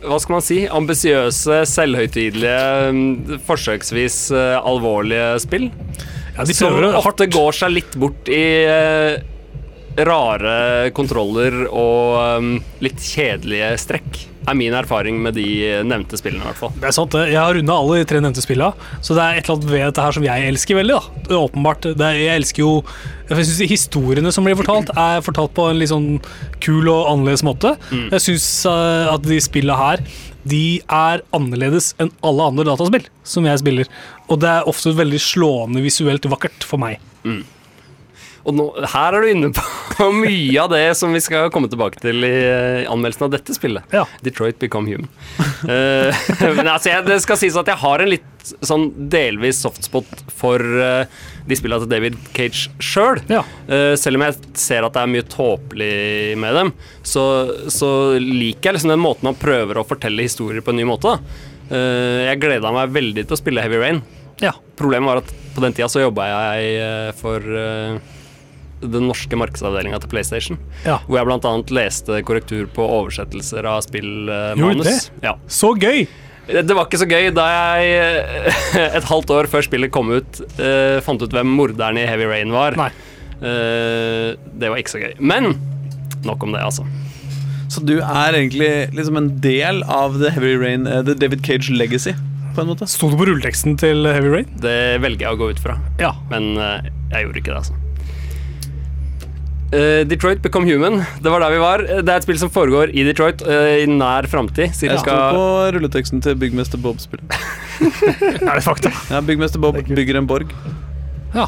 Hva 0.00 0.16
skal 0.22 0.36
man 0.38 0.44
si? 0.44 0.62
Ambisiøse, 0.64 1.60
selvhøytidelige, 1.68 2.60
ehm, 2.88 3.40
forsøksvis 3.44 4.16
eh, 4.32 4.56
alvorlige 4.56 5.34
spill. 5.44 5.68
Ja, 6.36 6.46
de 6.48 6.56
Som 6.56 6.78
ofte 6.88 7.28
går 7.28 7.58
seg 7.58 7.74
litt 7.74 7.98
bort 8.00 8.30
i 8.32 8.44
eh, 8.64 9.20
rare 10.00 10.56
kontroller 10.96 11.66
og 11.68 12.16
ehm, 12.22 12.52
litt 12.80 13.02
kjedelige 13.04 13.74
strekk. 13.82 14.22
Er 14.48 14.56
min 14.56 14.72
erfaring 14.72 15.18
med 15.20 15.34
de 15.36 15.44
nevnte 15.84 16.16
spillene, 16.16 16.40
i 16.40 16.48
hvert 16.48 16.56
fall. 16.58 16.72
Det 16.80 16.88
er 16.88 16.94
sant. 16.96 17.12
Jeg 17.28 17.36
har 17.36 17.52
runda 17.54 17.74
alle 17.76 17.98
de 18.00 18.06
tre 18.08 18.22
nevnte 18.24 18.40
spillene, 18.42 18.72
så 19.04 19.14
det 19.14 19.22
er 19.24 19.36
et 19.36 19.44
eller 19.44 19.58
annet 19.58 19.68
ved 19.70 19.84
dette 19.84 20.06
her 20.06 20.16
som 20.16 20.24
jeg 20.24 20.46
elsker 20.48 20.78
veldig. 20.80 20.96
da. 20.96 21.22
Det 21.28 21.34
er 21.36 21.42
åpenbart. 21.44 21.88
Det 22.00 22.06
er, 22.06 22.16
jeg 22.24 22.40
elsker 22.40 22.64
jo 22.64 22.72
Jeg 23.30 23.44
synes 23.44 23.70
Historiene 23.70 24.32
som 24.34 24.48
blir 24.48 24.56
fortalt, 24.58 24.90
er 24.98 25.20
fortalt 25.22 25.52
på 25.54 25.68
en 25.70 25.78
litt 25.78 25.92
sånn 25.92 26.08
kul 26.64 26.88
og 26.90 27.10
annerledes 27.12 27.44
måte. 27.46 27.76
Jeg 27.92 28.24
syns 28.24 28.48
at 28.66 29.22
de 29.28 29.38
spillene 29.44 29.76
her 29.78 30.02
de 30.50 30.80
er 30.88 31.20
annerledes 31.36 31.92
enn 32.00 32.08
alle 32.24 32.46
andre 32.48 32.64
dataspill 32.64 33.04
som 33.28 33.44
jeg 33.44 33.60
spiller. 33.60 33.90
Og 34.32 34.40
det 34.40 34.48
er 34.48 34.68
ofte 34.72 34.94
veldig 34.96 35.20
slående 35.20 35.82
visuelt 35.84 36.24
vakkert 36.32 36.64
for 36.64 36.80
meg. 36.80 36.96
Og 38.48 38.56
nå, 38.56 38.66
her 38.94 39.16
er 39.16 39.24
du 39.24 39.30
inne 39.30 39.50
på 39.96 40.08
mye 40.14 40.62
av 40.62 40.70
det 40.72 40.84
som 40.98 41.12
vi 41.14 41.20
skal 41.22 41.50
komme 41.52 41.68
tilbake 41.70 42.00
til 42.00 42.24
i 42.24 42.32
eh, 42.32 42.88
anmeldelsen 42.90 43.26
av 43.28 43.34
dette 43.34 43.54
spillet. 43.56 43.84
Ja. 43.94 44.06
Detroit 44.24 44.58
Become 44.62 44.88
Human. 44.88 45.10
uh, 45.68 46.14
men 46.56 46.66
altså, 46.66 46.94
jeg, 46.94 47.06
det 47.08 47.20
skal 47.24 47.40
sies 47.40 47.58
at 47.60 47.68
jeg 47.70 47.80
har 47.82 48.02
en 48.02 48.12
litt 48.14 48.26
sånn 48.64 48.86
delvis 49.12 49.60
softspot 49.60 50.22
for 50.32 50.64
uh, 50.64 51.04
de 51.44 51.58
spillene 51.58 51.84
til 51.84 51.92
David 51.92 52.16
Cage 52.36 52.70
sjøl. 52.80 53.20
Ja. 53.30 53.42
selv 53.98 54.16
om 54.16 54.22
jeg 54.24 54.36
ser 54.58 54.84
at 54.86 54.94
det 54.94 55.02
er 55.02 55.10
mye 55.10 55.26
tåpelig 55.28 56.36
med 56.40 56.54
dem, 56.56 56.70
så, 57.02 57.24
så 57.72 57.90
liker 58.22 58.70
jeg 58.70 58.78
liksom 58.78 58.92
den 58.92 59.02
måten 59.02 59.28
han 59.28 59.38
prøver 59.40 59.80
å 59.80 59.86
fortelle 59.88 60.24
historier 60.24 60.62
på 60.64 60.72
en 60.72 60.78
ny 60.78 60.86
måte. 60.88 61.16
jeg 61.70 62.40
gleda 62.42 62.72
meg 62.74 62.94
veldig 62.94 63.24
til 63.24 63.36
å 63.36 63.40
spille 63.40 63.64
Heavy 63.64 63.80
Rain. 63.82 64.00
Ja. 64.44 64.54
Problemet 64.78 65.10
var 65.10 65.22
at 65.24 65.34
på 65.56 65.64
den 65.64 65.74
tida 65.74 65.90
så 65.90 66.04
jobba 66.04 66.28
jeg 66.30 67.16
for 67.18 67.50
den 68.80 69.06
norske 69.10 69.36
markedsavdelinga 69.38 70.00
til 70.02 70.12
PlayStation. 70.12 70.58
Ja. 70.86 70.98
Hvor 71.06 71.20
jeg 71.20 71.28
bl.a. 71.28 71.52
leste 71.76 72.22
korrektur 72.26 72.66
på 72.74 72.86
oversettelser 72.86 73.68
av 73.68 73.84
spillmanus. 73.86 75.10
ja. 75.24 75.36
Så 75.50 75.74
gøy! 75.76 76.06
Det 76.50 76.74
var 76.74 76.88
ikke 76.88 76.98
så 76.98 77.06
gøy 77.06 77.28
da 77.36 77.44
jeg 77.46 77.90
eh, 77.94 78.62
et 78.98 79.06
halvt 79.06 79.30
år 79.36 79.46
før 79.52 79.62
spillet 79.62 79.92
kom 79.94 80.08
ut, 80.10 80.40
uh, 80.58 80.98
fant 81.04 81.20
ut 81.22 81.30
hvem 81.36 81.52
morderen 81.54 82.00
i 82.00 82.08
Heavy 82.08 82.26
Rain 82.26 82.50
var. 82.54 82.74
Nei. 82.80 82.88
Eh, 83.40 84.34
det 84.60 84.68
var 84.68 84.80
ikke 84.80 84.92
så 84.92 85.02
gøy. 85.04 85.14
Men 85.20 85.54
nok 86.26 86.42
om 86.44 86.56
det, 86.56 86.64
altså. 86.64 86.84
Så 87.70 87.84
du 87.86 88.00
er 88.00 88.34
egentlig 88.34 88.90
liksom 88.96 89.16
en 89.20 89.30
del 89.44 89.84
av 89.86 90.18
The 90.18 90.32
Heavy 90.34 90.56
Rain, 90.58 90.88
uh, 90.90 91.04
The 91.06 91.14
David 91.14 91.46
Cage 91.46 91.70
Legacy, 91.70 92.16
på 92.54 92.64
en 92.64 92.72
måte? 92.72 92.88
Sto 92.90 93.12
det 93.12 93.18
på 93.20 93.28
rulleteksten 93.28 93.78
til 93.78 94.08
Heavy 94.10 94.32
Rain? 94.32 94.48
Det 94.62 94.98
velger 95.04 95.28
jeg 95.28 95.36
å 95.36 95.38
gå 95.38 95.52
ut 95.54 95.62
fra. 95.62 95.76
Ja. 96.02 96.10
Men 96.32 96.56
eh, 96.58 96.90
jeg 97.12 97.28
gjorde 97.28 97.42
ikke 97.42 97.52
det, 97.52 97.60
altså. 97.62 97.78
Eh, 99.70 100.02
Detroit 100.10 100.40
Become 100.42 100.66
Human, 100.66 101.04
det 101.22 101.30
var 101.30 101.44
der 101.44 101.52
vi 101.54 101.60
var. 101.62 101.84
Det 101.86 102.08
er 102.08 102.16
et 102.18 102.26
spill 102.26 102.38
som 102.40 102.50
foregår 102.50 102.90
i 102.90 103.04
Detroit 103.06 103.44
uh, 103.46 103.76
i 103.78 103.86
nær 103.86 104.26
framtid. 104.30 104.74
Jeg 104.74 104.98
sto 104.98 105.14
på 105.36 105.44
rulleteksten 105.76 106.22
til 106.24 106.34
Byggmester 106.40 106.80
Bob-spillet. 106.82 107.36
Er 108.50 108.58
det 108.58 108.64
fakta? 108.66 108.90
Ja, 109.08 109.20
Byggmester 109.24 109.62
Bob 109.62 109.78
bygger 109.86 110.18
en 110.18 110.26
borg. 110.28 110.50
Ja. 111.34 111.46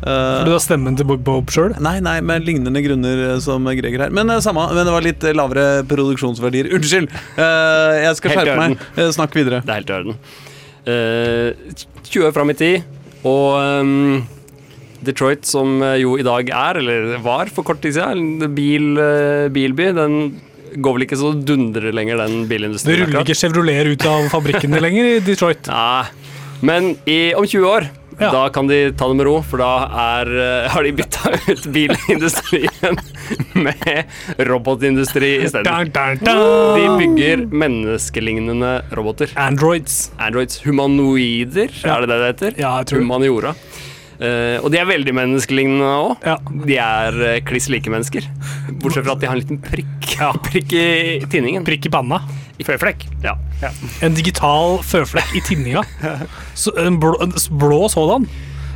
for 0.00 0.46
Du 0.48 0.52
har 0.54 0.62
stemmen 0.64 0.96
til 0.96 1.06
Bob, 1.08 1.20
Bob 1.26 1.52
sjøl? 1.52 1.74
Nei, 1.82 1.98
nei, 2.00 2.16
med 2.24 2.46
lignende 2.46 2.80
grunner 2.82 3.22
eh, 3.28 3.38
som 3.44 3.68
Greger 3.68 4.06
her. 4.06 4.14
Men 4.16 4.32
eh, 4.32 4.40
samme, 4.44 4.64
men 4.72 4.88
det 4.88 4.94
var 4.94 5.04
litt 5.04 5.26
eh, 5.26 5.36
lavere 5.36 5.84
produksjonsverdier. 5.90 6.70
Unnskyld! 6.76 7.12
Eh, 7.36 7.96
jeg 8.06 8.18
skal 8.20 8.36
skjerpe 8.36 8.56
meg. 8.62 8.86
Eh, 8.96 9.12
snakk 9.14 9.36
videre. 9.36 9.60
Det 9.66 9.74
er 9.74 9.82
helt 9.82 9.92
i 9.92 9.98
orden. 10.00 10.18
Eh, 10.86 11.84
20 12.06 12.30
år 12.30 12.34
fram 12.34 12.52
i 12.52 12.56
tid, 12.58 12.98
og 13.26 13.58
ehm, 13.60 14.24
Detroit, 15.02 15.44
som 15.46 15.82
eh, 15.82 15.96
jo 16.02 16.16
i 16.18 16.22
dag 16.26 16.48
er, 16.50 16.78
eller 16.80 17.18
var 17.24 17.46
for 17.52 17.62
kort 17.66 17.80
tid 17.84 17.94
siden, 17.98 18.38
bil, 18.54 18.96
eh, 18.98 19.48
bilby, 19.52 19.90
den 19.96 20.18
går 20.76 20.96
vel 20.96 21.06
ikke 21.06 21.16
så 21.20 21.30
dundre 21.46 21.92
lenger, 21.94 22.16
den 22.24 22.42
Det 22.44 22.48
bilindustrien. 22.50 23.04
ruller 23.06 23.12
akkurat. 23.20 23.28
ikke 23.28 23.40
Chevrolet 23.42 23.92
ut 23.94 24.06
av 24.06 24.26
fabrikkene 24.32 24.80
lenger 24.86 25.04
i 25.16 25.20
Detroit. 25.24 25.68
Nei, 25.68 26.04
men 26.62 26.96
i, 27.06 27.20
om 27.36 27.44
20 27.46 27.64
år 27.76 27.88
Ja. 28.16 28.30
Da 28.32 28.46
kan 28.48 28.64
de 28.66 28.92
ta 28.96 29.04
det 29.10 29.16
med 29.18 29.26
ro, 29.28 29.42
for 29.44 29.60
da 29.60 29.90
er, 29.92 30.30
eh, 30.40 30.68
har 30.72 30.82
de 30.86 30.92
bytta 30.96 31.34
ut 31.52 31.66
bilindustrien 31.68 32.96
med 33.66 34.06
robotindustri 34.48 35.34
isteden. 35.44 35.90
De 35.92 36.86
bygger 36.96 37.42
menneskelignende 37.52 38.70
roboter. 38.96 39.28
Androids. 39.36 40.10
Androids 40.18 40.62
humanoider, 40.64 41.68
Ja. 41.84 41.98
er 41.98 42.06
det 42.06 42.08
det 42.08 42.18
det 42.22 42.30
heter? 42.32 42.58
Ja, 42.62 42.70
jeg 42.80 42.86
tror 42.88 42.98
det. 42.98 43.04
Humaniora. 43.04 43.52
Eh, 44.16 44.56
og 44.64 44.70
de 44.72 44.78
er 44.80 44.88
veldig 44.88 45.12
menneskelignende 45.16 45.88
òg. 45.92 46.24
Ja. 46.24 46.36
De 46.66 46.78
er 46.80 47.18
uh, 47.20 47.34
kliss 47.44 47.68
like 47.72 47.90
mennesker. 47.92 48.24
Bortsett 48.80 49.04
fra 49.04 49.12
at 49.16 49.20
de 49.22 49.28
har 49.28 49.36
en 49.36 49.42
liten 49.42 49.60
prikk, 49.60 50.16
prikk 50.48 50.72
i 50.78 50.86
tinningen. 51.32 51.66
Prikk 51.68 51.88
i 51.90 51.92
panna. 51.92 52.22
Føflekk. 52.64 53.04
Ja. 53.22 53.34
En 54.04 54.14
digital 54.16 54.78
føflekk 54.84 55.34
i 55.36 55.42
tinninga. 55.44 55.82
Så 56.56 56.72
en 56.80 56.96
blå, 57.02 57.12
en 57.20 57.34
blå 57.60 57.82
sådan 57.92 58.24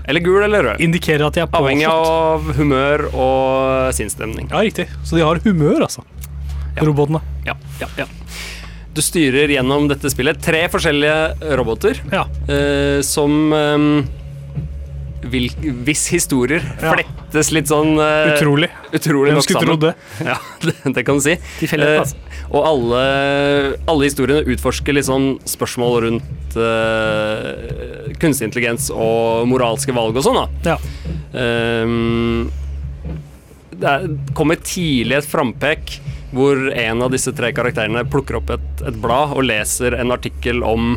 Eller 0.08 0.20
gul 0.24 0.42
eller 0.44 0.64
rød. 0.66 0.80
indikerer 0.84 1.24
at 1.26 1.36
de 1.38 1.40
er 1.46 1.56
Avhengig 1.56 1.86
av 1.88 2.44
humør 2.58 3.06
og 3.14 3.94
sinnsstemning. 3.96 4.50
Ja, 4.52 4.60
riktig. 4.60 4.86
Så 5.04 5.16
de 5.16 5.24
har 5.24 5.40
humør, 5.44 5.86
altså. 5.88 6.04
Robotene. 6.80 7.20
Ja, 7.48 7.56
ja, 7.80 7.88
ja. 7.98 8.06
Du 8.92 9.00
styrer 9.04 9.48
gjennom 9.52 9.88
dette 9.90 10.10
spillet 10.12 10.40
tre 10.42 10.64
forskjellige 10.72 11.54
roboter 11.60 12.00
Ja. 12.12 12.24
eh, 12.50 13.00
som 13.06 13.52
ehm, 13.54 13.90
vil, 15.22 15.48
Hvis 15.84 16.06
historier 16.12 16.62
Ja. 16.80 16.94
flettes 16.94 17.50
litt 17.52 17.68
sånn 17.70 17.98
uh, 18.00 18.32
Utrolig. 18.34 18.70
utrolig 18.92 19.34
Hvem 19.34 19.42
skulle 19.44 19.64
trodd 19.66 19.84
det? 19.84 19.94
Ja, 20.30 20.36
det, 20.64 20.74
det 20.96 21.04
kan 21.06 21.20
du 21.20 21.24
si. 21.24 21.36
Altså. 21.76 22.16
og 22.50 22.66
alle, 22.66 23.02
alle 23.90 24.08
historiene 24.08 24.48
utforsker 24.54 24.96
litt 24.96 25.08
sånn 25.08 25.34
spørsmål 25.48 25.98
rundt 26.06 26.56
uh, 26.56 28.10
kunstig 28.22 28.48
intelligens 28.50 28.90
og 28.94 29.46
moralske 29.50 29.94
valg 29.96 30.16
og 30.16 30.26
sånn, 30.26 30.40
da. 30.40 30.74
Ja. 30.74 30.78
Ehm, 31.40 32.50
det 33.80 33.86
er, 33.88 34.08
kommer 34.36 34.58
tidlig 34.60 35.20
et 35.20 35.28
frampek 35.30 35.98
hvor 36.34 36.58
en 36.70 37.02
av 37.02 37.10
disse 37.10 37.32
tre 37.34 37.50
karakterene 37.54 38.04
plukker 38.10 38.38
opp 38.38 38.52
et, 38.54 38.84
et 38.86 38.98
blad 39.02 39.32
og 39.34 39.46
leser 39.48 39.96
en 39.98 40.12
artikkel 40.14 40.62
om 40.66 40.92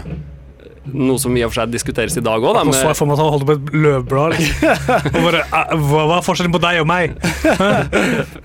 noe 0.91 1.15
som 1.21 1.31
i 1.37 1.43
og 1.45 1.51
for 1.53 1.61
seg 1.61 1.71
diskuteres 1.71 2.17
i 2.19 2.23
dag 2.25 2.43
òg. 2.43 2.57
Nå 2.67 2.73
så 2.75 2.89
jeg 2.89 2.97
for 2.99 3.07
meg 3.07 3.15
at 3.15 3.23
han 3.23 3.31
holdt 3.31 3.45
på 3.47 3.55
et 3.55 3.69
løvblad. 3.85 4.33
Liksom. 4.35 4.87
Og 5.15 5.19
bare, 5.29 5.43
"Eh, 5.47 5.75
hva, 5.79 6.01
hva 6.09 6.17
er 6.17 6.25
forskjellen 6.25 6.51
på 6.55 6.59
deg 6.63 6.79
og 6.81 6.87
meg? 6.89 7.13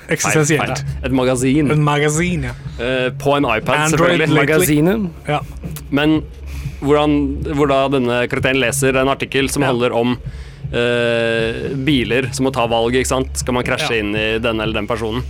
Eksistensielt. 0.08 0.84
Et 1.04 1.12
magasin. 1.14 1.70
En 1.74 1.82
magasin, 1.84 2.46
ja. 2.48 2.54
Uh, 2.78 3.08
på 3.18 3.34
en 3.36 3.46
iPad, 3.48 3.88
Android 3.88 4.20
selvfølgelig. 4.20 4.36
Magasinet. 4.38 5.08
ja. 5.28 5.40
Men 5.90 6.20
hvordan, 6.80 7.16
hvor 7.58 7.70
da 7.72 7.80
denne 7.90 8.20
karakteren 8.30 8.60
leser 8.62 8.96
en 9.00 9.10
artikkel 9.10 9.50
som 9.50 9.62
Ja. 9.66 9.72
handler 9.72 9.92
om 9.98 10.14
uh, 10.14 11.74
biler 11.84 12.28
som 12.32 12.46
må 12.46 12.52
ta 12.54 12.66
valg. 12.70 12.94
ikke 12.94 13.10
sant? 13.10 13.34
Skal 13.42 13.54
man 13.54 13.64
krasje 13.66 13.90
Ja. 13.96 13.98
inn 14.04 14.14
i 14.14 14.38
denne 14.38 14.62
eller 14.62 14.78
den 14.78 14.86
personen? 14.86 15.22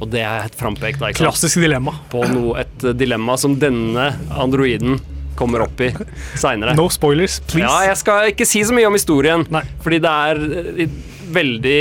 Og 0.00 0.10
det 0.10 0.20
er 0.26 0.44
et 0.46 0.56
frampek 0.58 0.98
da? 0.98 1.12
Klassisk 1.14 1.60
dilemma. 1.62 1.92
på 2.10 2.24
noe, 2.32 2.58
et 2.60 2.78
dilemma 2.98 3.36
som 3.38 3.54
denne 3.58 4.12
androiden 4.30 4.98
kommer 5.38 5.62
opp 5.64 5.80
i 5.86 5.92
seinere. 6.38 6.74
No 6.78 6.88
spoilers, 6.92 7.38
please. 7.48 7.66
Ja, 7.66 7.86
jeg 7.92 8.00
skal 8.02 8.32
ikke 8.32 8.46
si 8.48 8.64
så 8.66 8.74
mye 8.76 8.88
om 8.90 8.98
historien, 8.98 9.46
Nei. 9.54 9.62
fordi 9.84 10.00
det 10.04 10.12
er 10.32 10.42
eh, 10.84 10.98
veldig, 11.38 11.78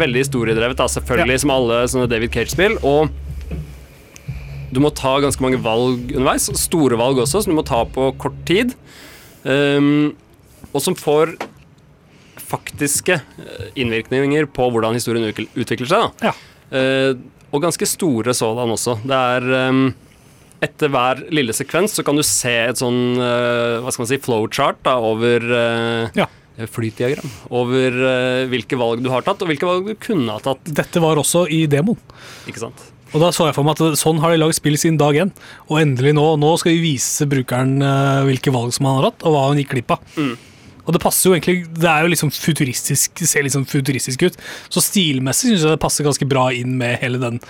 veldig 0.00 0.22
historiedrevet, 0.24 0.78
da, 0.80 0.88
selvfølgelig, 0.90 1.36
Ja. 1.38 1.42
som 1.44 1.52
alle 1.54 1.80
sånne 1.90 2.10
David 2.10 2.34
Cage-spill. 2.34 2.78
Og 2.86 3.10
du 4.74 4.80
må 4.82 4.90
ta 4.94 5.16
ganske 5.22 5.42
mange 5.44 5.60
valg 5.62 6.10
underveis, 6.16 6.48
store 6.58 6.98
valg 6.98 7.20
også, 7.22 7.44
som 7.44 7.52
du 7.52 7.58
må 7.60 7.66
ta 7.66 7.84
på 7.86 8.08
kort 8.18 8.38
tid. 8.48 8.74
Um, 9.44 10.14
og 10.72 10.80
som 10.82 10.96
får 10.98 11.36
faktiske 12.44 13.18
eh, 13.20 13.68
innvirkninger 13.80 14.48
på 14.54 14.66
hvordan 14.72 14.96
historien 14.96 15.28
utvikler 15.30 15.90
seg. 15.90 16.08
Da. 16.20 16.32
Ja. 16.32 16.34
Uh, 16.74 17.12
og 17.54 17.62
ganske 17.62 17.86
store 17.86 18.34
sådan 18.34 18.72
også. 18.74 18.96
Det 19.06 19.14
er 19.14 19.44
ehm, 19.60 19.84
Etter 20.64 20.92
hver 20.92 21.20
lille 21.34 21.54
sekvens 21.56 21.96
så 21.96 22.04
kan 22.06 22.16
du 22.16 22.24
se 22.26 22.54
et 22.70 22.80
sånn 22.80 23.18
eh, 23.20 23.82
hva 23.82 23.92
skal 23.92 24.04
man 24.04 24.10
si, 24.10 24.20
flowchart 24.24 24.80
da, 24.86 24.96
over 25.02 25.44
eh, 25.44 26.16
Ja. 26.22 26.30
Flytdiagram. 26.54 27.30
Over 27.50 27.96
eh, 28.08 28.44
hvilke 28.52 28.78
valg 28.78 29.02
du 29.02 29.08
har 29.10 29.24
tatt, 29.26 29.40
og 29.42 29.50
hvilke 29.50 29.66
valg 29.66 29.88
du 29.90 29.96
kunne 29.98 30.36
ha 30.36 30.42
tatt. 30.42 30.62
Dette 30.70 31.02
var 31.02 31.18
også 31.18 31.48
i 31.50 31.64
demoen. 31.70 31.98
Ikke 32.46 32.62
sant? 32.62 32.84
Og 33.14 33.18
da 33.22 33.32
så 33.34 33.48
jeg 33.48 33.56
for 33.56 33.66
meg 33.66 33.78
at 33.78 33.98
sånn 33.98 34.20
har 34.22 34.32
de 34.32 34.38
lagd 34.38 34.56
spill 34.56 34.78
siden 34.78 34.98
dag 34.98 35.18
én. 35.18 35.34
Og 35.66 35.80
endelig 35.82 36.14
nå, 36.14 36.28
nå 36.38 36.54
skal 36.62 36.76
vi 36.76 36.94
vise 36.94 37.26
brukeren 37.30 37.76
hvilke 38.26 38.54
valg 38.54 38.74
som 38.74 38.88
han 38.88 39.00
har 39.00 39.10
hatt, 39.10 39.22
og 39.26 39.34
hva 39.34 39.44
han 39.50 39.60
gikk 39.60 39.74
glipp 39.74 39.94
av. 39.94 40.06
Mm. 40.14 40.34
Og 40.84 40.92
det 40.94 41.02
passer 41.02 41.28
jo 41.28 41.36
egentlig 41.36 41.64
Det 41.72 41.88
er 41.88 42.04
jo 42.04 42.10
liksom 42.12 42.32
futuristisk, 42.34 43.14
det 43.20 43.28
ser 43.30 43.48
sånn 43.52 43.68
futuristisk 43.68 44.26
ut. 44.26 44.36
Så 44.72 44.82
stilmessig 44.84 45.52
syns 45.52 45.64
jeg 45.64 45.76
det 45.76 45.82
passer 45.82 46.06
ganske 46.06 46.28
bra 46.28 46.50
inn 46.54 46.76
med 46.80 47.00
hele 47.02 47.20
den 47.22 47.40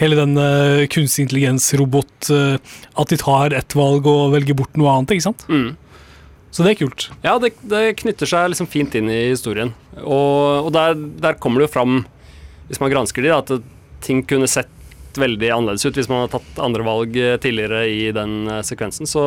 Hele 0.00 0.18
den 0.18 0.34
uh, 0.38 0.84
kunstig 0.90 1.28
intelligens-robot 1.28 2.30
uh, 2.34 2.56
At 2.98 3.12
de 3.12 3.18
tar 3.20 3.54
ett 3.54 3.76
valg 3.78 4.06
og 4.10 4.34
velger 4.34 4.56
bort 4.58 4.74
noe 4.80 4.90
annet, 4.90 5.14
ikke 5.14 5.28
sant? 5.28 5.46
Mm. 5.46 5.74
Så 6.54 6.62
det 6.62 6.74
er 6.74 6.80
kult. 6.84 7.08
Ja, 7.24 7.34
det, 7.42 7.54
det 7.66 7.96
knytter 8.02 8.30
seg 8.30 8.52
liksom 8.52 8.70
fint 8.70 8.94
inn 8.94 9.08
i 9.10 9.24
historien. 9.32 9.72
Og, 10.02 10.68
og 10.68 10.70
der, 10.74 10.94
der 11.22 11.38
kommer 11.42 11.60
det 11.60 11.66
jo 11.66 11.74
fram, 11.74 12.04
hvis 12.68 12.78
man 12.82 12.92
gransker 12.92 13.24
de, 13.24 13.32
da, 13.32 13.40
at 13.42 14.04
ting 14.06 14.22
kunne 14.28 14.46
sett 14.50 14.70
veldig 15.18 15.50
annerledes 15.54 15.86
ut 15.86 15.98
hvis 15.98 16.08
man 16.10 16.24
hadde 16.24 16.36
tatt 16.36 16.56
andre 16.62 16.82
valg 16.86 17.14
eh, 17.18 17.36
tidligere 17.42 17.84
i 17.86 18.08
den 18.14 18.48
sekvensen. 18.66 19.06
Så 19.06 19.24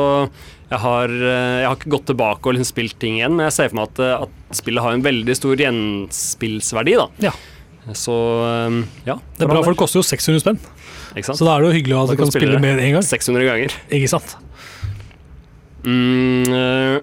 jeg 0.68 0.80
har, 0.84 1.12
jeg 1.12 1.68
har 1.68 1.76
ikke 1.76 1.94
gått 1.96 2.10
tilbake 2.12 2.48
og 2.48 2.56
liksom 2.56 2.72
spilt 2.72 2.98
ting 3.00 3.20
igjen, 3.20 3.36
men 3.36 3.48
jeg 3.48 3.58
ser 3.58 3.72
for 3.72 3.82
meg 3.82 3.92
at, 3.92 4.28
at 4.28 4.60
spillet 4.62 4.84
har 4.84 4.96
en 4.96 5.06
veldig 5.06 5.36
stor 5.40 5.64
gjenspillsverdi. 5.64 6.98
da. 7.00 7.08
Ja. 7.30 7.36
Så 7.96 8.16
eh, 8.44 8.82
ja. 9.08 9.16
Det 9.38 9.46
er 9.46 9.52
bra, 9.52 9.62
for 9.64 9.76
det 9.76 9.80
koster 9.80 10.02
jo 10.02 10.08
600 10.08 10.44
spenn. 10.44 10.60
Så 11.24 11.46
da 11.46 11.56
er 11.56 11.64
det 11.64 11.70
jo 11.72 11.78
hyggelig 11.78 11.98
at 12.02 12.12
du 12.12 12.20
kan 12.20 12.34
spille 12.34 12.60
med 12.62 12.82
en 12.84 12.98
gang. 12.98 13.06
600 13.06 13.48
ganger. 13.48 13.78
Ikke 13.96 14.12
sant? 14.12 14.36
Mm, 15.88 16.44
eh, 16.52 16.98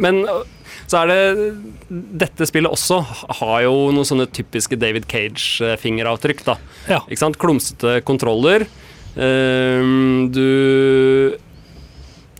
men 0.00 0.22
øh, 0.24 0.42
så 0.88 1.02
er 1.02 1.10
det 1.10 1.92
Dette 2.24 2.46
spillet 2.48 2.72
også 2.72 3.00
har 3.40 3.58
jo 3.66 3.74
noen 3.94 4.06
sånne 4.08 4.26
typiske 4.32 4.78
David 4.80 5.06
Cage-fingeravtrykk. 5.10 6.44
da 6.46 6.56
Ja. 6.88 7.02
Ikke 7.04 7.20
sant? 7.20 7.38
Klumsete 7.40 8.00
kontroller. 8.06 8.66
Ehm, 9.14 10.30
du 10.34 11.36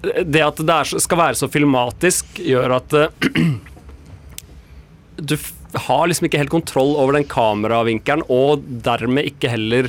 Det 0.02 0.42
at 0.44 0.56
det 0.60 0.74
er, 0.74 0.98
skal 1.00 1.18
være 1.18 1.38
så 1.38 1.48
filmatisk, 1.48 2.26
gjør 2.44 2.76
at 2.76 2.96
eh, 2.98 3.54
du 5.30 5.36
har 5.86 6.06
liksom 6.10 6.26
ikke 6.28 6.38
helt 6.42 6.52
kontroll 6.52 6.94
over 7.00 7.12
den 7.18 7.24
kameravinkelen, 7.30 8.22
og 8.32 8.62
dermed 8.84 9.26
ikke 9.30 9.50
heller 9.52 9.88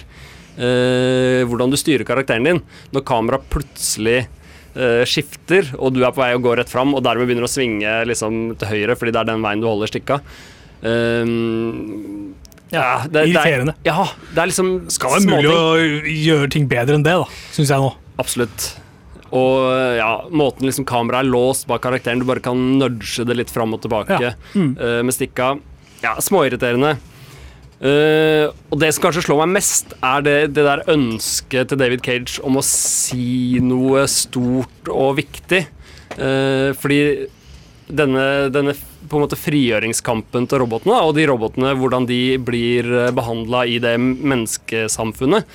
eh, 0.58 1.44
hvordan 1.48 1.72
du 1.74 1.78
styrer 1.80 2.06
karakteren 2.08 2.48
din. 2.48 2.62
Når 2.96 3.06
kameraet 3.08 3.48
plutselig 3.54 4.18
eh, 4.76 5.04
skifter, 5.10 5.70
og 5.80 5.94
du 5.96 6.02
er 6.06 6.12
på 6.16 6.24
vei 6.24 6.32
å 6.36 6.42
gå 6.44 6.56
rett 6.60 6.72
fram, 6.72 6.96
og 6.98 7.04
dermed 7.06 7.28
begynner 7.30 7.48
å 7.48 7.52
svinge 7.52 7.98
liksom, 8.10 8.56
til 8.60 8.72
høyre 8.74 8.96
fordi 9.00 9.14
det 9.16 9.22
er 9.24 9.32
den 9.34 9.46
veien 9.46 9.62
du 9.64 9.68
holder 9.70 9.92
stikka. 9.92 10.22
Um, 10.86 12.34
ja, 12.74 13.04
det, 13.06 13.12
det 13.14 13.20
er- 13.22 13.30
Irriterende. 13.32 13.74
ja, 13.86 14.08
det 14.34 14.42
er 14.42 14.50
liksom 14.52 14.72
Skal 14.92 15.14
være 15.16 15.30
mulig 15.30 15.52
å 15.54 15.78
gjøre 16.10 16.50
ting 16.52 16.66
bedre 16.70 16.98
enn 16.98 17.06
det, 17.06 17.14
da, 17.22 17.28
syns 17.56 17.72
jeg 17.72 17.80
nå. 17.84 17.92
Absolutt. 18.22 18.66
Og 19.36 19.98
ja, 19.98 20.10
måten 20.32 20.68
liksom 20.68 20.86
kameraet 20.88 21.26
er 21.26 21.32
låst 21.32 21.66
bak 21.68 21.82
karakteren, 21.84 22.22
du 22.22 22.28
bare 22.30 22.44
kan 22.44 22.60
nudge 22.80 23.26
det 23.28 23.36
litt 23.36 23.52
fram 23.52 23.74
og 23.76 23.82
tilbake 23.84 24.20
Ja. 24.22 24.34
Mm. 24.56 24.76
uh, 24.80 25.02
med 25.04 25.16
stikka. 25.16 25.56
Ja, 26.06 26.16
småirriterende. 26.22 26.96
Uh, 27.76 28.48
og 28.72 28.80
det 28.80 28.94
som 28.96 29.04
kanskje 29.04 29.26
slår 29.26 29.42
meg 29.44 29.58
mest, 29.58 29.92
er 30.00 30.24
det, 30.24 30.36
det 30.56 30.64
der 30.64 30.86
ønsket 30.94 31.70
til 31.72 31.80
David 31.82 32.06
Cage 32.06 32.40
om 32.48 32.60
å 32.62 32.64
si 32.66 33.60
noe 33.64 34.06
stort 34.12 34.92
og 34.92 35.18
viktig. 35.20 35.66
Uh, 36.16 36.72
fordi 36.80 37.00
denne, 37.86 38.26
denne 38.54 38.74
på 39.06 39.20
en 39.20 39.26
måte 39.26 39.38
frigjøringskampen 39.38 40.48
til 40.50 40.64
robotene, 40.64 40.98
og 41.06 41.14
de 41.18 41.28
robotene, 41.30 41.76
hvordan 41.78 42.08
de 42.10 42.22
blir 42.42 42.88
behandla 43.14 43.66
i 43.70 43.76
det 43.84 43.98
menneskesamfunnet. 44.02 45.46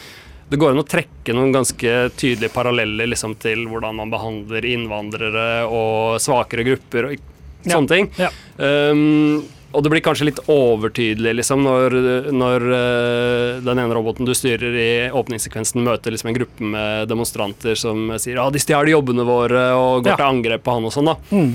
Det 0.50 0.58
går 0.58 0.74
an 0.74 0.82
å 0.82 0.86
trekke 0.86 1.34
noen 1.34 1.52
ganske 1.54 1.90
tydelige 2.18 2.50
paralleller 2.54 3.06
liksom, 3.10 3.36
til 3.42 3.64
hvordan 3.70 3.98
man 4.02 4.10
behandler 4.10 4.66
innvandrere 4.66 5.48
og 5.66 6.18
svakere 6.22 6.66
grupper 6.66 7.10
og 7.10 7.18
Ja. 7.60 7.74
sånne 7.76 7.90
ting. 7.90 8.06
Ja. 8.16 8.30
Um, 8.56 9.42
og 9.72 9.84
det 9.84 9.90
blir 9.92 10.02
kanskje 10.02 10.26
litt 10.30 10.40
overtydelig 10.50 11.32
liksom, 11.40 11.62
når, 11.62 11.94
når 12.34 12.64
uh, 12.70 13.60
den 13.62 13.78
ene 13.78 13.94
roboten 13.94 14.26
du 14.26 14.32
styrer 14.34 14.74
i 14.74 14.90
åpningssekvensen, 15.14 15.84
møter 15.86 16.10
liksom, 16.14 16.32
en 16.32 16.38
gruppe 16.40 16.70
med 16.74 17.08
demonstranter 17.10 17.78
som 17.78 18.10
sier 18.18 18.40
ja, 18.40 18.48
de 18.50 18.58
stjeler 18.62 18.90
jobbene 18.96 19.26
våre 19.28 19.64
og 19.78 20.02
går 20.04 20.14
Ja. 20.14 20.16
til 20.18 20.26
angrep 20.30 20.64
på 20.66 20.74
han 20.74 20.88
og 20.90 20.94
sånn. 20.96 21.10
da. 21.12 21.16
Mm. 21.30 21.50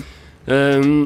Um, 0.48 0.98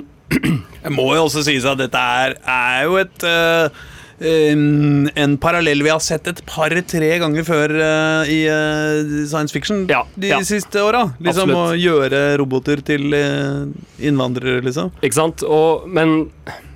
Det 0.84 0.92
må 0.94 1.08
jo 1.18 1.24
også 1.26 1.42
sies 1.44 1.66
at 1.66 1.80
dette 1.82 1.98
er, 1.98 2.36
er 2.46 2.84
jo 2.86 3.00
et 3.02 3.24
øh, 3.26 3.80
en, 4.20 5.10
en 5.16 5.36
parallell 5.40 5.84
vi 5.86 5.92
har 5.94 6.02
sett 6.04 6.28
et 6.28 6.40
par-tre 6.50 7.10
ganger 7.22 7.46
før 7.48 7.72
øh, 7.72 8.32
i 8.32 8.40
øh, 8.52 9.12
science 9.30 9.56
fiction 9.56 9.86
Ja, 9.90 10.02
de 10.20 10.34
ja. 10.34 10.40
siste 10.44 10.82
åra. 10.84 11.06
Liksom 11.24 11.54
å 11.56 11.64
gjøre 11.80 12.22
roboter 12.42 12.82
til 12.86 13.14
øh, 13.16 13.70
innvandrere, 14.04 14.60
liksom. 14.66 14.92
Ikke 15.00 15.16
sant? 15.18 15.44
Og, 15.48 15.88
men 15.88 16.30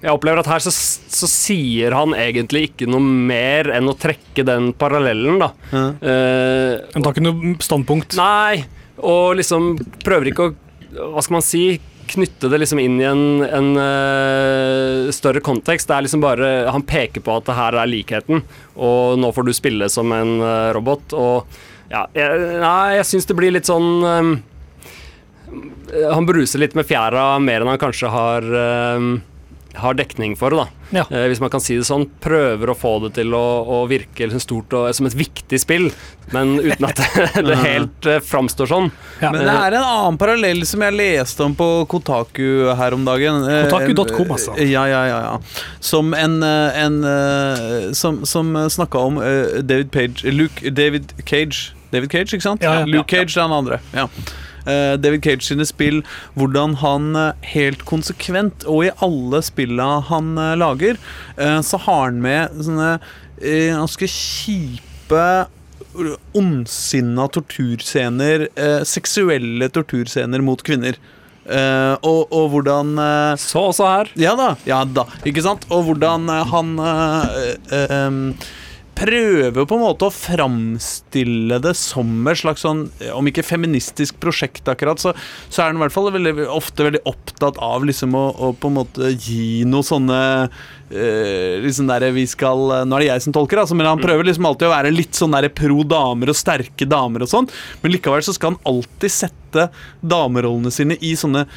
jeg 0.03 0.11
opplever 0.11 0.39
at 0.43 0.49
her 0.51 0.63
så, 0.63 0.71
så 0.73 1.29
sier 1.31 1.95
han 1.95 2.15
egentlig 2.17 2.69
ikke 2.71 2.87
noe 2.91 3.03
mer 3.03 3.69
enn 3.75 3.87
å 3.91 3.95
trekke 3.99 4.43
den 4.47 4.71
parallellen, 4.79 5.39
da. 5.43 5.51
Ja. 5.71 5.83
Uh, 6.03 6.73
Han 6.95 7.03
tar 7.05 7.15
ikke 7.15 7.23
noe 7.27 7.53
standpunkt. 7.63 8.15
nei, 8.19 8.65
og 9.03 9.35
liksom 9.39 9.73
prøver 10.03 10.31
ikke 10.31 10.49
å 10.49 10.53
Hva 11.15 11.23
skal 11.25 11.33
man 11.39 11.45
si? 11.45 11.63
Knytte 12.09 12.49
det 12.51 12.59
liksom 12.61 12.81
inn 12.83 12.97
i 13.01 13.07
en, 13.07 13.25
en 13.45 13.69
uh, 13.77 15.11
større 15.13 15.41
kontekst. 15.43 15.89
Det 15.89 15.95
er 15.95 16.05
liksom 16.05 16.23
bare 16.23 16.53
Han 16.73 16.85
peker 16.87 17.23
på 17.23 17.37
at 17.37 17.47
det 17.49 17.57
her 17.57 17.77
er 17.79 17.89
likheten, 17.89 18.43
og 18.75 19.19
nå 19.21 19.31
får 19.35 19.47
du 19.47 19.53
spille 19.55 19.89
som 19.91 20.11
en 20.15 20.35
uh, 20.41 20.71
robot. 20.75 21.15
Og 21.17 21.59
ja, 21.93 22.07
jeg, 22.15 22.47
nei, 22.63 22.95
jeg 22.97 23.09
syns 23.09 23.29
det 23.29 23.37
blir 23.37 23.53
litt 23.53 23.69
sånn 23.69 23.89
um, 24.01 24.31
Han 26.15 26.25
bruser 26.25 26.63
litt 26.63 26.73
med 26.77 26.87
fjæra 26.89 27.35
mer 27.43 27.61
enn 27.61 27.69
han 27.75 27.81
kanskje 27.81 28.09
har 28.09 28.47
eh, 28.57 29.03
har 29.75 29.93
dekning 29.97 30.35
for, 30.37 30.53
da. 30.53 30.67
Ja. 30.93 31.05
Eh, 31.09 31.25
hvis 31.31 31.41
man 31.41 31.49
kan 31.53 31.61
si 31.63 31.75
det 31.79 31.85
sånn. 31.87 32.05
Prøver 32.23 32.71
å 32.71 32.75
få 32.77 32.93
det 33.05 33.13
til 33.17 33.33
å, 33.33 33.41
å 33.65 33.79
virke 33.89 34.27
liksom 34.27 34.43
stort 34.43 34.75
og 34.77 34.89
som 34.95 35.07
et 35.09 35.15
viktig 35.17 35.59
spill, 35.61 35.89
men 36.33 36.55
uten 36.61 36.87
at 36.87 37.01
det 37.49 37.57
helt 37.61 38.09
eh, 38.09 38.21
framstår 38.23 38.69
sånn. 38.69 38.91
Ja. 39.19 39.31
Men 39.33 39.47
det 39.47 39.55
er 39.55 39.77
en 39.79 39.87
annen 39.87 40.19
parallell 40.21 40.63
som 40.69 40.85
jeg 40.85 40.97
leste 40.97 41.47
om 41.47 41.57
på 41.57 41.69
Kotaku 41.89 42.69
her 42.77 42.97
om 42.97 43.05
dagen. 43.07 43.43
Eh, 43.49 43.65
Kotaku.com, 43.71 44.35
altså. 44.37 44.57
Ja, 44.61 44.85
ja, 44.89 45.03
ja, 45.09 45.19
ja. 45.27 45.67
Som 45.83 46.13
en, 46.17 46.39
eh, 46.45 46.81
en 46.83 47.01
eh, 47.03 47.91
Som, 47.97 48.23
som 48.29 48.53
snakka 48.69 48.99
om 49.09 49.21
eh, 49.21 49.59
David 49.65 49.91
Page 49.93 50.33
Luke, 50.33 50.69
David 50.71 51.13
Cage. 51.25 51.73
David 51.93 52.11
Cage, 52.11 52.33
ikke 52.33 52.45
sant? 52.45 52.63
Ja, 52.65 52.81
ja, 52.81 52.89
Luke 52.89 53.05
ja, 53.05 53.21
Cage 53.21 53.37
er 53.37 53.47
den 53.47 53.57
andre. 53.57 53.81
Ja. 53.93 54.07
Eh, 54.65 54.93
David 55.01 55.23
Cage 55.25 55.45
sine 55.47 55.65
spill, 55.67 56.01
hvordan 56.39 56.77
han 56.83 57.09
eh, 57.19 57.49
helt 57.55 57.83
konsekvent, 57.89 58.67
og 58.69 58.85
i 58.87 58.93
alle 59.03 59.41
spilla 59.45 59.89
han 60.09 60.37
eh, 60.37 60.55
lager, 60.59 60.99
så 61.65 61.79
har 61.87 62.05
han 62.11 62.21
med 62.23 62.63
sånne 62.63 62.91
ganske 63.41 64.07
kjipe 64.07 65.23
ondsinna 66.37 67.25
torturscener, 67.33 68.45
seksuelle 68.87 69.67
torturscener 69.73 70.45
mot 70.45 70.61
kvinner. 70.65 70.99
Eh, 71.43 71.93
og, 72.07 72.31
og 72.31 72.53
hvordan 72.53 72.93
eh, 73.03 73.33
Så 73.41 73.65
også 73.67 73.87
her. 73.89 74.11
Ja 74.15 74.31
da, 74.39 74.53
ja 74.63 74.83
da, 74.87 75.03
ikke 75.27 75.43
sant? 75.43 75.65
Og 75.75 75.89
hvordan 75.89 76.29
eh, 76.31 76.53
han 76.53 76.69
em, 76.79 78.21
prøver 78.97 79.65
på 79.67 79.77
en 79.77 79.83
måte 79.83 80.07
å 80.07 80.13
framstille 80.13 81.59
det 81.63 81.73
som 81.77 82.27
et 82.29 82.39
slags 82.39 82.63
sånn 82.65 82.85
Om 83.13 83.29
ikke 83.29 83.45
feministisk 83.45 84.19
prosjekt, 84.23 84.67
akkurat, 84.69 85.01
så, 85.01 85.13
så 85.49 85.63
er 85.63 85.71
han 85.71 85.79
i 85.79 85.83
hvert 85.83 85.95
fall 85.95 86.11
veldig, 86.13 86.47
ofte 86.53 86.87
veldig 86.87 87.03
opptatt 87.09 87.59
av 87.63 87.85
liksom 87.87 88.15
å, 88.17 88.23
å 88.33 88.53
på 88.53 88.71
en 88.71 88.77
måte 88.77 89.11
gi 89.13 89.63
noe 89.69 89.85
sånne 89.85 90.21
eh, 90.45 91.59
liksom 91.63 91.89
der 91.89 92.07
vi 92.15 92.25
skal 92.29 92.65
Nå 92.87 92.97
er 92.97 93.05
det 93.05 93.11
jeg 93.11 93.27
som 93.27 93.35
tolker, 93.35 93.63
altså, 93.63 93.77
men 93.77 93.89
han 93.89 94.01
prøver 94.03 94.29
liksom 94.29 94.49
alltid 94.49 94.69
å 94.69 94.75
være 94.75 94.95
litt 94.95 95.17
sånn 95.17 95.35
der 95.35 95.49
pro 95.53 95.83
damer 95.87 96.33
og 96.33 96.39
sterke 96.39 96.87
damer 96.89 97.25
og 97.25 97.31
sånn, 97.31 97.49
men 97.83 97.95
likevel 97.95 98.25
så 98.25 98.35
skal 98.35 98.53
han 98.53 98.61
alltid 98.73 99.17
sette 99.21 99.69
damerollene 100.01 100.73
sine 100.73 100.97
i 101.01 101.15
sånne 101.19 101.47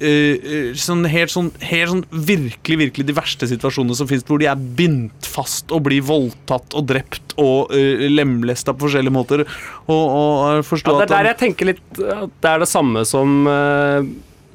eh, 0.00 0.36
eh, 0.36 0.70
sånn 0.78 1.04
helt, 1.10 1.32
sånn, 1.32 1.50
helt 1.64 1.92
sånn 1.92 2.02
virkelig 2.10 2.78
virkelig 2.84 3.06
de 3.08 3.16
verste 3.16 3.48
situasjonene 3.50 3.96
som 3.98 4.08
finnes, 4.10 4.24
hvor 4.28 4.40
de 4.42 4.48
er 4.50 4.64
bindt 4.78 5.28
fast 5.28 5.72
og 5.74 5.84
blir 5.88 6.04
voldtatt 6.06 6.76
og 6.76 6.88
drept 6.90 7.36
og 7.40 7.70
uh, 7.72 8.06
lemlesta 8.10 8.74
på 8.74 8.86
forskjellige 8.88 9.14
måter. 9.14 9.44
Og, 9.86 10.02
og 10.02 10.64
forstå 10.66 10.96
Ja, 10.96 10.98
det 10.98 11.06
er 11.06 11.14
der 11.14 11.30
jeg 11.32 11.40
tenker 11.44 11.70
litt 11.70 12.00
at 12.00 12.34
det 12.42 12.50
er 12.50 12.64
det 12.64 12.70
samme 12.70 13.04
som 13.08 13.46
uh, 13.48 14.02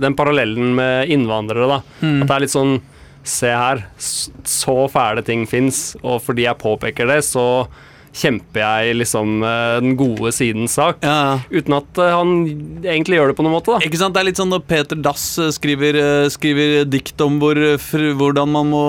den 0.01 0.17
parallellen 0.17 0.75
med 0.77 1.13
innvandrere, 1.13 1.69
da. 1.71 1.79
At 2.03 2.27
det 2.27 2.35
er 2.35 2.45
litt 2.45 2.55
sånn 2.55 2.77
Se 3.25 3.49
her, 3.49 3.79
så 3.97 4.83
fæle 4.93 5.23
ting 5.25 5.47
fins, 5.49 5.95
og 6.05 6.19
fordi 6.21 6.43
jeg 6.45 6.61
påpeker 6.61 7.07
det, 7.09 7.23
så 7.25 7.65
kjemper 8.15 8.61
jeg 8.63 8.95
liksom 9.01 9.43
eh, 9.43 9.75
den 9.83 9.95
gode 9.99 10.31
sidens 10.35 10.75
sak. 10.79 11.01
ja, 11.03 11.39
Uten 11.51 11.77
at 11.77 11.99
eh, 12.01 12.13
han 12.15 12.33
egentlig 12.85 13.19
gjør 13.19 13.31
det 13.31 13.37
på 13.37 13.45
noen 13.45 13.57
måte, 13.57 13.75
da. 13.75 13.83
Ikke 13.85 13.99
sant? 13.99 14.15
Det 14.15 14.23
er 14.23 14.29
litt 14.29 14.39
sånn 14.39 14.53
når 14.53 14.63
Peter 14.69 14.99
Dass 14.99 15.25
eh, 15.41 15.51
skriver, 15.55 15.99
skriver 16.33 16.85
dikt 16.87 17.21
om 17.25 17.39
hvor, 17.43 17.59
hvordan 17.59 18.53
man 18.55 18.71
må 18.71 18.83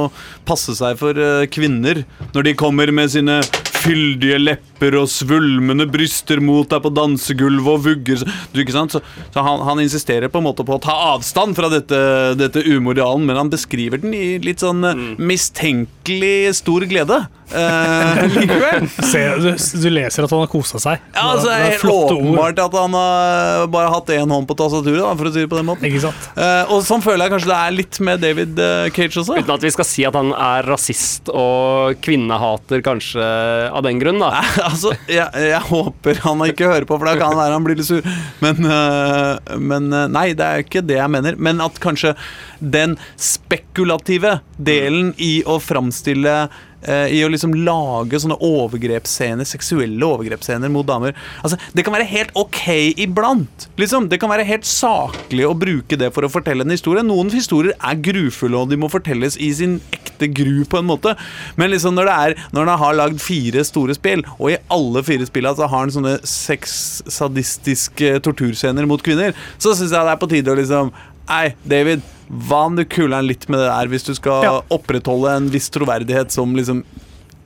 passe 0.47 0.77
seg 0.79 0.99
for 1.01 1.19
kvinner 1.53 2.05
når 2.35 2.47
de 2.47 2.55
kommer 2.59 2.91
med 2.95 3.11
sine 3.13 3.41
fyldige 3.87 4.39
lepper 4.41 4.76
og 4.81 5.09
svulmende 5.11 5.87
bryster 5.91 6.41
mot 6.45 6.69
deg 6.71 6.83
på 6.85 6.93
dansegulvet 6.95 7.73
og 7.73 7.85
vugger 7.87 8.25
du, 8.27 8.61
ikke 8.61 8.75
sant? 8.75 8.97
Så, 8.97 9.03
så 9.33 9.45
han, 9.45 9.63
han 9.67 9.81
insisterer 9.83 10.31
på 10.33 10.43
en 10.43 10.49
måte 10.49 10.67
på 10.67 10.77
å 10.77 10.83
ta 10.83 10.95
avstand 11.15 11.57
fra 11.59 11.71
dette, 11.73 11.99
dette 12.39 12.65
umoralen, 12.67 13.27
men 13.29 13.41
han 13.41 13.53
beskriver 13.53 14.03
den 14.03 14.15
i 14.17 14.37
litt 14.43 14.65
sånn 14.65 14.85
mm. 14.85 15.09
mistenkelig 15.19 16.57
stor 16.61 16.87
glede. 16.89 17.25
Eh, 17.51 18.27
likevel. 18.35 18.89
Se, 19.07 19.23
du, 19.39 19.51
du 19.55 19.89
leser 19.93 20.27
at 20.27 20.33
han 20.35 20.43
har 20.43 20.51
kosa 20.51 20.81
seg. 20.83 21.03
Ja, 21.15 21.29
altså, 21.33 21.51
det 21.51 21.57
er 21.57 21.69
helt 21.69 21.83
flotte 21.83 22.17
ord. 22.17 22.23
åpenbart 22.25 22.63
at 22.65 22.77
han 22.81 22.97
har 22.99 23.69
bare 23.73 23.93
hatt 23.95 24.13
én 24.17 24.35
hånd 24.35 24.49
på 24.51 24.57
tastaturet, 24.59 25.03
da, 25.03 25.13
for 25.19 25.31
å 25.31 25.35
si 25.35 25.45
det 25.45 25.51
på 25.53 25.61
den 25.61 25.69
måten. 25.69 25.87
Ikke 25.89 26.03
sant? 26.09 26.29
Eh, 26.35 26.73
og 26.75 26.83
sånn 26.87 27.05
føler 27.05 27.27
jeg 27.27 27.37
kanskje 27.37 27.53
det 27.53 27.61
er 27.61 27.77
litt 27.77 28.01
med 28.09 28.25
David 28.25 28.63
eh, 28.67 28.89
Cage 28.97 29.23
også. 29.23 29.39
Uten 29.39 29.55
at 29.57 29.67
vi 29.69 29.75
skal 29.77 29.89
si 29.89 30.07
at 30.09 30.19
han 30.19 30.33
er 30.35 30.67
rasist 30.67 31.31
og 31.33 32.01
kvinnehater 32.05 32.83
kanskje 32.87 33.27
av 33.71 33.85
den 33.87 34.03
grunn, 34.03 34.23
da. 34.23 34.43
altså, 34.69 34.93
jeg, 35.11 35.27
jeg 35.51 35.63
håper 35.71 36.21
han 36.25 36.45
ikke 36.49 36.71
hører 36.71 36.87
på, 36.89 36.99
for 36.99 37.09
da 37.09 37.17
kan 37.19 37.35
det 37.35 37.41
være 37.41 37.57
han 37.57 37.67
blir 37.67 37.79
litt 37.79 37.89
sur. 37.89 38.07
Men, 38.45 38.69
eh, 38.77 39.57
men 39.63 39.91
eh, 39.93 40.07
nei, 40.13 40.29
det 40.37 40.47
er 40.47 40.65
ikke 40.65 40.85
det 40.87 40.99
jeg 41.01 41.13
mener. 41.13 41.39
Men 41.41 41.63
at 41.65 41.81
kanskje 41.83 42.15
den 42.61 42.97
spekulative 43.21 44.39
delen 44.57 45.13
i 45.23 45.39
å 45.47 45.59
framstille 45.63 46.39
I 46.87 47.23
å 47.27 47.31
liksom 47.33 47.55
lage 47.67 48.21
sånne 48.23 48.39
overgrepsscener, 48.47 49.47
seksuelle 49.49 50.07
overgrepsscener 50.07 50.71
mot 50.73 50.87
damer 50.87 51.17
Altså, 51.43 51.59
Det 51.75 51.85
kan 51.87 51.95
være 51.97 52.07
helt 52.09 52.31
ok 52.39 52.61
iblant. 53.03 53.67
Liksom, 53.81 54.09
Det 54.09 54.21
kan 54.23 54.31
være 54.31 54.47
helt 54.47 54.67
saklig 54.69 55.47
å 55.47 55.57
bruke 55.59 55.99
det 55.99 56.13
for 56.15 56.27
å 56.27 56.31
fortelle 56.33 56.63
en 56.63 56.75
historie. 56.75 57.03
Noen 57.07 57.31
historier 57.35 57.75
er 57.81 57.99
grufulle, 58.01 58.57
og 58.63 58.71
de 58.71 58.79
må 58.81 58.91
fortelles 58.93 59.39
i 59.43 59.53
sin 59.57 59.81
ekte 59.95 60.29
gru, 60.33 60.65
på 60.65 60.79
en 60.81 60.89
måte. 60.89 61.17
Men 61.57 61.71
liksom 61.73 61.97
når 61.97 62.09
det 62.09 62.17
er 62.17 62.37
Når 62.53 62.71
han 62.71 62.79
har 62.79 62.95
lagd 62.95 63.21
fire 63.21 63.65
store 63.67 63.95
spill, 63.97 64.25
og 64.39 64.53
i 64.53 64.59
alle 64.73 65.03
fire 65.07 65.27
spillene 65.29 65.57
så 65.57 65.69
har 65.69 65.85
han 65.85 65.93
sånne 65.93 66.17
sexsadistiske 66.23 68.21
torturscener 68.25 68.87
mot 68.89 69.03
kvinner, 69.03 69.35
så 69.59 69.75
syns 69.75 69.93
jeg 69.93 70.07
det 70.07 70.15
er 70.15 70.21
på 70.23 70.31
tide 70.31 70.53
å 70.53 70.59
liksom 70.59 70.93
Nei, 71.27 71.57
David, 71.67 72.05
hva 72.31 72.65
om 72.67 72.77
du 72.77 72.85
kuler'n 72.85 73.27
litt 73.27 73.49
med 73.49 73.61
det 73.63 73.69
der 73.71 73.87
hvis 73.93 74.05
du 74.07 74.15
skal 74.19 74.43
Ja. 74.43 74.55
opprettholde 74.71 75.37
en 75.37 75.49
viss 75.51 75.69
troverdighet 75.71 76.33
som 76.33 76.55
liksom 76.57 76.85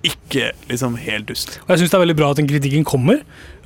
ikke 0.06 0.50
liksom 0.70 0.96
helt 1.00 1.28
dust? 1.28 1.58
Og 1.64 1.74
jeg 1.74 1.82
syns 1.82 1.92
det 1.92 1.98
er 1.98 2.04
veldig 2.06 2.18
bra 2.18 2.30
at 2.32 2.40
den 2.40 2.48
kritikken 2.50 2.86
kommer, 2.88 3.20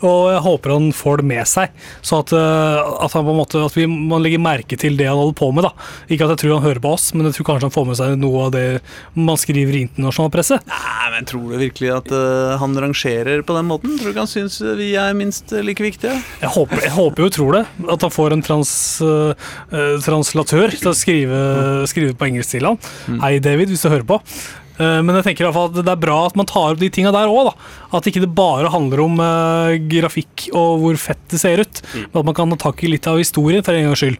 og 0.04 0.32
jeg 0.32 0.42
håper 0.44 0.74
han 0.74 0.88
får 0.94 1.20
det 1.20 1.26
med 1.30 1.48
seg. 1.48 1.74
Så 2.04 2.20
at, 2.24 2.32
eh, 2.34 2.78
at, 3.04 3.14
han 3.14 3.24
på 3.24 3.32
en 3.32 3.38
måte, 3.38 3.62
at 3.64 3.76
vi, 3.76 3.86
man 3.86 4.24
legger 4.24 4.42
merke 4.42 4.78
til 4.80 4.98
det 4.98 5.06
han 5.08 5.20
holder 5.20 5.36
på 5.38 5.50
med. 5.54 5.68
da. 5.68 5.72
Ikke 6.08 6.26
at 6.26 6.34
jeg 6.34 6.42
tror 6.42 6.56
han 6.56 6.66
hører 6.66 6.82
på 6.82 6.94
oss, 6.96 7.06
men 7.14 7.28
jeg 7.28 7.38
tror 7.38 7.48
kanskje 7.52 7.68
han 7.68 7.74
får 7.76 7.86
med 7.88 8.00
seg 8.00 8.16
noe 8.20 8.48
av 8.48 8.54
det 8.56 8.66
man 9.16 9.38
skriver 9.40 9.78
i 9.78 9.84
internasjonal 9.86 10.32
presse. 10.34 10.58
Nei, 10.70 11.06
men 11.14 11.30
Tror 11.30 11.54
du 11.54 11.56
virkelig 11.56 11.92
at 11.94 12.10
uh, 12.12 12.56
han 12.60 12.74
rangerer 12.78 13.44
på 13.46 13.56
den 13.56 13.70
måten? 13.70 13.94
Tror 13.96 14.10
du 14.10 14.12
ikke 14.12 14.26
han 14.26 14.30
syns 14.30 14.58
vi 14.76 14.90
er 15.00 15.14
minst 15.16 15.54
eh, 15.54 15.64
like 15.64 15.82
viktige? 15.82 16.18
Jeg 16.42 16.52
håper, 16.52 16.82
jeg 16.84 16.92
håper 16.94 17.24
jo 17.24 17.30
og 17.30 17.36
tror 17.38 17.56
det. 17.56 17.62
At 17.94 18.04
han 18.04 18.12
får 18.12 18.36
en 18.36 18.44
trans, 18.44 18.74
eh, 19.04 19.48
eh, 19.70 19.94
translatør 20.04 20.74
til 20.74 20.90
å 20.90 20.96
skrive, 20.98 21.40
skrive 21.90 22.18
på 22.18 22.28
engelsk 22.28 22.56
til 22.56 22.68
han. 22.68 22.78
Hei, 23.22 23.38
David, 23.42 23.72
hvis 23.72 23.86
du 23.86 23.90
hører 23.92 24.06
på. 24.08 24.20
Eh, 24.74 25.00
men 25.06 25.18
jeg 25.18 25.28
tenker 25.28 25.44
i 25.44 25.48
hvert 25.48 25.56
fall 25.56 25.70
at 25.70 25.78
det 25.78 25.92
er 25.92 26.02
bra 26.02 26.16
at 26.26 26.38
man 26.38 26.48
tar 26.50 26.74
opp 26.74 26.80
de 26.80 26.90
tinga 26.92 27.12
der 27.14 27.30
òg. 27.30 27.52
At 27.94 28.08
ikke 28.10 28.24
det 28.24 28.32
bare 28.34 28.72
handler 28.72 29.04
om 29.04 29.20
uh, 29.22 29.76
grafikk 29.90 30.48
og 30.50 30.82
hvor 30.82 31.00
fett 31.00 31.22
det 31.30 31.40
ser 31.42 31.62
ut. 31.62 31.82
Men 31.94 32.22
at 32.22 32.30
man 32.30 32.36
kan 32.36 32.56
ta 32.56 32.64
tak 32.68 32.82
i 32.82 32.90
litt 32.90 33.06
av 33.10 33.20
historien 33.22 33.64
for 33.66 33.76
en 33.76 33.90
gangs 33.90 34.02
skyld. 34.02 34.18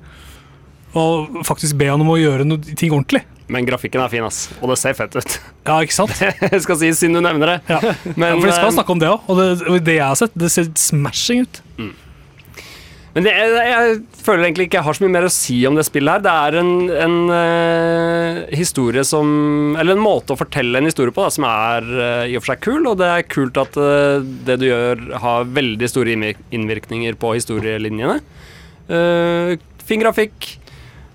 Og 0.95 1.41
faktisk 1.47 1.79
be 1.79 1.89
han 1.91 2.03
om 2.03 2.13
å 2.15 2.21
gjøre 2.21 2.47
noe, 2.47 2.77
ting 2.79 2.95
ordentlig. 2.95 3.25
Men 3.51 3.67
grafikken 3.67 4.01
er 4.01 4.13
fin, 4.13 4.25
ass. 4.25 4.47
Og 4.63 4.71
det 4.73 4.79
ser 4.81 4.95
fett 4.97 5.19
ut. 5.19 5.41
Ja, 5.65 5.79
ikke 5.81 5.97
sant? 5.97 6.19
Jeg 6.53 6.61
skal 6.61 6.77
si 6.77 6.91
siden 6.93 7.17
du 7.17 7.25
nevner 7.25 7.55
det. 7.55 7.59
Ja. 7.73 7.79
Men, 8.21 8.37
for 8.37 8.47
vi 8.47 8.53
skal 8.53 8.69
eh, 8.69 8.75
snakke 8.77 8.93
om 8.95 9.01
det 9.01 9.11
òg. 9.11 9.29
Og 9.33 9.41
det, 9.41 9.79
det 9.87 9.95
jeg 9.97 10.05
har 10.05 10.19
sett, 10.21 10.35
det 10.37 10.51
ser 10.53 10.69
smashing 10.77 11.47
ut. 11.47 11.61
Men 13.15 13.29
jeg, 13.29 13.51
jeg 13.55 13.99
føler 14.25 14.49
egentlig 14.49 14.65
ikke 14.67 14.81
jeg 14.81 14.87
har 14.89 14.97
så 14.97 15.05
mye 15.05 15.15
mer 15.15 15.27
å 15.29 15.31
si 15.31 15.61
om 15.69 15.77
det 15.79 15.85
spillet 15.87 16.17
her. 16.17 16.23
Det 16.25 16.33
er 16.35 16.57
en, 16.59 16.73
en 17.05 17.19
uh, 17.31 18.41
historie 18.51 19.05
som 19.07 19.29
Eller 19.79 19.95
en 19.95 20.03
måte 20.03 20.35
å 20.35 20.41
fortelle 20.41 20.81
en 20.81 20.89
historie 20.89 21.15
på 21.15 21.23
da, 21.23 21.31
som 21.31 21.47
er 21.47 21.87
uh, 21.95 22.25
i 22.27 22.35
og 22.35 22.43
for 22.43 22.55
seg 22.55 22.65
kul, 22.67 22.83
og 22.91 22.99
det 22.99 23.13
er 23.13 23.29
kult 23.31 23.61
at 23.63 23.79
uh, 23.79 24.19
det 24.49 24.59
du 24.63 24.67
gjør, 24.67 25.07
har 25.23 25.47
veldig 25.47 25.91
store 25.93 26.19
innvirkninger 26.55 27.15
på 27.21 27.37
historielinjene. 27.39 28.19
Fin 29.85 30.03
grafikk. 30.03 30.51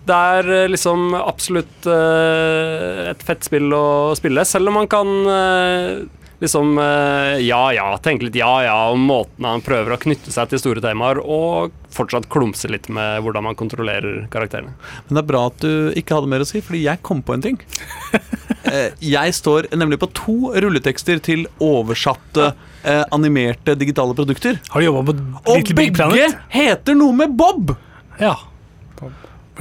Det 0.09 0.15
er 0.15 0.71
liksom 0.71 1.11
absolutt 1.17 1.85
et 1.85 3.21
fett 3.25 3.45
spill 3.45 3.69
å 3.75 4.15
spille, 4.17 4.41
selv 4.47 4.71
om 4.71 4.79
man 4.79 4.89
kan 4.89 5.11
liksom 6.39 6.77
eh, 6.79 7.39
ja 7.45 7.61
ja, 7.75 7.87
tenke 8.03 8.27
litt 8.27 8.37
ja 8.39 8.51
ja 8.65 8.77
om 8.93 9.03
måten 9.09 9.47
han 9.47 9.63
prøver 9.65 9.95
å 9.95 9.99
knytte 10.01 10.33
seg 10.33 10.51
til 10.51 10.61
store 10.61 10.83
temaer, 10.83 11.19
og 11.19 11.75
fortsatt 11.93 12.29
klumse 12.31 12.69
litt 12.71 12.89
med 12.93 13.23
hvordan 13.25 13.47
man 13.49 13.57
kontrollerer 13.59 14.25
karakterene. 14.33 14.75
Men 15.07 15.17
det 15.17 15.23
er 15.23 15.29
bra 15.31 15.45
at 15.49 15.59
du 15.63 15.71
ikke 15.99 16.17
hadde 16.17 16.31
mer 16.31 16.45
å 16.45 16.47
si, 16.47 16.61
fordi 16.63 16.85
jeg 16.85 17.03
kom 17.05 17.23
på 17.25 17.37
en 17.37 17.47
ting. 17.49 17.61
Eh, 18.69 18.91
jeg 19.01 19.33
står 19.33 19.69
nemlig 19.79 19.97
på 20.01 20.09
to 20.13 20.33
rulletekster 20.61 21.17
til 21.23 21.45
oversatte 21.63 22.49
eh, 22.83 23.05
animerte 23.15 23.73
digitale 23.79 24.13
produkter. 24.13 24.59
Har 24.69 24.83
du 24.83 24.85
jobba 24.85 25.03
på 25.07 25.15
Og 25.15 25.61
Little 25.61 25.77
Big 25.79 25.95
begge 25.95 26.27
heter 26.53 26.97
noe 26.99 27.15
med 27.15 27.33
Bob! 27.39 27.71
Ja. 28.19 28.35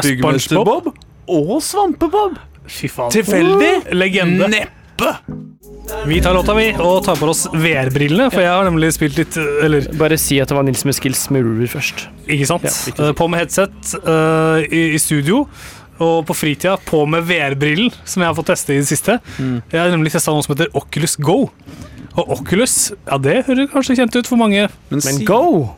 Byggmester 0.02 0.60
Bob 0.66 0.90
og 1.28 1.54
Svampebob. 1.64 2.36
Fy 2.68 2.90
faen. 2.92 3.14
Tilfeldig? 3.14 3.72
Legende. 3.96 4.66
Neppe. 4.98 5.16
Vi 6.06 6.20
tar 6.22 6.34
låta, 6.34 6.54
vi, 6.54 6.72
og 6.78 7.04
tar 7.04 7.16
på 7.16 7.28
oss 7.30 7.46
VR-brillene, 7.52 8.28
for 8.32 8.42
jeg 8.42 8.50
har 8.50 8.66
nemlig 8.66 8.90
spilt 8.92 9.16
litt 9.18 9.36
Eller, 9.38 9.86
Bare 9.98 10.18
si 10.20 10.36
at 10.42 10.50
det 10.50 10.56
var 10.58 10.66
Nils 10.66 10.84
med 10.84 10.96
skills 10.96 11.26
med 11.32 11.46
Ruler 11.46 11.70
først. 11.70 12.06
ikke 12.28 12.48
sant? 12.48 12.66
Ja. 12.68 13.08
Eh, 13.08 13.12
på 13.16 13.28
med 13.30 13.40
headset 13.40 13.94
uh, 14.04 14.58
i, 14.68 14.82
i 14.94 15.00
studio. 15.00 15.46
Og 15.98 16.22
på 16.28 16.34
fritida 16.36 16.76
på 16.86 17.02
med 17.10 17.24
VR-brillen, 17.26 17.90
som 18.06 18.22
jeg 18.22 18.28
har 18.30 18.36
fått 18.38 18.50
teste 18.52 18.76
i 18.76 18.78
det 18.82 18.86
siste. 18.90 19.16
Jeg 19.38 19.80
har 19.80 19.90
nemlig 19.90 20.12
testa 20.14 20.30
noe 20.34 20.44
som 20.46 20.54
heter 20.54 20.70
Oculus 20.78 21.16
Go. 21.18 21.48
Og 22.18 22.30
Oculus, 22.36 22.76
ja 23.08 23.18
det 23.22 23.40
høres 23.48 23.70
kanskje 23.72 23.96
kjent 23.98 24.18
ut 24.20 24.30
for 24.30 24.38
mange. 24.38 24.68
Men 24.92 25.02
si- 25.02 25.24
go! 25.26 25.70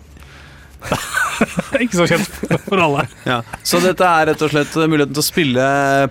Ikke 1.82 1.96
så 1.96 2.06
kjent 2.10 2.64
for 2.66 2.80
alle. 2.82 3.06
Ja. 3.28 3.40
Så 3.66 3.80
dette 3.82 4.06
er 4.06 4.30
rett 4.30 4.44
og 4.44 4.52
slett 4.52 4.76
muligheten 4.80 5.14
til 5.16 5.22
å 5.22 5.26
spille 5.26 5.66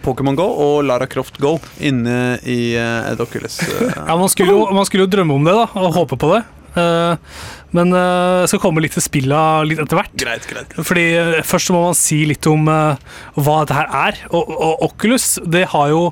Pokémon 0.05 0.38
Go 0.38 0.47
og 0.49 0.84
Lara 0.88 1.09
Croft 1.09 1.39
Go 1.41 1.57
inne 1.78 2.38
i 2.43 2.76
eh, 2.80 3.11
et 3.11 3.22
Oculus. 3.24 3.59
eh. 3.65 3.93
Ja, 3.95 4.15
man 4.20 4.32
skulle, 4.32 4.55
jo, 4.55 4.70
man 4.76 4.88
skulle 4.89 5.07
jo 5.07 5.13
drømme 5.17 5.38
om 5.38 5.47
det 5.47 5.55
da, 5.57 5.67
og 5.80 5.95
håpe 5.97 6.20
på 6.20 6.34
det. 6.36 6.43
Eh, 6.80 7.38
men 7.74 7.93
uh, 7.93 8.45
skal 8.49 8.61
komme 8.63 8.82
litt 8.82 8.95
til 8.97 9.03
spilla 9.05 9.61
litt 9.65 9.82
etter 9.82 9.99
hvert. 9.99 10.13
Greit, 10.17 10.45
greit. 10.49 10.74
Fordi 10.74 11.05
Først 11.45 11.70
må 11.74 11.84
man 11.84 11.97
si 11.97 12.24
litt 12.30 12.45
om 12.49 12.65
hva 12.65 13.57
dette 13.61 13.78
her 13.78 13.91
er. 14.07 14.24
Og, 14.34 14.49
og 14.55 14.88
Oculus 14.89 15.36
det 15.45 15.67
har 15.76 15.91
jo 15.93 16.07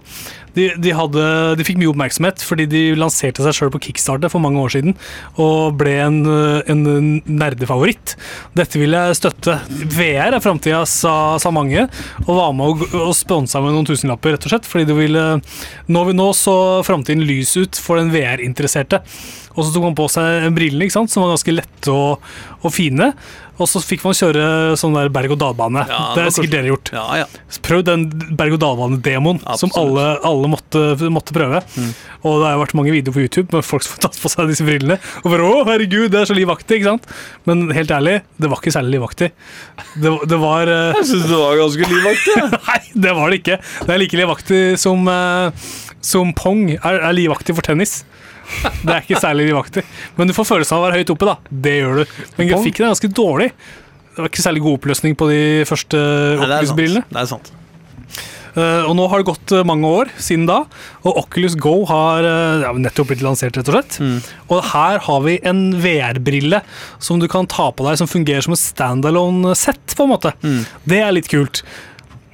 de, 0.58 0.68
de, 0.82 0.94
hadde, 0.98 1.24
de 1.60 1.66
fikk 1.68 1.80
mye 1.82 1.92
oppmerksomhet 1.92 2.44
fordi 2.46 2.68
de 2.72 2.84
lanserte 2.98 3.46
seg 3.46 3.56
sjøl 3.56 3.74
på 3.74 3.82
Kickstarter 3.88 4.32
for 4.34 4.44
mange 4.44 4.62
år 4.64 4.74
siden 4.74 4.98
og 5.42 5.78
ble 5.80 5.96
en, 6.02 6.20
en 6.70 6.84
nerdefavoritt. 7.28 8.16
Dette 8.58 8.82
vil 8.82 8.96
jeg 8.98 9.18
støtte. 9.20 9.60
VR 9.94 10.36
er 10.36 10.44
framtida, 10.44 10.84
sa, 10.90 11.14
sa 11.42 11.52
mange, 11.54 11.88
og 12.26 12.32
var 12.34 12.56
med 12.58 12.68
og, 12.74 12.86
og 13.08 13.14
sponsa 13.18 13.62
med 13.64 13.76
noen 13.76 13.88
tusenlapper, 13.88 14.36
rett 14.36 14.48
og 14.48 14.54
slett. 14.54 14.68
Fordi 14.68 14.88
det 14.90 14.98
ville 14.98 15.26
Nå, 15.92 16.02
nå 16.16 16.28
så 16.36 16.54
framtiden 16.86 17.26
lys 17.28 17.54
ut 17.60 17.78
for 17.80 18.00
den 18.00 18.12
VR-interesserte. 18.14 19.02
Og 19.58 19.66
så 19.66 19.74
tok 19.74 19.90
man 19.90 19.98
på 19.98 20.08
seg 20.14 20.48
brillene, 20.56 20.88
ikke 20.88 21.00
sant, 21.00 21.12
som 21.12 21.26
var 21.26 21.34
ganske 21.34 21.58
lette 21.58 21.94
og, 21.94 22.24
og 22.62 22.74
fine. 22.74 23.12
Og 23.58 23.66
så 23.66 23.82
fikk 23.82 24.04
man 24.06 24.14
kjøre 24.14 24.76
sånn 24.78 24.94
der 24.94 25.10
berg-og-dal-bane. 25.14 25.82
Ja, 25.90 26.02
det 26.14 26.26
har 26.28 26.34
sikkert 26.36 26.54
dere 26.54 26.70
gjort. 26.70 26.92
Ja, 26.94 27.06
ja. 27.24 27.26
Prøv 27.66 27.82
den 27.88 28.06
berg-og-dal-bane-demoen 28.38 29.42
som 29.58 29.74
alle, 29.80 30.06
alle 30.28 30.52
måtte, 30.52 30.84
måtte 31.14 31.34
prøve. 31.34 31.64
Mm. 31.74 31.90
Og 32.22 32.38
det 32.38 32.46
har 32.46 32.54
jo 32.54 32.62
vært 32.62 32.76
mange 32.78 32.94
videoer 32.94 33.16
på 33.16 33.24
YouTube 33.26 33.58
med 33.58 33.66
folk 33.66 33.86
som 33.86 33.96
har 33.96 34.04
tatt 34.06 34.20
på 34.22 34.32
seg 34.32 34.52
disse 34.52 34.68
brillene. 34.68 35.00
Og 35.24 35.32
bare, 35.34 35.50
å 35.50 35.66
herregud, 35.72 36.12
det 36.14 36.22
er 36.22 36.30
så 36.30 36.38
livaktig, 36.38 36.80
ikke 36.80 36.92
sant? 36.92 37.10
Men 37.50 37.66
helt 37.74 37.94
ærlig, 37.98 38.20
det 38.38 38.52
var 38.52 38.62
ikke 38.62 38.76
særlig 38.78 39.00
livaktig. 39.00 39.32
Det, 39.98 40.14
det 40.30 40.42
var 40.44 40.70
uh... 40.70 40.94
Jeg 41.00 41.10
syns 41.16 41.28
det 41.32 41.42
var 41.42 41.60
ganske 41.64 41.92
livaktig. 41.96 42.38
Nei, 42.70 42.80
det 43.08 43.18
var 43.18 43.34
det 43.34 43.42
ikke. 43.42 43.60
Det 43.82 43.96
er 43.96 44.04
like 44.04 44.22
livaktig 44.22 44.64
som, 44.86 45.10
eh, 45.10 45.68
som 46.06 46.34
pong 46.38 46.70
er, 46.78 47.02
er 47.02 47.16
livaktig 47.16 47.56
for 47.58 47.66
tennis. 47.66 48.02
Det 48.84 48.94
er 48.94 49.04
ikke 49.04 49.20
særlig 49.20 49.50
livaktig. 49.50 49.84
Men 50.16 50.30
du 50.30 50.36
får 50.36 50.48
følelsen 50.54 50.78
av 50.78 50.84
å 50.84 50.88
være 50.88 51.02
høyt 51.02 51.14
oppe, 51.14 51.28
da. 51.28 51.36
Det 51.68 51.76
gjør 51.82 52.02
du. 52.02 52.18
Men 52.38 52.52
grafikken 52.54 52.86
er 52.86 52.94
ganske 52.96 53.12
dårlig. 53.12 53.52
Det 54.18 54.24
var 54.24 54.32
ikke 54.32 54.46
særlig 54.46 54.64
god 54.66 54.80
oppløsning 54.80 55.18
på 55.20 55.30
de 55.30 55.42
første. 55.70 56.04
Oculus-brillene. 56.40 57.06
Det 57.12 57.24
er 57.24 57.30
sant. 57.30 57.52
Uh, 58.58 58.88
og 58.88 58.96
nå 58.98 59.04
har 59.12 59.22
det 59.22 59.28
gått 59.28 59.52
eh, 59.54 59.66
mange 59.68 59.86
år 59.86 60.10
siden 60.18 60.48
da, 60.50 60.64
og 61.04 61.20
Oculus 61.22 61.54
Go 61.62 61.84
har 61.86 62.26
uh, 62.26 62.80
nettopp 62.82 63.12
blitt 63.12 63.22
lansert, 63.22 63.54
rett 63.60 63.70
og 63.70 63.76
slett. 63.76 64.00
Mm. 64.02 64.16
Og 64.56 64.64
her 64.72 64.98
har 65.06 65.20
vi 65.28 65.36
en 65.46 65.62
VR-brille 65.84 66.64
som 66.98 67.22
du 67.22 67.28
kan 67.30 67.46
ta 67.46 67.68
på 67.70 67.86
deg, 67.86 68.00
som 68.02 68.10
fungerer 68.10 68.42
som 68.48 68.56
et 68.56 68.64
standalone-sett, 68.64 69.94
på 69.94 70.08
en 70.08 70.14
måte. 70.16 70.34
Det 70.90 71.04
er 71.04 71.14
litt 71.14 71.30
kult. 71.30 71.62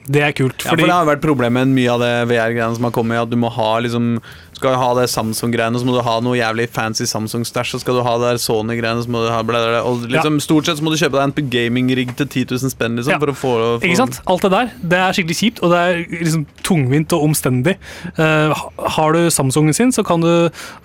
Det 0.08 0.24
er 0.24 0.34
kult, 0.36 0.60
Fordi... 0.60 0.68
Ja, 0.68 0.76
for 0.76 0.89
det 0.89 0.95
har 0.95 1.06
vært 1.08 1.22
problemet 1.24 1.70
med 1.70 1.78
mye 1.78 1.91
av 1.93 2.01
det 2.04 2.14
VR-greiene 2.32 2.76
som 2.76 2.88
har 2.89 2.91
kommet, 2.95 3.22
at 3.22 3.30
du 3.32 3.38
må 3.39 3.51
ha 3.54 3.70
liksom 3.84 4.18
Skal 4.54 4.76
du 4.76 4.80
ha 4.80 4.89
det 4.95 5.06
Samsung-greiene, 5.12 5.80
så 5.80 5.88
må 5.88 5.95
du 5.95 6.01
ha 6.06 6.16
noe 6.24 6.38
jævlig 6.38 6.68
fancy 6.72 7.08
Samsung-stæsj, 7.10 7.74
og 7.78 7.82
skal 7.84 7.97
du 7.97 8.01
ha 8.06 8.14
det 8.22 8.34
Sony-greiene, 8.43 9.04
så 9.04 9.12
må 9.12 9.24
du 9.26 9.30
ha 9.32 9.39
bla. 9.47 9.62
Og 9.88 10.06
liksom, 10.12 10.38
stort 10.43 10.68
sett 10.70 10.80
så 10.80 10.86
må 10.86 10.93
du 10.93 10.99
kjøpe 10.99 11.18
deg 11.18 11.41
en 11.41 11.49
gaming-rigg 11.51 12.14
til 12.20 12.28
10 12.30 12.45
000 12.51 12.72
spenn, 12.72 12.99
liksom, 12.99 13.16
Ja. 13.16 13.20
for 13.24 13.32
å 13.34 13.36
få, 13.36 13.54
for... 13.64 13.88
Ikke 13.88 13.99
sant? 13.99 14.20
Alt 14.30 14.45
det 14.45 14.51
der 14.54 14.72
det 14.93 14.99
er 14.99 15.18
skikkelig 15.18 15.38
kjipt, 15.39 15.64
og 15.64 15.74
det 15.74 15.82
er 15.82 16.04
liksom 16.14 16.45
tungvint 16.68 17.16
og 17.18 17.26
omstendig. 17.28 17.76
Uh, 18.20 18.54
har 18.97 19.18
du 19.18 19.22
Samsungen 19.34 19.76
sin, 19.76 19.91
så 19.95 20.06
kan 20.08 20.24
du 20.24 20.30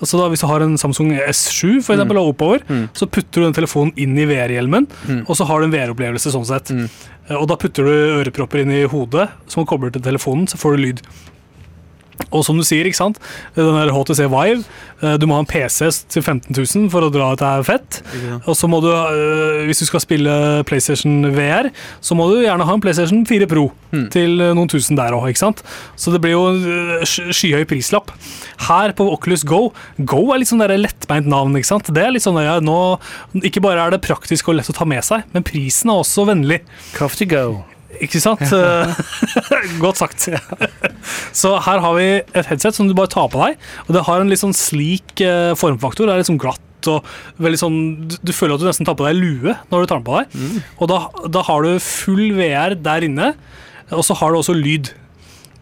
altså 0.01 0.23
da, 0.23 0.31
Hvis 0.33 0.43
du 0.43 0.49
har 0.51 0.65
en 0.65 0.79
Samsung 0.81 1.13
S7 1.29 1.83
for 1.87 1.95
eksempel, 1.95 2.19
og 2.23 2.33
oppover, 2.35 2.65
så 2.99 3.07
putter 3.07 3.43
du 3.43 3.47
den 3.49 3.59
telefonen 3.59 3.93
inn 3.99 4.17
i 4.19 4.27
VR-hjelmen, 4.31 4.89
og 5.27 5.35
så 5.39 5.47
har 5.51 5.61
du 5.63 5.69
en 5.69 5.75
VR-opplevelse 5.77 6.35
sånn 6.35 6.47
sett. 6.49 6.75
Eh, 7.29 7.37
og 7.37 7.49
da 7.51 7.59
putter 7.61 7.87
du 7.87 7.95
ørepropper 8.21 8.65
inn 8.65 8.75
i 8.75 8.85
hodet 8.89 9.29
som 9.51 9.67
kobler 9.69 9.93
til 9.95 10.05
telefonen, 10.05 10.49
så 10.51 10.61
får 10.61 10.77
du 10.77 10.85
lyd. 10.87 11.05
Og 12.35 12.45
som 12.47 12.59
du 12.59 12.65
sier, 12.67 12.87
ikke 12.89 12.99
sant? 12.99 13.19
den 13.57 13.75
der 13.77 13.93
HTC 13.95 14.27
Vive, 14.29 14.65
eh, 15.03 15.17
du 15.21 15.27
må 15.29 15.39
ha 15.39 15.45
en 15.45 15.49
PC 15.49 15.89
til 16.13 16.23
15 16.23 16.53
000 16.53 16.89
for 16.93 17.07
å 17.07 17.11
dra 17.13 17.31
dette 17.33 17.49
her 17.49 17.65
fett. 17.67 18.01
Og 18.45 18.55
så 18.59 18.69
må 18.71 18.81
du, 18.85 18.91
øh, 18.93 19.65
hvis 19.69 19.83
du 19.83 19.87
skal 19.89 20.03
spille 20.05 20.35
PlayStation 20.69 21.31
VR, 21.35 21.71
så 22.05 22.17
må 22.19 22.29
du 22.31 22.43
gjerne 22.45 22.67
ha 22.69 22.77
en 22.77 22.85
PlayStation 22.85 23.25
4 23.29 23.49
Pro 23.51 23.71
til 24.13 24.41
øh, 24.45 24.53
noen 24.57 24.69
tusen 24.69 24.99
der 24.99 25.17
òg, 25.17 25.31
ikke 25.33 25.45
sant. 25.47 25.63
Så 25.97 26.13
det 26.13 26.21
blir 26.25 26.37
jo 26.37 26.45
en 26.53 27.07
skyhøy 27.09 27.65
prislapp. 27.69 28.13
Her 28.69 28.93
på 28.93 29.07
Oculus 29.15 29.45
Go 29.49 29.69
Go 29.99 30.29
er 30.35 30.43
litt 30.43 30.51
sånn 30.51 30.63
der 30.63 30.77
lettbeint 30.79 31.29
navn, 31.31 31.57
ikke 31.57 31.73
sant. 31.73 31.89
Det 31.95 32.05
er 32.05 32.13
litt 32.15 32.27
sånn 32.27 32.39
ja, 32.43 32.59
nå 32.65 32.99
Ikke 33.43 33.63
bare 33.65 33.87
er 33.87 33.95
det 33.95 34.03
praktisk 34.05 34.51
og 34.51 34.59
lett 34.59 34.71
å 34.71 34.77
ta 34.77 34.87
med 34.89 35.05
seg, 35.07 35.25
men 35.33 35.47
prisen 35.47 35.93
er 35.93 36.05
også 36.05 36.29
vennlig. 36.29 36.63
Crafty 36.97 37.29
go. 37.29 37.63
Ikke 38.05 38.21
sant? 38.23 38.43
Godt 39.85 40.01
sagt. 40.01 40.29
Så 41.37 41.55
her 41.65 41.83
har 41.85 41.97
vi 41.99 42.09
et 42.21 42.49
headset 42.51 42.77
som 42.77 42.89
du 42.89 42.95
bare 42.99 43.11
tar 43.13 43.29
på 43.33 43.43
deg, 43.43 43.59
og 43.87 43.95
det 43.97 44.05
har 44.09 44.23
en 44.23 44.31
litt 44.31 44.43
sånn 44.43 44.57
slik 44.57 45.23
eh, 45.25 45.53
formfaktor. 45.59 46.07
Det 46.09 46.15
er 46.15 46.23
litt 46.23 46.31
sånn 46.31 46.41
glatt 46.41 46.65
og 46.89 47.07
veldig 47.43 47.59
sånn 47.59 47.79
du, 48.07 48.15
du 48.23 48.31
føler 48.31 48.55
at 48.55 48.63
du 48.63 48.69
nesten 48.69 48.87
tar 48.87 48.95
på 48.99 49.03
deg 49.09 49.17
lue 49.19 49.55
når 49.69 49.83
du 49.83 49.89
tar 49.91 49.99
den 49.99 50.07
på 50.07 50.21
deg. 50.21 50.61
Og 50.79 50.91
da, 50.93 51.01
da 51.39 51.43
har 51.49 51.67
du 51.67 51.83
full 51.83 52.29
VR 52.39 52.77
der 52.79 53.07
inne, 53.09 53.33
og 53.91 54.05
så 54.07 54.17
har 54.21 54.33
du 54.33 54.39
også 54.41 54.55
lyd. 54.57 54.93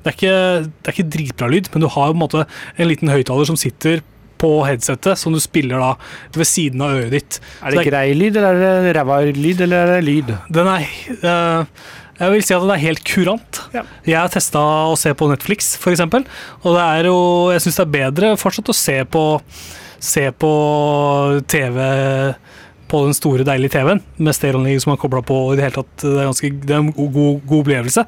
Det 0.03 0.13
er 0.13 0.19
ikke, 0.19 0.37
det 0.69 0.91
er 0.91 0.95
ikke 0.95 1.13
dritbra 1.17 1.49
lyd, 1.51 1.73
men 1.73 1.83
du 1.83 1.89
har 1.91 2.13
på 2.13 2.15
en 2.19 2.21
måte 2.21 2.45
en 2.77 2.91
liten 2.91 3.11
høyttaler 3.11 3.49
som 3.49 3.59
sitter 3.59 4.05
på 4.37 4.51
headsetet, 4.69 5.17
som 5.19 5.33
du 5.33 5.41
spiller 5.41 5.81
da 5.81 5.95
ved 6.37 6.49
siden 6.49 6.83
av 6.85 6.99
øret 6.99 7.15
ditt. 7.17 7.39
Er 7.65 7.73
det 7.73 7.87
grei 7.89 8.11
lyd, 8.17 8.37
eller 8.37 8.61
er 8.61 8.83
det 8.85 8.97
ræva 8.99 9.21
lyd, 9.33 9.63
eller 9.65 9.79
er 9.87 9.95
det 9.95 10.03
lyd? 10.05 10.35
Den 10.53 10.69
er 10.75 10.85
eh, 11.17 11.87
Jeg 12.17 12.33
vil 12.33 12.45
si 12.45 12.55
at 12.57 12.65
det 12.65 12.75
er 12.77 12.85
helt 12.87 13.03
kurant. 13.07 13.63
Ja. 13.77 13.83
Jeg 14.09 14.19
har 14.19 14.33
testa 14.33 14.61
å 14.89 14.97
se 14.99 15.13
på 15.17 15.29
Netflix, 15.31 15.75
f.eks. 15.81 16.05
Og 16.07 16.71
det 16.73 16.85
er 16.85 17.11
jo 17.11 17.19
Jeg 17.53 17.65
syns 17.65 17.81
det 17.81 17.85
er 17.85 17.97
bedre 17.97 18.31
fortsatt 18.41 18.73
å 18.73 18.77
se 18.77 19.01
på 19.11 19.25
Se 20.07 20.29
på 20.39 20.51
TV 21.49 21.79
på 22.87 23.01
den 23.03 23.17
store, 23.17 23.43
deilige 23.47 23.73
TV-en 23.75 24.03
med 24.23 24.37
stereoanlegg 24.37 24.83
som 24.83 24.93
er 24.93 25.01
kobla 25.01 25.23
på. 25.27 25.39
i 25.51 25.57
Det 25.59 25.65
hele 25.65 25.81
tatt, 25.81 25.95
det 26.05 26.13
er, 26.13 26.29
ganske, 26.29 26.51
det 26.63 26.75
er 26.75 26.83
en 26.83 26.93
god, 26.95 27.09
god, 27.17 27.41
god 27.49 27.63
opplevelse. 27.65 28.05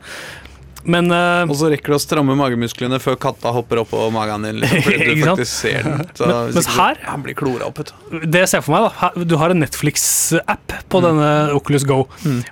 Men 0.89 1.11
uh, 1.13 1.45
Og 1.45 1.53
så 1.61 1.69
rekker 1.73 1.93
du 1.93 1.99
å 1.99 2.01
stramme 2.01 2.33
magemusklene 2.39 2.97
før 3.05 3.19
katta 3.21 3.53
hopper 3.53 3.83
opp 3.83 3.91
på 3.93 4.07
magen 4.15 4.47
din. 4.49 4.61
Liksom, 4.63 4.83
fordi 4.89 5.15
du 5.21 5.25
faktisk 5.27 5.53
ser 5.53 5.83
den. 5.85 6.05
Så, 6.17 6.29
Men- 6.31 6.53
mens 6.57 6.71
her- 6.79 7.03
Han 7.11 7.25
blir 7.27 7.37
klora 7.39 7.69
opp, 7.69 7.83
det 8.25 8.45
jeg 8.47 8.53
ser 8.55 8.65
for 8.65 8.73
meg, 8.79 8.89
da 8.89 8.95
her- 9.05 9.25
Du 9.29 9.37
har 9.41 9.53
en 9.53 9.61
Netflix-app 9.61 10.79
på 10.89 11.03
denne 11.05 11.29
Oculus 11.57 11.85
Go. 11.89 12.07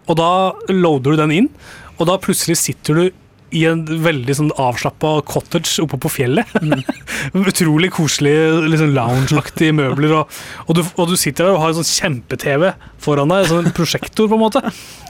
Og 0.07 0.17
da 0.21 0.31
loader 0.69 1.17
du 1.17 1.23
den 1.25 1.33
inn, 1.43 1.49
og 1.97 2.11
da 2.11 2.19
plutselig 2.21 2.59
sitter 2.61 3.01
du 3.01 3.07
i 3.57 3.61
en 3.65 3.85
veldig 3.87 4.35
sånn 4.35 4.49
avslappa 4.61 5.21
cottage 5.25 5.79
oppe 5.81 5.97
på 6.03 6.11
fjellet. 6.11 6.51
Utrolig 7.47 7.93
koselig, 7.95 8.35
liksom 8.69 8.91
loungeaktige 8.97 9.73
møbler. 9.79 10.13
Og, 10.19 10.39
og, 10.67 10.73
du, 10.77 10.83
og 10.99 11.09
du 11.13 11.15
sitter 11.17 11.47
der 11.47 11.55
og 11.55 11.63
har 11.63 11.73
en 11.73 11.79
sånn 11.79 11.89
kjempe-TV 11.93 12.73
foran 13.07 13.31
deg, 13.33 13.47
en 13.47 13.53
sånn 13.55 13.73
prosjektor, 13.77 14.29
på 14.29 14.37
en 14.37 14.43
måte. 14.43 14.63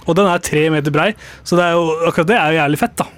Og 0.07 0.19
den 0.21 0.29
er 0.31 0.45
tre 0.45 0.67
meter 0.71 0.95
brei, 0.95 1.09
så 1.49 1.59
det 1.59 1.71
jo, 1.75 1.87
akkurat 2.11 2.29
det 2.31 2.37
er 2.39 2.53
jo 2.55 2.61
jævlig 2.61 2.83
fett, 2.85 2.97
da. 3.01 3.09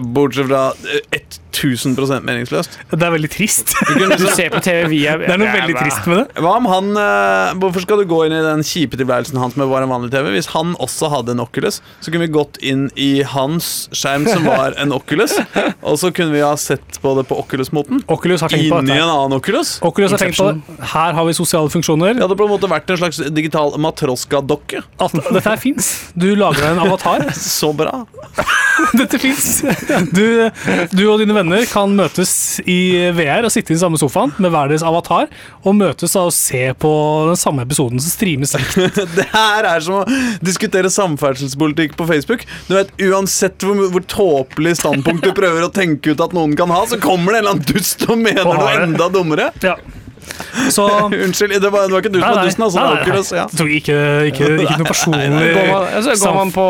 Bortsett 0.00 0.46
fra 0.46 0.66
eh, 0.68 1.20
1000% 1.52 2.24
meningsløst. 2.26 2.78
Det 2.90 3.02
er 3.06 3.14
veldig 3.14 3.30
trist. 3.32 3.74
Du 4.22 4.26
ser 4.34 4.50
på 4.52 4.60
TV 4.62 4.86
via 4.90 5.14
Det 5.20 5.30
er 5.32 5.40
noe 5.40 5.52
veldig 5.52 5.76
trist 5.78 6.06
med 6.10 6.18
det. 6.22 6.42
hva 6.42 6.52
om 6.58 6.66
han 6.68 6.88
eh, 7.00 7.52
Hvorfor 7.62 7.84
skal 7.84 8.00
du 8.02 8.06
gå 8.10 8.18
inn 8.26 8.34
i 8.36 8.40
den 8.44 8.62
kjipe 8.66 8.98
tilværelsen 8.98 9.38
hans 9.40 9.56
med 9.58 9.70
bare 9.70 9.86
en 9.86 9.92
vanlig 9.92 10.10
TV? 10.12 10.30
Hvis 10.34 10.50
han 10.52 10.74
også 10.82 11.10
hadde 11.12 11.34
en 11.36 11.42
Oculus, 11.44 11.80
så 12.02 12.12
kunne 12.12 12.26
vi 12.26 12.32
gått 12.34 12.58
inn 12.64 12.86
i 13.00 13.22
hans 13.26 13.70
skjerm 13.96 14.26
som 14.28 14.44
var 14.48 14.76
en 14.80 14.92
Oculus, 14.96 15.34
og 15.88 15.98
så 16.00 16.10
kunne 16.14 16.34
vi 16.34 16.42
ha 16.44 16.52
sett 16.60 16.98
på 17.02 17.14
det 17.18 17.24
på 17.30 17.38
Oculus-måten. 17.42 18.02
Oculus 18.12 18.44
har 18.44 18.52
tenkt 18.52 18.70
på 18.72 18.80
Inni 18.82 18.96
en 18.98 19.08
annen 19.08 19.36
Oculus. 19.38 19.76
Oculus 19.84 20.14
har 20.14 20.22
tenkt 20.22 20.38
på 20.40 20.50
det. 20.52 20.78
Her 20.92 21.16
har 21.16 21.28
vi 21.28 21.34
sosiale 21.36 21.70
funksjoner. 21.72 22.14
Det 22.18 22.24
hadde 22.26 22.38
på 22.38 22.46
en 22.48 22.52
måte 22.54 22.70
vært 22.70 22.90
en 22.94 23.00
slags 23.00 23.20
digital 23.34 23.74
matroska-dokke. 23.82 24.82
Dette 25.32 25.44
her 25.48 25.60
fins. 25.60 25.92
Du 26.14 26.30
lager 26.38 26.62
deg 26.62 26.76
en 26.76 26.84
avatar. 26.86 27.26
Så 27.42 27.72
bra. 27.76 28.02
Dette 28.96 29.18
fins. 29.22 29.62
Du, 30.14 30.24
du 30.92 31.02
og 31.10 31.18
dine 31.22 31.34
venner 31.36 31.41
venner 31.42 31.66
kan 31.70 31.92
møtes 31.96 32.32
i 32.68 33.10
VR 33.14 33.46
og 33.46 33.52
sitte 33.52 33.72
i 33.72 33.76
den 33.76 33.82
samme 33.82 34.00
sofaen 34.00 34.32
med 34.42 34.52
hver 34.54 34.70
deres 34.70 34.84
avatar, 34.86 35.30
og 35.66 35.76
møtes 35.78 36.14
og 36.18 36.30
se 36.34 36.64
på 36.78 36.92
den 37.30 37.40
samme 37.40 37.66
episoden 37.66 38.02
som 38.02 38.12
streames. 38.12 38.54
Det 39.16 39.28
her 39.32 39.68
er 39.68 39.84
som 39.84 40.02
å 40.02 40.20
diskutere 40.44 40.90
samferdselspolitikk 40.92 41.96
på 41.98 42.08
Facebook. 42.10 42.46
Du 42.68 42.76
vet, 42.76 42.92
Uansett 43.02 43.64
hvor, 43.66 43.78
hvor 43.92 44.04
tåpelig 44.08 44.76
standpunkt 44.80 45.26
du 45.26 45.32
prøver 45.40 45.66
å 45.66 45.72
tenke 45.74 46.14
ut 46.14 46.22
at 46.22 46.36
noen 46.36 46.54
kan 46.58 46.72
ha, 46.72 46.84
så 46.88 47.00
kommer 47.02 47.34
det 47.34 47.42
en 47.42 47.44
eller 47.44 47.58
annen 47.58 47.72
dust 47.72 48.06
og 48.08 48.16
mener 48.20 48.46
noe 48.46 48.78
enda 48.86 49.10
dummere. 49.12 49.50
Ja. 49.64 49.76
Så 50.72 50.84
Unnskyld, 51.24 51.54
det 51.62 51.70
var, 51.72 51.86
det 51.88 51.92
var 51.94 52.02
ikke 52.04 52.12
du 52.12 52.18
som 52.20 52.34
var 52.36 52.46
dusten. 52.46 52.64
Altså, 52.66 52.82
det 52.82 53.08
nei, 53.08 53.16
nei, 53.18 53.38
ja. 53.38 53.44
Tok 53.58 53.70
ikke, 53.78 53.96
ikke, 54.30 54.48
ikke 54.64 54.76
noe 54.80 54.88
personlig 54.88 55.50
Går 55.56 55.68
man, 55.72 55.86
altså, 55.98 56.14
går 56.22 56.36
man 56.38 56.52
på 56.54 56.66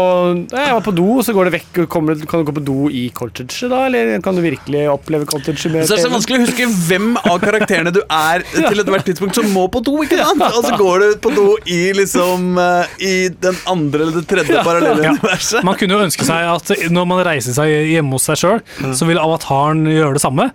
Jeg 0.57 0.77
var 0.77 0.85
på 0.87 0.95
do, 0.97 1.07
og 1.19 1.25
så 1.27 1.35
går 1.37 1.49
det 1.51 1.55
vekk. 1.59 1.81
Kommer, 1.93 2.19
kan 2.31 2.43
du 2.43 2.49
gå 2.49 2.55
på 2.57 2.65
do 2.67 2.77
i 2.93 3.05
cottaget, 3.15 3.59
da? 3.73 3.83
Eller 3.89 4.13
kan 4.25 4.39
du 4.39 4.43
virkelig 4.45 4.85
oppleve 4.93 5.29
cottaget 5.31 5.67
med 5.75 5.87
Så 5.87 5.95
det 5.97 6.01
er 6.01 6.07
så 6.07 6.13
vanskelig 6.15 6.41
å 6.41 6.45
huske 6.47 6.69
hvem 6.89 7.11
av 7.23 7.39
karakterene 7.43 7.93
du 7.95 8.01
er 8.07 8.45
til 8.53 8.83
ethvert 8.85 9.07
tidspunkt 9.09 9.39
som 9.39 9.49
må 9.55 9.67
på 9.73 9.83
do. 9.85 9.99
ikke 10.07 10.19
sant? 10.23 10.43
Og 10.49 10.67
så 10.67 10.75
går 10.81 11.05
du 11.05 11.09
på 11.27 11.35
do 11.37 11.47
i 11.71 11.81
liksom 11.97 12.57
eh, 12.63 12.97
I 13.05 13.15
den 13.43 13.59
andre 13.71 14.07
eller 14.07 14.21
det 14.23 14.27
tredje 14.31 14.63
parallelle 14.67 15.03
Ja. 15.03 15.15
universet. 15.17 15.63
Man 15.67 15.77
kunne 15.81 15.97
jo 15.99 16.05
ønske 16.07 16.27
seg 16.27 16.49
at 16.53 16.73
når 16.93 17.07
man 17.11 17.23
reiser 17.27 17.57
seg 17.57 17.71
hjemme 17.93 18.17
hos 18.17 18.27
seg 18.31 18.39
sjøl, 18.41 18.61
så 18.95 19.07
vil 19.09 19.19
avataren 19.21 19.85
gjøre 19.91 20.17
det 20.19 20.23
samme. 20.23 20.51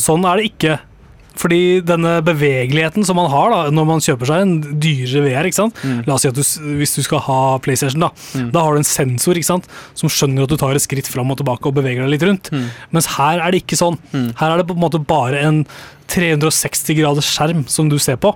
Sånn 0.00 0.24
er 0.28 0.40
det 0.40 0.50
ikke. 0.52 0.78
Fordi 1.38 1.80
denne 1.86 2.16
bevegeligheten 2.26 3.04
som 3.06 3.16
man 3.16 3.30
har 3.30 3.50
da, 3.52 3.60
når 3.70 3.86
man 3.86 4.00
kjøper 4.02 4.26
seg 4.26 4.42
en 4.42 4.54
dyrere 4.82 5.22
VR 5.28 5.46
ikke 5.48 5.60
sant? 5.60 5.78
La 6.06 6.14
oss 6.16 6.22
si 6.26 6.28
at 6.28 6.34
du, 6.34 6.42
Hvis 6.80 6.96
du 6.96 7.02
skal 7.06 7.22
ha 7.26 7.58
PlayStation, 7.62 8.00
da 8.00 8.10
Da 8.52 8.64
har 8.64 8.72
du 8.74 8.78
en 8.82 8.84
sensor 8.84 9.34
ikke 9.38 9.46
sant? 9.52 9.68
som 9.94 10.08
skjønner 10.10 10.42
at 10.44 10.50
du 10.50 10.56
tar 10.56 10.74
et 10.74 10.82
skritt 10.82 11.06
fram 11.08 11.30
og 11.30 11.38
tilbake 11.38 11.66
og 11.70 11.74
beveger 11.78 12.02
deg 12.02 12.10
litt 12.16 12.26
rundt. 12.26 12.50
Mens 12.90 13.06
her 13.16 13.38
er 13.40 13.50
det 13.52 13.62
ikke 13.64 13.78
sånn. 13.78 13.98
Her 14.36 14.50
er 14.50 14.58
det 14.58 14.66
på 14.68 14.74
en 14.74 14.82
måte 14.82 14.98
bare 15.06 15.38
en 15.46 15.64
360 16.10 16.96
graders 16.98 17.28
skjerm 17.30 17.64
som 17.70 17.88
du 17.88 17.98
ser 18.02 18.16
på. 18.20 18.34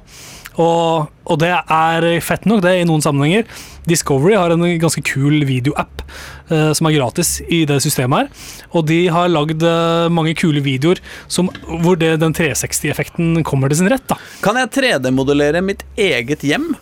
Og, 0.60 1.10
og 1.26 1.40
det 1.42 1.50
er 1.50 2.06
fett 2.22 2.46
nok, 2.46 2.62
det, 2.64 2.76
i 2.78 2.86
noen 2.86 3.02
sammenhenger. 3.02 3.48
Discovery 3.88 4.36
har 4.38 4.54
en 4.54 4.64
ganske 4.80 5.02
kul 5.04 5.42
videoapp 5.48 6.04
eh, 6.52 6.70
som 6.76 6.88
er 6.88 6.96
gratis 6.96 7.36
i 7.52 7.64
det 7.68 7.80
systemet 7.84 8.24
her. 8.24 8.46
Og 8.72 8.86
de 8.88 9.00
har 9.12 9.32
lagd 9.32 9.64
eh, 9.66 10.06
mange 10.14 10.36
kule 10.38 10.62
videoer 10.64 11.02
som, 11.26 11.50
hvor 11.82 11.98
det, 12.00 12.14
den 12.22 12.36
360-effekten 12.36 13.42
kommer 13.46 13.72
til 13.72 13.82
sin 13.82 13.92
rett. 13.92 14.06
da. 14.10 14.18
Kan 14.44 14.60
jeg 14.60 14.72
3D-modellere 14.78 15.64
mitt 15.64 15.84
eget 15.98 16.46
hjem? 16.46 16.72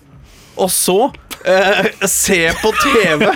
Og 0.61 0.69
så 0.73 1.09
eh, 1.49 2.07
se 2.09 2.39
på 2.63 2.73
TV 2.83 3.27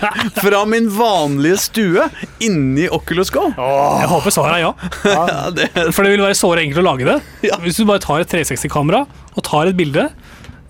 fra 0.40 0.62
min 0.68 0.88
vanlige 0.92 1.59
stue 1.66 2.07
inni 2.44 2.88
Oculus 2.92 3.30
Go? 3.34 3.48
Jeg 3.57 4.11
håper 4.12 4.34
svaret 4.34 4.59
er 4.59 4.64
ja. 4.66 4.72
Ja, 5.16 5.50
det, 5.54 5.70
For 5.94 6.07
det 6.07 6.14
vil 6.14 6.24
være 6.24 6.38
såre 6.38 6.64
enkelt 6.64 6.82
å 6.82 6.86
lage 6.86 7.09
det. 7.09 7.18
Ja. 7.48 7.59
Hvis 7.62 7.80
du 7.80 7.86
bare 7.88 8.02
tar 8.02 8.22
et 8.22 8.32
360-kamera 8.32 9.04
og 9.36 9.44
tar 9.46 9.70
et 9.70 9.78
bilde 9.78 10.09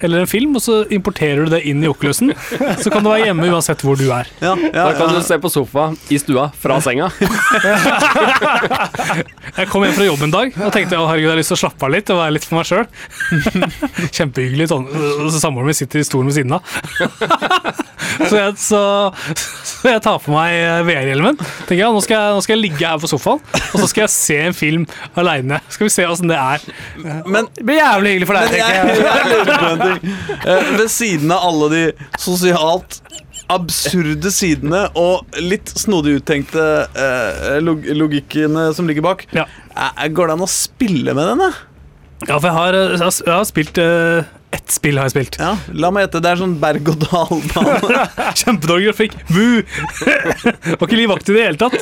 eller 0.05 0.25
en 0.25 0.31
film, 0.31 0.57
og 0.59 0.63
så 0.65 0.81
importerer 0.93 1.45
du 1.47 1.53
det 1.55 1.63
inn 1.69 1.83
i 1.85 1.89
Oculusen, 1.91 2.33
så 2.83 2.93
kan 2.93 3.05
du 3.05 3.11
være 3.11 3.29
hjemme 3.31 3.49
uansett 3.53 3.83
hvor 3.87 3.97
du 3.99 4.07
er. 4.11 4.29
ja, 4.43 4.53
ja, 4.67 4.71
Da 4.73 4.93
kan 4.99 5.11
ja. 5.13 5.21
du 5.21 5.27
se 5.27 5.39
på 5.43 5.51
sofa 5.53 5.89
i 6.13 6.19
stua 6.21 6.49
fra 6.61 6.79
senga. 6.85 7.11
Jeg 9.57 9.71
kom 9.71 9.85
hjem 9.87 9.95
fra 9.97 10.05
jobb 10.05 10.23
en 10.27 10.33
dag 10.35 10.57
og 10.67 10.73
tenkte 10.75 10.99
å 11.01 11.07
herregud, 11.09 11.27
jeg 11.27 11.33
har 11.33 11.39
lyst 11.41 11.53
til 11.53 11.57
å 11.57 11.61
slappe 11.63 11.87
av 11.87 11.93
litt 11.95 12.11
og 12.13 12.19
være 12.21 12.35
litt 12.37 12.45
for 12.47 12.59
meg 12.59 12.67
sjøl. 12.69 12.87
Kjempehyggelig. 14.17 14.67
Sånn. 14.69 14.87
Så 15.33 15.41
Samboeren 15.41 15.71
min 15.71 15.79
sitter 15.79 16.03
i 16.03 16.07
stolen 16.07 16.29
ved 16.29 16.37
siden 16.37 16.57
av. 16.57 16.61
Så 18.17 18.35
jeg, 18.37 18.53
så, 18.61 18.81
så 19.37 19.91
jeg 19.95 20.03
tar 20.05 20.21
på 20.25 20.33
meg 20.35 20.57
VR-hjelmen. 20.89 21.39
Tenker 21.69 21.81
jeg, 21.83 21.93
nå 21.95 22.03
skal 22.05 22.17
jeg, 22.19 22.37
nå 22.37 22.45
skal 22.45 22.57
jeg 22.57 22.63
ligge 22.67 22.85
her 22.91 23.01
på 23.01 23.11
sofaen 23.11 23.41
og 23.77 23.81
så 23.83 23.89
skal 23.91 24.05
jeg 24.05 24.13
se 24.15 24.37
en 24.49 24.57
film 24.57 24.87
aleine. 25.19 25.61
Skal 25.73 25.89
vi 25.89 25.93
se 25.93 26.07
åssen 26.09 26.31
det 26.31 26.39
er. 26.41 26.65
Men 27.29 27.49
Det 27.57 27.65
blir 27.67 27.81
jævlig 27.81 28.15
hyggelig 28.15 28.29
for 28.31 28.39
deg, 28.39 28.43
Men 28.43 28.53
tenker 28.53 28.73
jeg, 28.73 28.81
jeg. 28.87 29.86
En 29.87 30.01
ting. 30.01 30.15
Eh, 30.47 30.71
ved 30.79 30.91
siden 30.93 31.33
av 31.35 31.47
alle 31.51 31.69
de 31.73 31.83
sosialt 32.23 33.01
absurde 33.53 34.31
sidene 34.35 34.87
og 34.99 35.37
litt 35.39 35.71
snodig 35.79 36.17
uttenkte 36.21 36.63
eh, 36.99 37.59
log 37.63 37.85
logikkene 37.95 38.69
som 38.75 38.89
ligger 38.91 39.05
bak, 39.07 39.27
Ja. 39.37 39.45
eh, 39.77 40.09
går 40.11 40.27
det 40.33 40.39
an 40.39 40.47
å 40.47 40.51
spille 40.51 41.15
med 41.15 41.31
denne? 41.31 41.53
Ja, 42.27 42.39
for 42.41 42.49
jeg 42.49 42.57
har, 42.57 42.73
jeg 42.75 42.99
har, 43.05 43.13
jeg 43.27 43.35
har 43.37 43.45
spilt 43.47 43.79
eh, 43.79 44.25
Ett 44.67 44.75
spill 44.75 44.97
har 44.99 45.07
jeg 45.07 45.13
spilt. 45.15 45.37
Ja, 45.39 45.53
La 45.79 45.93
meg 45.95 46.09
gjette. 46.09 46.19
Det 46.25 46.31
er 46.33 46.39
sånn 46.41 46.57
berg-og-dal-bane. 46.59 48.01
Kjempedårlig 48.41 48.89
grafikk. 48.89 49.15
Bu! 49.31 49.63
Var 50.81 50.83
ikke 50.89 50.99
livaktig 50.99 51.37
i 51.37 51.37
det 51.37 51.45
hele 51.45 51.61
tatt. 51.61 51.77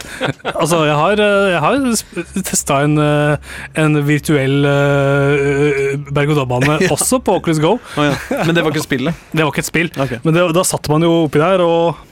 Altså, 0.53 0.83
jeg 0.85 0.99
har, 1.01 1.23
eh, 1.25 1.47
jeg 1.55 1.63
har 1.65 2.45
testa 2.45 2.83
en, 2.85 2.99
eh, 3.01 3.57
en 3.81 3.97
virtuell 4.05 4.69
uh, 4.69 5.95
berg-og-dal-bane 6.13 6.77
også 6.95 7.23
på 7.25 7.39
Oculus 7.41 7.63
Go. 7.65 7.79
Oh, 7.97 8.05
ja. 8.05 8.13
Men 8.45 8.53
det 8.53 8.67
var 8.67 8.75
ikke 8.77 8.85
spillet. 8.85 9.25
Det 9.33 9.41
var 9.41 9.55
ikke 9.55 9.65
et 9.65 9.73
spill, 9.73 9.93
Okay. 10.05 10.21
men 10.27 10.37
det, 10.37 10.45
da 10.53 10.65
satt 10.69 10.89
man 10.93 11.09
jo 11.09 11.23
oppi 11.25 11.41
der 11.41 11.65
og 11.65 12.03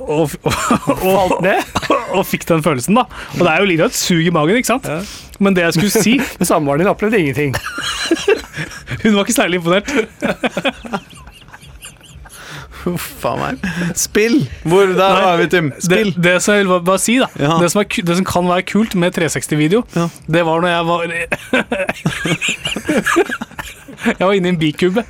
og, 0.00 0.30
og, 0.44 1.30
og, 1.44 1.46
og, 2.12 2.22
fikk 2.26 2.48
den 2.48 2.62
følelsen, 2.64 2.94
da. 2.98 3.04
Og 3.38 3.40
det 3.44 3.50
er 3.52 3.62
jo 3.62 3.68
litt 3.70 3.80
av 3.84 3.92
et 3.92 3.98
sug 3.98 4.22
i 4.26 4.32
magen, 4.34 4.56
ikke 4.58 4.72
sant? 4.72 4.88
Men 5.42 5.54
det 5.56 5.62
jeg 5.66 5.76
skulle 5.78 6.02
si 6.04 6.14
Men 6.40 6.46
Samboeren 6.48 6.82
din 6.84 6.90
opplevde 6.90 7.18
ingenting. 7.20 7.54
Hun 9.02 9.14
var 9.16 9.24
ikke 9.24 9.36
særlig 9.36 9.60
imponert. 9.60 9.90
Huff 12.84 13.24
a 13.24 13.32
meg. 13.40 13.62
Spill! 13.96 14.42
Hvor 14.68 14.84
der 14.90 14.98
Nei, 14.98 15.22
var 15.24 15.38
vi, 15.40 15.46
Tim. 15.54 15.70
Det, 15.72 15.84
Spill. 15.86 16.10
det 16.26 16.34
som 16.44 16.58
jeg 16.58 16.66
vil 16.68 16.82
bare 16.84 17.00
si, 17.00 17.14
da 17.22 17.28
Ja. 17.40 17.54
det, 17.62 17.70
som 17.72 17.80
er, 17.80 17.88
det 18.10 18.16
som 18.18 18.26
kan 18.28 18.48
være 18.50 18.66
kult 18.68 18.94
med 19.00 19.16
360-video, 19.16 19.84
Ja. 19.96 20.08
det 20.28 20.42
var 20.44 20.60
når 20.60 20.68
jeg 20.68 20.86
var 20.90 21.00
Jeg 24.04 24.26
var 24.26 24.32
inne 24.36 24.50
i 24.50 24.52
en 24.52 24.58
bikube, 24.60 25.04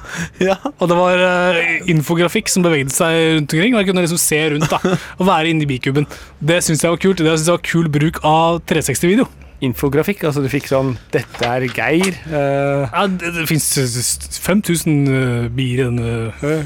Ja. 0.48 0.56
og 0.72 0.88
det 0.90 0.96
var 0.96 1.20
uh, 1.20 1.90
infografikk 1.90 2.48
som 2.52 2.64
beveget 2.64 2.94
seg 2.94 3.36
rundt 3.36 3.54
omkring. 3.56 3.74
Og 3.74 3.82
jeg 3.82 3.90
kunne 3.90 4.04
liksom 4.06 4.22
se 4.22 4.40
rundt 4.54 4.70
da 4.72 4.80
og 5.20 5.26
være 5.28 5.52
inne 5.52 5.66
i 5.66 5.70
bikuben. 5.70 6.08
Det 6.40 6.62
syns 6.64 6.84
jeg 6.84 6.94
var 6.94 7.02
kult. 7.02 7.22
Det 7.22 7.36
synes 7.36 7.50
jeg 7.50 7.58
var 7.58 7.68
kul 7.72 7.92
bruk 7.92 8.22
av 8.26 8.62
360-video. 8.70 9.28
Infografikk, 9.60 10.22
altså 10.24 10.40
du 10.40 10.48
fikk 10.48 10.68
sånn 10.70 10.94
'Dette 11.12 11.44
er 11.44 11.66
Geir'. 11.68 12.16
Uh, 12.30 12.88
Ja, 12.90 13.06
det, 13.06 13.32
det 13.36 13.46
fins 13.50 13.66
5000 14.40 14.94
uh, 15.08 15.48
bier 15.52 15.82
i 15.82 15.88
denne 15.88 16.32
uh, 16.40 16.62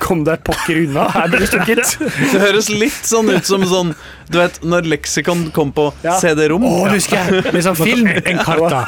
Kom 0.00 0.22
deg 0.24 0.40
pokker 0.46 0.80
unna, 0.86 1.04
her 1.14 1.28
blir 1.28 1.44
du 1.44 1.48
stukket. 1.50 1.98
Det 2.32 2.40
høres 2.40 2.70
litt 2.72 3.04
sånn 3.08 3.28
ut 3.32 3.44
som 3.48 3.64
sånn 3.68 3.92
Du 4.28 4.38
vet, 4.40 4.58
når 4.64 4.88
leksikon 4.92 5.46
kom 5.56 5.70
på 5.76 5.86
Ja. 6.04 6.16
CD-rom. 6.20 6.64
Å, 6.64 6.72
oh, 6.84 6.88
husker 6.92 7.16
jeg! 7.20 7.52
Med 7.54 7.64
sånn 7.64 7.76
film. 7.88 8.08
En 8.08 8.40
karta. 8.44 8.82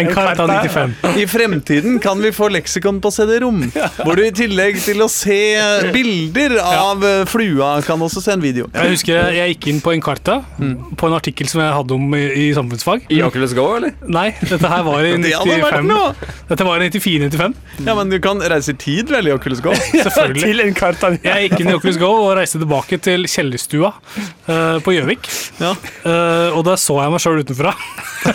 En 0.00 0.08
karta 0.14 0.46
95. 0.48 0.94
I 1.20 1.26
fremtiden 1.28 1.98
kan 2.04 2.20
vi 2.24 2.30
få 2.32 2.48
leksikon 2.52 3.00
på 3.04 3.12
CD-rom, 3.12 3.66
hvor 4.02 4.16
du 4.16 4.24
i 4.24 4.32
tillegg 4.32 4.80
til 4.84 5.04
å 5.04 5.08
se 5.12 5.36
bilder 5.92 6.56
av 6.64 7.04
eh, 7.04 7.24
flua, 7.28 7.74
kan 7.84 8.00
også 8.04 8.22
se 8.24 8.32
en 8.36 8.42
video. 8.44 8.68
Jeg 8.72 8.94
husker 8.96 9.12
jeg, 9.18 9.36
jeg 9.38 9.54
gikk 9.54 9.68
inn 9.74 9.82
på 9.84 9.92
en 9.92 10.02
karta, 10.04 10.38
på 10.58 11.10
en 11.10 11.16
artikkel 11.18 11.48
som 11.52 11.60
jeg 11.62 11.74
hadde 11.76 11.96
om 11.98 12.16
i, 12.16 12.24
i 12.48 12.54
samfunnsfag. 12.56 12.97
I 13.08 13.20
Oculus 13.22 13.54
Go, 13.56 13.64
eller? 13.76 13.94
Nei, 14.08 14.28
dette 14.40 14.70
her 14.70 14.84
var 14.86 15.06
i 15.06 15.12
Det 15.24 15.32
95. 15.34 15.90
Dette 16.48 16.66
var 16.66 16.84
i 16.84 16.88
94-95. 16.90 17.56
Ja, 17.86 17.94
men 17.98 18.12
du 18.12 18.18
kan 18.22 18.42
reise 18.52 18.74
i 18.74 18.78
tid, 18.80 19.12
vel, 19.12 19.30
i 19.30 19.34
Oculus 19.34 19.62
Go? 19.64 19.74
Selvfølgelig. 19.92 20.44
Til 20.44 20.62
en 20.64 20.76
karta. 20.76 21.12
Jeg 21.24 21.48
gikk 21.48 21.62
inn 21.62 21.72
i 21.72 21.76
Oculus 21.78 22.00
Go 22.00 22.10
og 22.24 22.32
reiste 22.38 22.60
tilbake 22.62 23.00
til 23.04 23.28
kjellerstua 23.30 23.92
uh, 23.94 24.78
på 24.84 24.96
Gjøvik. 24.96 25.30
Ja. 25.60 25.74
Uh, 26.04 26.58
og 26.58 26.64
da 26.68 26.78
så 26.80 27.00
jeg 27.02 27.14
meg 27.14 27.24
sjøl 27.24 27.42
utenfra. 27.44 27.74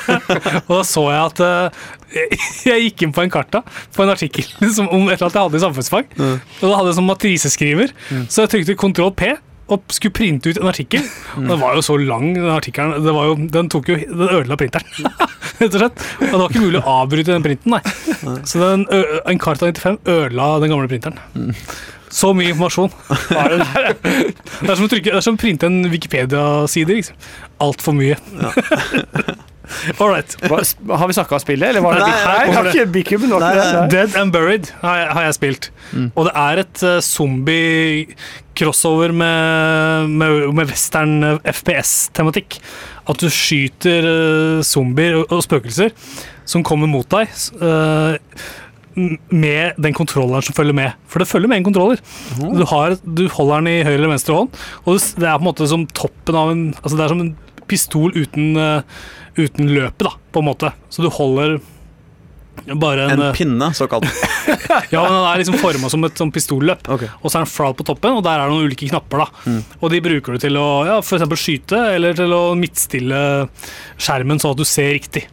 og 0.68 0.74
da 0.74 0.84
så 0.88 1.08
jeg 1.10 1.22
at 1.24 1.44
uh, 1.44 1.88
jeg, 2.14 2.90
gikk 2.90 3.08
inn 3.08 3.16
på 3.16 3.24
en 3.24 3.34
karta 3.34 3.64
på 3.96 4.06
en 4.06 4.14
artikkel 4.14 4.46
som, 4.76 4.88
om 4.90 5.08
et 5.10 5.18
eller 5.18 5.30
annet 5.30 5.40
jeg 5.40 5.48
hadde 5.48 5.60
i 5.60 5.66
samfunnsfag. 5.66 6.14
Og 6.20 6.68
da 6.68 6.76
hadde 6.78 6.92
jeg 6.92 7.00
sånn 7.00 7.10
matriseskriver, 7.10 7.98
så 8.30 8.46
jeg 8.46 8.54
trykte 8.54 8.78
kontroll 8.80 9.16
P. 9.18 9.34
Og 9.72 9.94
skulle 9.96 10.16
printe 10.16 10.52
ut 10.52 10.60
en 10.60 10.68
artikkel. 10.68 11.06
Mm. 11.38 11.48
Den 11.48 11.62
var 11.62 11.78
jo 11.78 11.86
så 11.86 11.96
lang, 12.02 12.34
den 12.36 12.50
artikkelen. 12.52 13.06
Det 13.06 13.14
var 13.16 13.30
jo, 13.30 13.38
den 13.56 13.72
tok 13.72 13.94
jo, 13.94 13.96
den 13.96 14.34
ødela 14.40 14.58
printeren. 14.60 14.90
Rett 15.62 15.70
og 15.70 15.80
slett. 15.80 16.04
Og 16.20 16.28
det 16.28 16.42
var 16.42 16.50
ikke 16.50 16.66
mulig 16.66 16.82
å 16.82 16.98
avbryte 17.00 17.32
den 17.32 17.46
printen, 17.46 17.78
nei. 17.78 17.82
Så 18.50 18.60
den, 18.60 18.86
en 18.90 19.42
Carta 19.42 19.70
95 19.72 20.02
ødela 20.04 20.50
den 20.64 20.74
gamle 20.74 20.92
printeren. 20.92 21.20
Så 22.14 22.34
mye 22.38 22.52
informasjon. 22.54 22.92
Det 23.32 24.76
som 24.76 24.86
å, 24.86 24.92
trykke, 24.92 25.10
det 25.10 25.18
er 25.18 25.26
som 25.26 25.40
å 25.40 25.42
printe 25.42 25.70
en 25.70 25.88
Wikipedia-side. 25.94 27.00
Liksom. 27.00 27.18
Altfor 27.64 27.98
mye. 27.98 28.20
All 28.44 29.50
right. 30.00 30.36
Har 30.90 31.08
vi 31.08 31.14
snakka 31.14 31.36
om 31.36 31.40
spillet, 31.44 31.70
eller 31.70 31.82
var 31.86 31.94
det 31.98 32.02
Nei, 32.06 32.12
her? 32.12 32.18
Nei, 32.28 32.54
har 32.56 32.64
ikke 32.72 32.86
Bikuben 32.94 33.30
Nei, 33.34 33.54
det? 33.58 33.66
Dead 33.94 34.12
and 34.20 34.30
Buried 34.36 34.66
har 34.82 34.96
jeg, 35.02 35.10
har 35.18 35.24
jeg 35.28 35.34
spilt. 35.40 35.64
Og 36.14 36.22
det 36.28 36.34
er 36.44 36.56
et 36.64 36.78
uh, 36.88 36.92
zombie-crossover 37.04 39.10
med, 39.16 39.40
med, 40.10 40.32
med 40.60 40.66
western 40.72 41.14
eh, 41.24 41.38
FPS-tematikk. 41.54 42.50
At 43.10 43.18
du 43.20 43.28
skyter 43.34 44.02
uh, 44.08 44.62
zombier 44.66 45.14
og, 45.22 45.26
og 45.34 45.40
spøkelser 45.46 45.90
som 46.50 46.64
kommer 46.66 46.88
mot 46.92 47.08
deg. 47.12 47.28
eh, 47.62 48.14
med 48.96 49.74
den 49.82 49.94
kontrolleren 49.98 50.44
som 50.46 50.54
følger 50.56 50.76
med. 50.78 50.92
For 51.10 51.20
det 51.22 51.28
følger 51.28 51.50
med 51.50 51.58
en 51.62 51.66
kontroller. 51.66 51.98
Du, 52.38 52.64
har, 52.70 52.98
du 53.02 53.26
holder 53.32 53.56
den 53.64 53.68
i 53.72 53.84
høyre 53.88 53.98
eller 53.98 54.12
venstre 54.14 54.36
hånd, 54.38 54.50
og 54.86 55.00
det 55.00 55.26
er 55.26 55.38
på 55.38 55.42
en 55.42 55.48
måte 55.50 55.68
som 55.70 55.88
toppen 55.98 56.36
av 56.38 56.52
en 56.54 56.64
Altså 56.84 56.96
det 56.98 57.04
er 57.06 57.14
som 57.14 57.24
en 57.24 57.34
pistol 57.70 58.10
uten, 58.14 58.56
eh, 58.60 58.82
uten 59.38 59.70
løpet, 59.74 60.08
da, 60.08 60.16
på 60.34 60.44
en 60.44 60.50
måte. 60.50 60.74
Så 60.94 61.06
du 61.06 61.10
holder 61.14 61.60
bare 62.80 63.08
en, 63.08 63.18
En 63.18 63.22
eh, 63.30 63.36
pinne, 63.36 63.72
såkalt. 63.76 64.06
Ja, 64.94 65.02
men 65.04 65.14
den 65.16 65.26
er 65.26 65.40
liksom 65.42 65.58
forma 65.62 65.90
som 65.90 66.04
et 66.06 66.20
sånn 66.20 66.32
pistolløp. 66.34 66.86
Okay. 66.96 67.10
Og 67.22 67.32
så 67.32 67.40
er 67.40 67.46
den 67.46 67.52
flat 67.52 67.78
på 67.80 67.86
toppen, 67.88 68.18
og 68.20 68.24
der 68.26 68.40
er 68.40 68.50
det 68.50 68.56
noen 68.56 68.70
ulike 68.70 68.90
knapper. 68.92 69.24
da. 69.26 69.56
Og 69.82 69.94
de 69.94 70.02
bruker 70.06 70.36
du 70.36 70.44
til 70.44 70.60
å 70.60 70.68
ja, 70.88 70.98
eksempel 71.02 71.40
skyte, 71.40 71.80
eller 71.98 72.18
til 72.18 72.34
å 72.36 72.44
midtstille 72.60 73.22
skjermen 73.98 74.42
sånn 74.42 74.54
at 74.56 74.62
du 74.62 74.68
ser 74.68 74.94
riktig. 74.96 75.26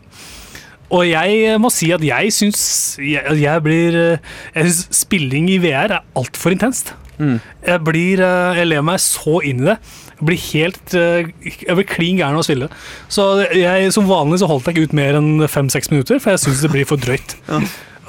Og 0.90 1.04
jeg 1.06 1.58
må 1.62 1.70
si 1.70 1.92
at 1.94 2.02
jeg 2.02 2.32
syns 2.34 2.62
jeg, 2.98 3.22
jeg 3.38 3.62
blir 3.62 3.94
eh, 3.94 4.32
Jeg 4.56 4.72
syns 4.72 5.02
spilling 5.04 5.46
i 5.52 5.60
VR 5.62 6.00
er 6.00 6.08
altfor 6.18 6.56
intenst. 6.56 6.94
Jeg 7.20 7.78
blir 7.86 8.22
eh, 8.24 8.58
Jeg 8.58 8.70
ler 8.72 8.82
meg 8.86 8.98
så 9.04 9.38
inn 9.46 9.62
i 9.62 9.68
det. 9.70 9.76
Blir 10.20 10.40
helt 10.52 10.94
eh, 10.98 11.30
Jeg 11.42 11.76
blir 11.78 11.86
klin 11.88 12.18
gæren 12.20 12.36
av 12.36 12.42
å 12.42 12.46
spille. 12.46 12.68
Så 13.08 13.28
jeg, 13.56 13.92
som 13.96 14.08
vanlig 14.10 14.40
så 14.42 14.48
holdt 14.50 14.68
jeg 14.68 14.76
ikke 14.76 14.90
ut 14.90 14.98
mer 15.00 15.16
enn 15.20 15.46
fem-seks 15.48 15.90
minutter, 15.92 16.20
for 16.20 16.34
jeg 16.34 16.44
syns 16.44 16.64
det 16.64 16.72
blir 16.74 16.88
for 16.88 17.00
drøyt. 17.00 17.36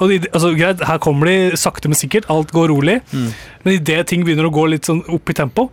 Og 0.00 0.08
de, 0.10 0.16
altså, 0.32 0.50
greit, 0.56 0.80
Her 0.88 0.98
kommer 0.98 1.28
de 1.28 1.56
sakte, 1.60 1.88
men 1.90 1.98
sikkert. 1.98 2.24
Alt 2.32 2.50
går 2.54 2.68
rolig. 2.72 2.96
Men 3.12 3.74
idet 3.76 4.06
ting 4.10 4.24
begynner 4.26 4.48
å 4.48 4.50
gå 4.54 4.64
litt 4.72 4.88
sånn 4.88 5.02
opp 5.14 5.30
i 5.30 5.34
tempo, 5.38 5.68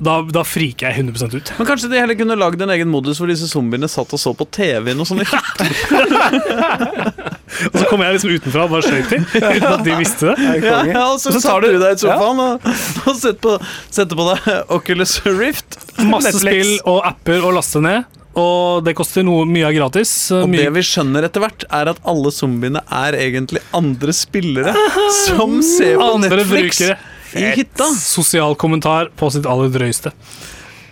da, 0.00 0.18
da 0.28 0.42
friker 0.44 0.90
jeg 0.90 1.06
100 1.06 1.36
ut. 1.38 1.52
Men 1.58 1.68
kanskje 1.70 1.88
de 1.92 2.00
heller 2.02 2.18
kunne 2.18 2.36
lagd 2.36 2.60
en 2.60 2.72
egen 2.74 2.90
modus 2.92 3.20
hvor 3.22 3.30
disse 3.30 3.48
zombiene 3.48 3.88
satt 3.88 4.12
og 4.12 4.20
så 4.20 4.34
på 4.36 4.44
TV 4.52 4.92
i 4.92 4.96
noe 4.98 5.08
sånne 5.08 5.24
Og 6.50 7.74
så 7.76 7.84
kommer 7.90 8.06
jeg 8.08 8.16
liksom 8.18 8.34
utenfra 8.36 8.64
og 8.66 8.70
bare 8.74 8.86
skøyt 8.86 9.08
til, 9.10 9.24
uten 9.56 9.66
at 9.72 9.82
de 9.86 9.96
visste 9.98 10.30
det. 10.30 10.50
Ja, 10.64 10.78
ja, 10.86 11.02
og 11.12 11.18
så, 11.22 11.32
Så 11.34 11.42
tar 11.44 11.64
du- 11.64 11.72
deg 11.82 11.96
i 11.96 12.00
sofaen 12.00 12.40
og, 12.44 12.68
og 12.70 13.16
setter, 13.18 13.40
på, 13.42 13.56
setter 13.92 14.20
på 14.20 14.28
deg 14.30 14.70
Oculus 14.76 15.16
Rift. 15.26 15.76
Masse 16.00 16.30
Netflix. 16.32 16.44
spill 16.44 16.72
og 16.88 17.02
apper 17.10 17.44
å 17.44 17.50
laste 17.56 17.82
ned, 17.84 18.06
og 18.40 18.84
det 18.86 18.94
koster 18.98 19.24
noe 19.26 19.44
mye 19.48 19.68
er 19.68 19.76
gratis. 19.76 20.12
Og 20.36 20.48
Mye, 20.50 20.64
det 20.64 20.74
vi 20.78 20.84
skjønner 20.86 21.26
etter 21.28 21.44
hvert, 21.44 21.66
er 21.68 21.92
at 21.92 22.00
alle 22.08 22.32
zombiene 22.34 22.82
er 22.86 23.16
egentlig 23.18 23.62
andre 23.76 24.14
spillere 24.16 24.74
som 25.26 25.60
ser 25.64 25.98
på 26.00 26.08
Andre 26.16 26.40
Netflix 26.40 26.80
brukere. 26.80 26.98
i 27.36 27.52
hytta. 27.60 27.90
Sosial 28.00 28.56
kommentar 28.60 29.12
på 29.20 29.30
sitt 29.34 29.48
aller 29.50 29.70
drøyeste. 29.74 30.14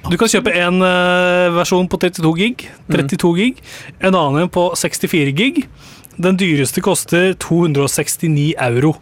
Du 0.09 0.17
kan 0.17 0.31
kjøpe 0.31 0.53
en 0.57 0.79
uh, 0.81 1.51
versjon 1.59 1.89
på 1.91 1.99
32 2.01 2.31
gig, 2.39 2.69
32 2.89 3.33
gig, 3.37 3.59
en 3.99 4.17
annen 4.17 4.49
på 4.53 4.71
64 4.79 5.35
gig. 5.37 5.65
Den 6.19 6.39
dyreste 6.39 6.83
koster 6.83 7.35
269 7.43 8.55
euro. 8.69 8.95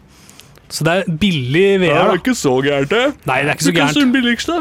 Så 0.68 0.84
det 0.84 0.94
er 0.96 1.12
billig 1.20 1.66
VR. 1.84 2.10
da. 2.10 2.16
ikke 2.18 2.34
så 2.34 2.56
gærent, 2.64 2.90
det. 2.90 3.04
Nei, 3.28 3.42
det 3.44 3.52
er 3.52 3.54
ikke 3.54 3.68
så 3.68 3.76
gærent. 3.76 4.00
den 4.00 4.12
billigste? 4.16 4.56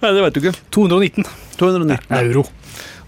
Nei, 0.00 0.12
det 0.16 0.24
vet 0.24 0.36
du 0.36 0.40
ikke. 0.42 0.52
219 0.76 1.26
219. 1.60 1.98
euro. 2.20 2.44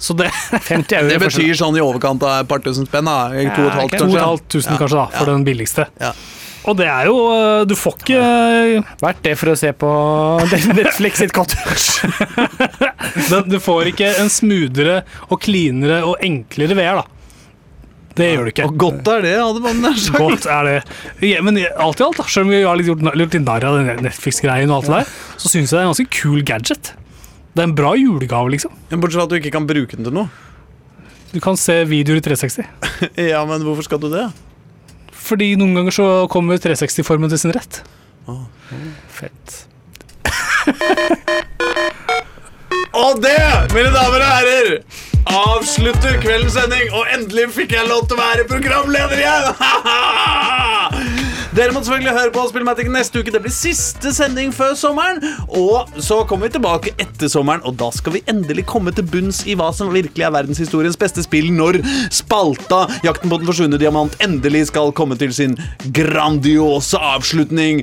Så 0.03 0.16
det 0.18 0.28
50 0.34 0.96
euro. 0.98 1.09
Det 1.12 1.18
betyr 1.22 1.55
sånn 1.59 1.76
i 1.78 1.82
overkant 1.84 2.24
av 2.26 2.40
et 2.42 2.48
par 2.50 2.62
tusen 2.64 2.88
spenn. 2.88 3.07
da. 3.07 3.18
Ja, 3.38 3.55
To 3.55 3.62
og 3.62 3.68
et 3.70 3.76
halvt, 3.78 3.92
ok. 3.92 3.98
kanskje. 4.03 4.22
2500 4.59 4.78
kanskje 4.82 4.98
da, 4.98 5.07
for 5.18 5.30
den 5.30 5.44
billigste. 5.46 5.86
Ja. 6.03 6.12
Og 6.62 6.76
det 6.78 6.86
er 6.86 7.09
jo 7.09 7.14
eh, 7.34 7.64
Du 7.66 7.72
får 7.74 7.96
ikke 8.05 8.18
Verdt 9.00 9.22
det 9.24 9.32
for 9.40 9.50
å 9.50 9.57
se 9.59 9.72
på 9.74 9.88
Netflix 10.78 11.18
sitt 11.22 11.32
cottage. 11.34 12.07
Du 13.50 13.59
får 13.62 13.90
ikke 13.92 14.12
en 14.22 14.30
smoothere 14.30 15.00
og 15.28 15.40
cleanere 15.42 16.03
og 16.07 16.22
enklere 16.22 16.76
VR, 16.78 17.03
da. 17.03 17.18
Det 18.12 18.26
gjør 18.28 18.44
du 18.44 18.50
ikke. 18.53 18.66
Og 18.68 18.74
godt 18.80 19.09
er 19.09 19.22
det, 19.24 19.32
hadde 19.40 19.62
man 19.64 19.78
nær 19.82 19.98
sagt. 19.98 20.18
Godt 20.20 20.46
er 20.53 20.66
det. 20.68 20.74
Ja, 21.24 21.40
men 21.44 21.57
alt 21.59 22.03
i 22.03 22.05
alt, 22.05 22.18
da, 22.20 22.26
selv 22.28 22.46
om 22.46 22.53
vi 22.53 22.61
har 22.62 22.76
litt 22.78 22.90
gjort, 22.90 23.05
gjort 23.09 23.20
litt 23.38 23.46
narr 23.46 23.64
av 23.70 23.78
den 23.78 24.03
Netflix-greien, 24.05 24.68
og 24.72 24.82
alt 24.82 24.90
det 24.90 24.98
der, 25.00 25.14
så 25.40 25.53
syns 25.53 25.72
jeg 25.72 25.78
det 25.78 25.80
er 25.80 25.86
en 25.86 25.92
ganske 25.94 26.11
kul 26.20 26.42
gadget. 26.46 26.92
Det 27.53 27.61
er 27.61 27.68
en 27.68 27.74
bra 27.76 27.92
julegave, 27.98 28.50
liksom. 28.55 28.72
Men 28.90 29.00
Bortsett 29.03 29.20
fra 29.20 29.26
at 29.28 29.32
du 29.32 29.36
ikke 29.36 29.53
kan 29.53 29.66
bruke 29.68 29.96
den 29.98 30.07
til 30.09 30.14
noe. 30.16 30.28
Du 31.32 31.40
kan 31.40 31.57
se 31.61 31.84
videoer 31.88 32.20
i 32.20 32.24
360. 32.24 32.64
Ja, 33.32 33.42
men 33.48 33.64
hvorfor 33.64 33.84
skal 33.86 34.00
du 34.00 34.09
det? 34.12 34.26
Fordi 35.22 35.53
noen 35.61 35.74
ganger 35.76 35.94
så 35.94 36.07
kommer 36.32 36.61
360-formen 36.61 37.30
til 37.32 37.40
sin 37.40 37.55
rett. 37.55 37.82
Fett. 39.12 39.66
Og 43.03 43.22
det, 43.24 43.38
mine 43.72 43.88
damer 43.94 44.20
og 44.20 44.28
herrer, 44.28 44.68
avslutter 45.32 46.18
kveldens 46.20 46.57
sending. 46.59 46.90
Og 46.92 47.09
endelig 47.14 47.46
fikk 47.57 47.72
jeg 47.76 47.88
lov 47.88 48.05
til 48.09 48.16
å 48.18 48.20
være 48.20 48.48
programleder 48.50 49.18
igjen! 49.22 49.44
Dere 51.53 51.68
må 51.74 51.82
selvfølgelig 51.84 52.14
høre 52.16 52.30
på 52.32 52.42
Spillmatic 52.48 52.86
neste 52.88 53.20
uke. 53.20 53.32
Det 53.34 53.40
blir 53.44 53.53
siste 53.53 54.09
sending 54.16 54.55
før 54.57 54.72
sommeren. 54.78 55.18
Og 55.53 55.90
så 56.00 56.22
kommer 56.24 56.48
vi 56.48 56.55
tilbake 56.55 56.94
etter 56.96 57.28
sommeren, 57.28 57.61
og 57.68 57.74
da 57.76 57.90
skal 57.92 58.14
vi 58.14 58.22
endelig 58.30 58.64
komme 58.70 58.88
til 58.96 59.05
bunns 59.05 59.42
i 59.44 59.53
hva 59.61 59.66
som 59.76 59.90
virkelig 59.92 60.24
er 60.24 60.32
verdenshistoriens 60.32 60.96
beste 60.96 61.20
spill 61.26 61.50
når 61.53 61.82
spalta 62.09 62.86
Jakten 63.05 63.28
på 63.28 63.36
den 63.42 63.50
forsvunne 63.50 63.80
diamant 63.80 64.16
endelig 64.24 64.70
skal 64.70 64.94
komme 64.96 65.18
til 65.20 65.34
sin 65.36 65.59
grandiose 65.92 66.96
avslutning. 66.96 67.82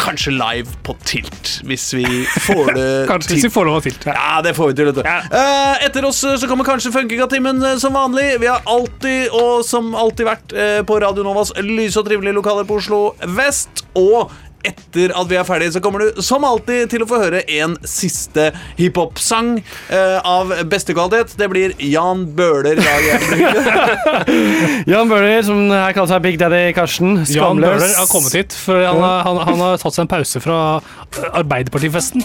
Kanskje 0.00 0.32
live 0.38 0.80
på 0.86 0.96
Tilt, 1.04 1.52
hvis 1.68 1.90
vi 1.98 2.06
får 2.46 2.72
det 2.78 2.88
Kanskje 3.12 3.36
hvis 3.36 3.50
vi 3.50 3.52
får 3.52 3.68
lov 3.68 3.84
til. 3.84 4.00
Ja. 4.08 4.16
ja, 4.16 4.40
det 4.48 4.54
får 4.56 4.72
vi 4.72 4.78
til. 4.80 4.94
Ja. 4.96 5.18
du. 5.28 5.36
Eh, 5.42 5.84
etter 5.90 6.08
oss 6.08 6.22
eh, 6.24 6.38
så 6.40 6.48
kommer 6.48 6.64
kanskje 6.64 6.94
Funkygatimen 6.96 7.60
uh, 7.60 7.76
som 7.76 7.92
vanlig. 8.00 8.38
Vi 8.40 8.48
har 8.48 8.64
alltid 8.64 9.36
og 9.36 9.60
som 9.68 9.92
alltid 9.92 10.30
vært 10.32 10.56
uh, 10.56 10.80
på 10.88 10.98
Radio 11.04 11.28
Novas 11.28 11.52
lyse 11.60 12.00
og 12.00 12.08
trivelige 12.08 12.40
lokaler 12.40 12.64
på 12.64 12.80
Oslo 12.80 13.09
vest. 13.36 13.84
Og 13.98 14.30
etter 14.60 15.08
at 15.16 15.24
vi 15.30 15.38
er 15.40 15.44
ferdige, 15.48 15.72
så 15.72 15.80
kommer 15.80 16.02
du 16.04 16.18
som 16.20 16.44
alltid 16.44 16.90
til 16.92 17.00
å 17.00 17.06
få 17.08 17.16
høre 17.22 17.38
en 17.56 17.78
siste 17.88 18.50
hiphop-sang 18.76 19.54
eh, 19.88 20.18
av 20.20 20.50
beste 20.68 20.92
kvalitet. 20.92 21.32
Det 21.40 21.46
blir 21.48 21.72
Jan 21.80 22.26
Bøhler. 22.36 22.76
Jan 24.92 25.08
Bøhler, 25.08 25.40
som 25.48 25.62
her 25.72 25.94
kaller 25.96 26.10
seg 26.12 26.20
Big 26.26 26.36
Daddy 26.42 26.60
Karsten. 26.76 27.22
Jan 27.32 27.56
Bøhler 27.62 27.88
har 28.02 28.10
kommet 28.12 28.36
hit, 28.36 28.52
for 28.66 28.84
han, 28.84 29.00
har- 29.00 29.24
han, 29.30 29.40
han 29.48 29.62
har 29.64 29.80
tatt 29.80 29.96
seg 29.96 30.04
en 30.04 30.12
pause 30.12 30.42
fra 30.44 30.58
Arbeiderpartifesten. 31.40 32.20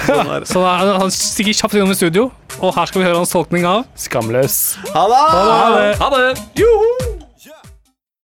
Så 0.52 0.62
han, 0.62 0.92
han 1.02 1.10
stikker 1.14 1.58
kjapt 1.58 1.74
innom 1.74 1.90
i 1.90 1.98
studio, 1.98 2.28
og 2.60 2.70
her 2.78 2.86
skal 2.90 3.02
vi 3.02 3.08
høre 3.08 3.18
hans 3.18 3.34
tolkning 3.34 3.66
av 3.68 3.82
Skamløs. 3.98 4.60
Ha 4.94 5.04
det! 5.10 5.24
Ha 5.34 5.66
det! 5.74 5.90
Ha 6.04 6.12
det! 6.14 6.22